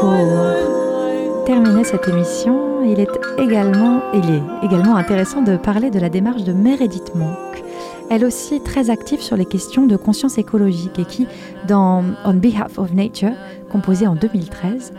Pour 0.09 1.45
terminer 1.45 1.85
cette 1.85 2.09
émission, 2.09 2.83
il 2.83 2.99
est 3.01 3.19
également, 3.39 4.01
il 4.15 4.31
est 4.31 4.43
également 4.63 4.97
intéressant 4.97 5.43
de 5.43 5.57
parler 5.57 5.91
de 5.91 5.99
la 5.99 6.09
démarche 6.09 6.45
de 6.45 6.53
Meredith 6.53 7.15
Monk, 7.15 7.63
elle 8.11 8.25
aussi 8.25 8.61
très 8.61 8.89
active 8.89 9.21
sur 9.21 9.37
les 9.37 9.45
questions 9.45 9.87
de 9.87 9.97
conscience 9.97 10.39
écologique 10.39 10.99
et 10.99 11.05
qui, 11.05 11.27
dans 11.67 12.03
On 12.25 12.35
Behalf 12.35 12.79
of 12.79 12.93
Nature, 12.95 13.35
composé 13.71 14.07
en 14.07 14.15
2013, 14.15 14.95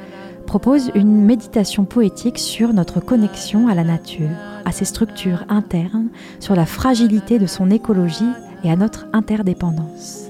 propose 0.46 0.92
une 0.94 1.26
méditation 1.26 1.86
poétique 1.86 2.38
sur 2.38 2.72
notre 2.74 3.00
connexion 3.00 3.68
à 3.68 3.74
la 3.74 3.84
nature, 3.84 4.30
à 4.66 4.72
ses 4.72 4.86
structures 4.86 5.44
internes, 5.50 6.10
sur 6.40 6.56
la 6.56 6.68
fragilité 6.68 7.40
de 7.40 7.48
son 7.48 7.72
écologie 7.72 8.32
et 8.64 8.72
à 8.72 8.76
notre 8.76 9.08
interdépendance. 9.14 10.29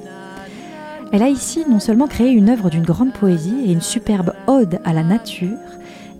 Elle 1.11 1.23
a 1.23 1.29
ici 1.29 1.63
non 1.67 1.79
seulement 1.79 2.07
créé 2.07 2.31
une 2.31 2.49
œuvre 2.49 2.69
d'une 2.69 2.83
grande 2.83 3.13
poésie 3.13 3.63
et 3.65 3.71
une 3.71 3.81
superbe 3.81 4.33
ode 4.47 4.79
à 4.85 4.93
la 4.93 5.03
nature, 5.03 5.57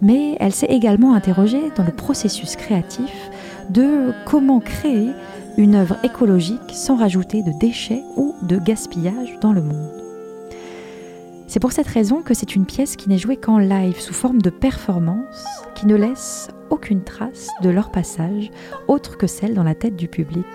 mais 0.01 0.35
elle 0.39 0.53
s'est 0.53 0.65
également 0.67 1.13
interrogée 1.13 1.71
dans 1.75 1.83
le 1.83 1.91
processus 1.91 2.55
créatif 2.55 3.29
de 3.69 4.11
comment 4.25 4.59
créer 4.59 5.09
une 5.57 5.75
œuvre 5.75 5.97
écologique 6.03 6.71
sans 6.73 6.95
rajouter 6.95 7.43
de 7.43 7.51
déchets 7.59 8.03
ou 8.15 8.33
de 8.41 8.57
gaspillage 8.57 9.37
dans 9.41 9.53
le 9.53 9.61
monde. 9.61 9.91
C'est 11.47 11.59
pour 11.59 11.71
cette 11.71 11.87
raison 11.87 12.21
que 12.21 12.33
c'est 12.33 12.55
une 12.55 12.65
pièce 12.65 12.95
qui 12.95 13.09
n'est 13.09 13.17
jouée 13.17 13.37
qu'en 13.37 13.57
live 13.59 13.99
sous 13.99 14.13
forme 14.13 14.41
de 14.41 14.49
performance, 14.49 15.45
qui 15.75 15.85
ne 15.87 15.95
laisse 15.95 16.49
aucune 16.69 17.03
trace 17.03 17.47
de 17.61 17.69
leur 17.69 17.91
passage 17.91 18.51
autre 18.87 19.17
que 19.17 19.27
celle 19.27 19.53
dans 19.53 19.63
la 19.63 19.75
tête 19.75 19.95
du 19.95 20.07
public. 20.07 20.45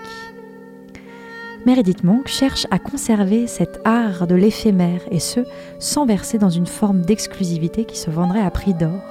Meredith 1.65 2.03
Monk 2.03 2.27
cherche 2.27 2.67
à 2.69 2.77
conserver 2.77 3.47
cet 3.47 3.79
art 3.85 4.27
de 4.27 4.35
l'éphémère 4.35 5.01
et 5.09 5.19
ce, 5.19 5.39
sans 5.79 6.05
verser 6.05 6.37
dans 6.37 6.51
une 6.51 6.67
forme 6.67 7.01
d'exclusivité 7.01 7.85
qui 7.85 7.97
se 7.97 8.11
vendrait 8.11 8.41
à 8.41 8.51
prix 8.51 8.75
d'or 8.75 9.01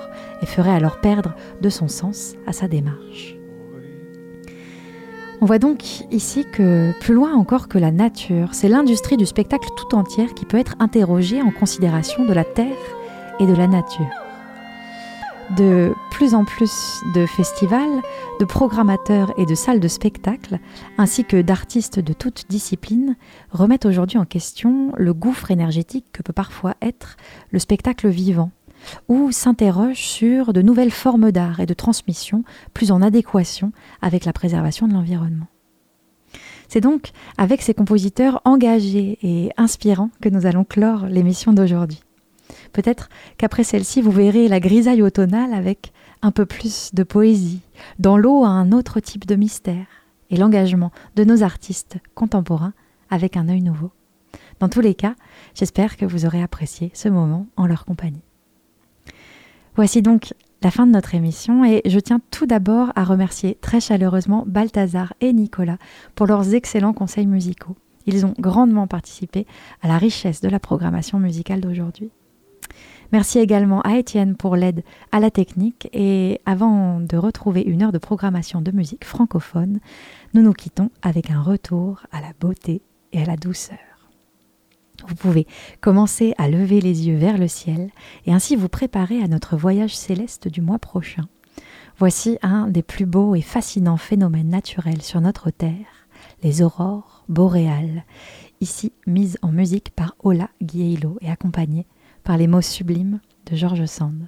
et 0.41 0.47
ferait 0.47 0.71
alors 0.71 1.01
perdre 1.01 1.35
de 1.61 1.69
son 1.69 1.89
sens 1.89 2.35
à 2.47 2.53
sa 2.53 2.69
démarche. 2.69 3.37
On 5.41 5.47
voit 5.47 5.59
donc 5.59 5.83
ici 6.13 6.47
que 6.53 6.93
plus 7.01 7.15
loin 7.15 7.35
encore 7.35 7.67
que 7.67 7.79
la 7.79 7.91
nature, 7.91 8.51
c'est 8.53 8.69
l'industrie 8.69 9.17
du 9.17 9.27
spectacle 9.27 9.69
tout 9.77 9.97
entière 9.97 10.33
qui 10.33 10.47
peut 10.47 10.59
être 10.59 10.77
interrogée 10.79 11.43
en 11.43 11.51
considération 11.51 12.25
de 12.25 12.33
la 12.33 12.45
terre 12.45 12.69
et 13.41 13.47
de 13.47 13.55
la 13.55 13.67
nature. 13.67 14.24
De 15.51 15.95
plus 16.11 16.35
en 16.35 16.45
plus 16.45 17.03
de 17.15 17.27
festivals, 17.27 18.03
de 18.41 18.45
programmateurs 18.45 19.33
et 19.39 19.45
de 19.45 19.55
salles 19.55 19.79
de 19.79 19.89
spectacle, 19.89 20.59
ainsi 20.97 21.25
que 21.25 21.43
d'artistes 21.43 22.01
de 22.01 22.13
toutes 22.13 22.47
disciplines, 22.49 23.17
remettent 23.51 23.85
aujourd'hui 23.85 24.19
en 24.19 24.25
question 24.25 24.93
le 24.97 25.13
gouffre 25.13 25.51
énergétique 25.51 26.07
que 26.13 26.23
peut 26.23 26.33
parfois 26.33 26.75
être 26.81 27.17
le 27.51 27.59
spectacle 27.59 28.09
vivant 28.09 28.51
ou 29.09 29.33
s'interroge 29.33 29.99
sur 29.99 30.53
de 30.53 30.63
nouvelles 30.63 30.91
formes 30.91 31.31
d'art 31.31 31.61
et 31.61 31.67
de 31.67 31.75
transmission 31.75 32.43
plus 32.73 32.91
en 32.91 33.03
adéquation 33.03 33.73
avec 34.03 34.25
la 34.25 34.33
préservation 34.33 34.89
de 34.89 34.95
l'environnement. 34.95 35.47
C'est 36.69 36.81
donc 36.81 37.13
avec 37.39 37.63
ces 37.63 37.75
compositeurs 37.75 38.41
engagés 38.45 39.19
et 39.23 39.51
inspirants 39.57 40.11
que 40.21 40.29
nous 40.29 40.47
allons 40.47 40.65
clore 40.65 41.07
l'émission 41.07 41.53
d'aujourd'hui. 41.53 42.03
Peut-être 42.73 43.09
qu'après 43.39 43.65
celle-ci, 43.65 44.01
vous 44.01 44.11
verrez 44.11 44.49
la 44.49 44.61
grisaille 44.61 45.03
automnale 45.03 45.55
avec 45.55 45.93
un 46.23 46.31
peu 46.31 46.47
plus 46.47 46.95
de 46.95 47.03
poésie, 47.03 47.61
dans 47.99 48.17
l'eau 48.17 48.45
un 48.45 48.73
autre 48.73 49.01
type 49.01 49.27
de 49.27 49.35
mystère, 49.35 49.87
et 50.31 50.37
l'engagement 50.37 50.91
de 51.17 51.25
nos 51.25 51.43
artistes 51.43 51.99
contemporains 52.15 52.73
avec 53.11 53.37
un 53.37 53.49
œil 53.49 53.61
nouveau. 53.61 53.93
Dans 54.61 54.69
tous 54.69 54.81
les 54.81 54.95
cas, 54.95 55.15
j'espère 55.55 55.97
que 55.97 56.07
vous 56.07 56.27
aurez 56.27 56.43
apprécié 56.43 56.91
ce 56.95 57.09
moment 57.09 57.47
en 57.57 57.67
leur 57.67 57.85
compagnie. 57.85 58.23
Voici 59.77 60.03
donc 60.03 60.35
la 60.63 60.71
fin 60.71 60.87
de 60.87 60.93
notre 60.93 61.15
émission 61.15 61.65
et 61.65 61.83
je 61.85 61.99
tiens 61.99 62.21
tout 62.31 62.47
d'abord 62.47 62.91
à 62.95 63.05
remercier 63.05 63.59
très 63.61 63.81
chaleureusement 63.81 64.45
Balthazar 64.47 65.13
et 65.21 65.33
Nicolas 65.33 65.79
pour 66.15 66.27
leurs 66.27 66.55
excellents 66.55 66.95
conseils 66.95 67.27
musicaux. 67.27 67.77
Ils 68.07 68.25
ont 68.25 68.35
grandement 68.39 68.87
participé 68.87 69.47
à 69.83 69.89
la 69.89 69.99
richesse 69.99 70.41
de 70.41 70.49
la 70.49 70.61
programmation 70.61 71.19
musicale 71.19 71.61
d'aujourd'hui. 71.61 72.11
Merci 73.15 73.39
également 73.39 73.81
à 73.83 73.97
Étienne 73.97 74.35
pour 74.35 74.57
l'aide 74.57 74.83
à 75.13 75.21
la 75.21 75.31
technique 75.31 75.89
et 75.93 76.41
avant 76.47 76.99
de 76.99 77.17
retrouver 77.17 77.63
une 77.63 77.85
heure 77.85 77.93
de 77.93 77.99
programmation 77.99 78.61
de 78.61 78.73
musique 78.73 79.05
francophone, 79.05 79.79
nous 80.35 80.43
nous 80.43 80.53
quittons 80.53 80.91
avec 81.01 81.31
un 81.31 81.41
retour 81.41 82.03
à 82.11 82.21
la 82.21 82.33
beauté 82.41 82.83
et 83.13 83.23
à 83.23 83.25
la 83.25 83.37
douceur. 83.37 83.79
Vous 85.07 85.15
pouvez 85.15 85.47
commencer 85.81 86.35
à 86.39 86.49
lever 86.49 86.81
les 86.81 87.07
yeux 87.07 87.17
vers 87.17 87.39
le 87.39 87.47
ciel 87.47 87.91
et 88.27 88.33
ainsi 88.33 88.57
vous 88.57 88.69
préparer 88.69 89.23
à 89.23 89.29
notre 89.29 89.57
voyage 89.57 89.97
céleste 89.97 90.49
du 90.49 90.61
mois 90.61 90.81
prochain. 90.81 91.29
Voici 91.99 92.37
un 92.43 92.67
des 92.67 92.83
plus 92.83 93.07
beaux 93.07 93.37
et 93.37 93.43
fascinants 93.43 93.97
phénomènes 93.97 94.49
naturels 94.49 95.03
sur 95.03 95.21
notre 95.21 95.51
Terre, 95.51 96.09
les 96.43 96.63
aurores 96.63 97.23
boréales, 97.29 98.03
ici 98.61 98.91
mises 99.07 99.39
en 99.41 99.53
musique 99.53 99.91
par 99.91 100.17
Ola 100.25 100.51
Guielo 100.61 101.17
et 101.21 101.31
accompagnées 101.31 101.87
par 102.25 102.39
les 102.39 102.47
mots 102.47 102.63
sublimes 102.63 103.21
de 103.47 103.55
George 103.55 103.85
Sand. 103.85 104.27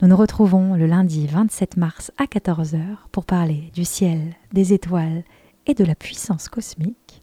Nous 0.00 0.08
nous 0.08 0.16
retrouvons 0.16 0.74
le 0.74 0.86
lundi 0.86 1.28
27 1.28 1.76
mars 1.76 2.10
à 2.18 2.24
14h 2.24 2.82
pour 3.12 3.24
parler 3.24 3.70
du 3.72 3.84
ciel, 3.84 4.34
des 4.52 4.72
étoiles 4.72 5.22
et 5.66 5.74
de 5.74 5.84
la 5.84 5.94
puissance 5.94 6.48
cosmique. 6.48 7.22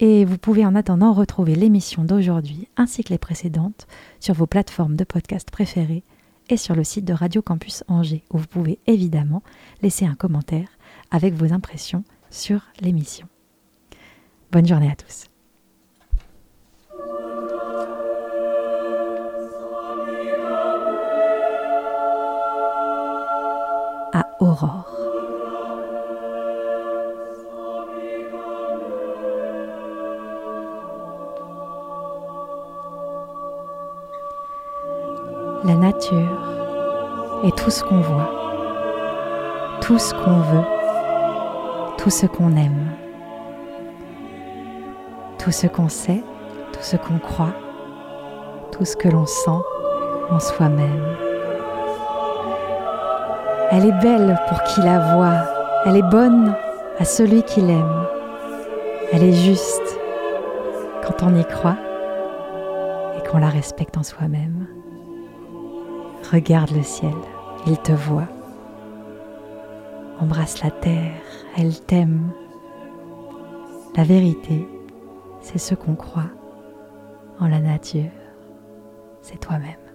Et 0.00 0.24
vous 0.24 0.38
pouvez 0.38 0.64
en 0.64 0.74
attendant 0.74 1.12
retrouver 1.12 1.54
l'émission 1.54 2.04
d'aujourd'hui 2.04 2.68
ainsi 2.78 3.04
que 3.04 3.10
les 3.10 3.18
précédentes 3.18 3.86
sur 4.18 4.34
vos 4.34 4.46
plateformes 4.46 4.96
de 4.96 5.04
podcast 5.04 5.50
préférées 5.50 6.04
et 6.48 6.56
sur 6.56 6.74
le 6.74 6.84
site 6.84 7.04
de 7.04 7.12
Radio 7.12 7.42
Campus 7.42 7.84
Angers 7.88 8.24
où 8.30 8.38
vous 8.38 8.46
pouvez 8.46 8.78
évidemment 8.86 9.42
laisser 9.82 10.06
un 10.06 10.14
commentaire 10.14 10.68
avec 11.10 11.34
vos 11.34 11.52
impressions 11.52 12.04
sur 12.30 12.62
l'émission. 12.80 13.28
Bonne 14.52 14.66
journée 14.66 14.90
à 14.90 14.96
tous. 14.96 15.26
Aurore. 24.40 24.84
La 35.64 35.74
nature 35.74 37.42
est 37.44 37.56
tout 37.56 37.70
ce 37.70 37.82
qu'on 37.82 38.00
voit, 38.00 38.30
tout 39.80 39.98
ce 39.98 40.14
qu'on 40.14 40.40
veut 40.40 40.76
tout 42.06 42.10
ce 42.10 42.26
qu'on 42.26 42.54
aime, 42.54 42.92
tout 45.40 45.50
ce 45.50 45.66
qu'on 45.66 45.88
sait, 45.88 46.22
tout 46.72 46.82
ce 46.82 46.96
qu'on 46.96 47.18
croit, 47.18 47.52
tout 48.70 48.84
ce 48.84 48.94
que 48.94 49.08
l'on 49.08 49.26
sent 49.26 49.60
en 50.30 50.38
soi-même. 50.38 51.25
Elle 53.70 53.86
est 53.86 54.00
belle 54.00 54.38
pour 54.48 54.62
qui 54.62 54.80
la 54.80 55.14
voit, 55.14 55.42
elle 55.84 55.96
est 55.96 56.10
bonne 56.10 56.54
à 56.98 57.04
celui 57.04 57.42
qui 57.42 57.60
l'aime, 57.60 58.06
elle 59.12 59.24
est 59.24 59.32
juste 59.32 59.98
quand 61.04 61.22
on 61.22 61.36
y 61.36 61.44
croit 61.44 61.76
et 63.16 63.28
qu'on 63.28 63.38
la 63.38 63.48
respecte 63.48 63.96
en 63.96 64.02
soi-même. 64.02 64.66
Regarde 66.32 66.70
le 66.70 66.82
ciel, 66.82 67.14
il 67.66 67.76
te 67.78 67.92
voit. 67.92 68.28
Embrasse 70.20 70.62
la 70.62 70.70
terre, 70.70 71.12
elle 71.58 71.78
t'aime. 71.80 72.30
La 73.96 74.04
vérité, 74.04 74.66
c'est 75.40 75.58
ce 75.58 75.74
qu'on 75.74 75.94
croit 75.94 76.30
en 77.40 77.48
la 77.48 77.60
nature, 77.60 78.10
c'est 79.22 79.38
toi-même. 79.38 79.85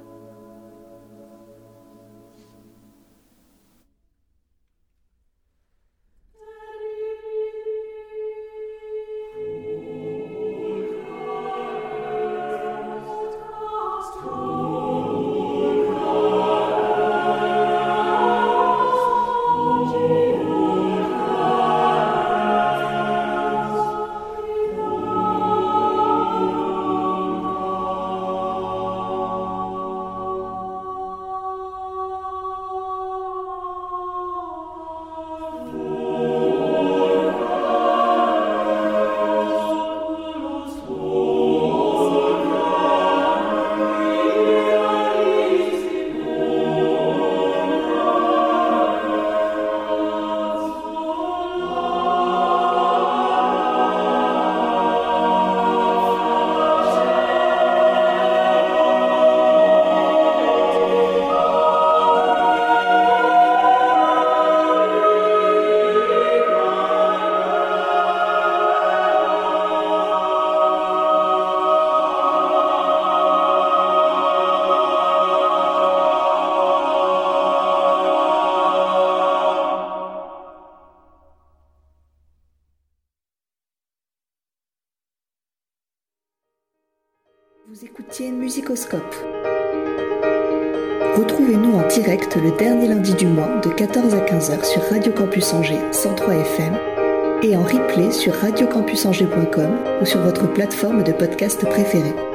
14 94.52 94.52
à 94.52 94.58
15h 94.58 94.64
sur 94.66 94.82
Radio 94.90 95.12
Campus 95.14 95.54
Angers 95.54 95.80
103 95.92 96.36
FM 96.36 96.78
et 97.44 97.56
en 97.56 97.64
replay 97.64 98.12
sur 98.12 98.34
radiocampusangers.com 98.34 99.78
ou 100.02 100.06
sur 100.06 100.20
votre 100.22 100.52
plateforme 100.52 101.04
de 101.04 101.12
podcast 101.12 101.66
préférée. 101.66 102.31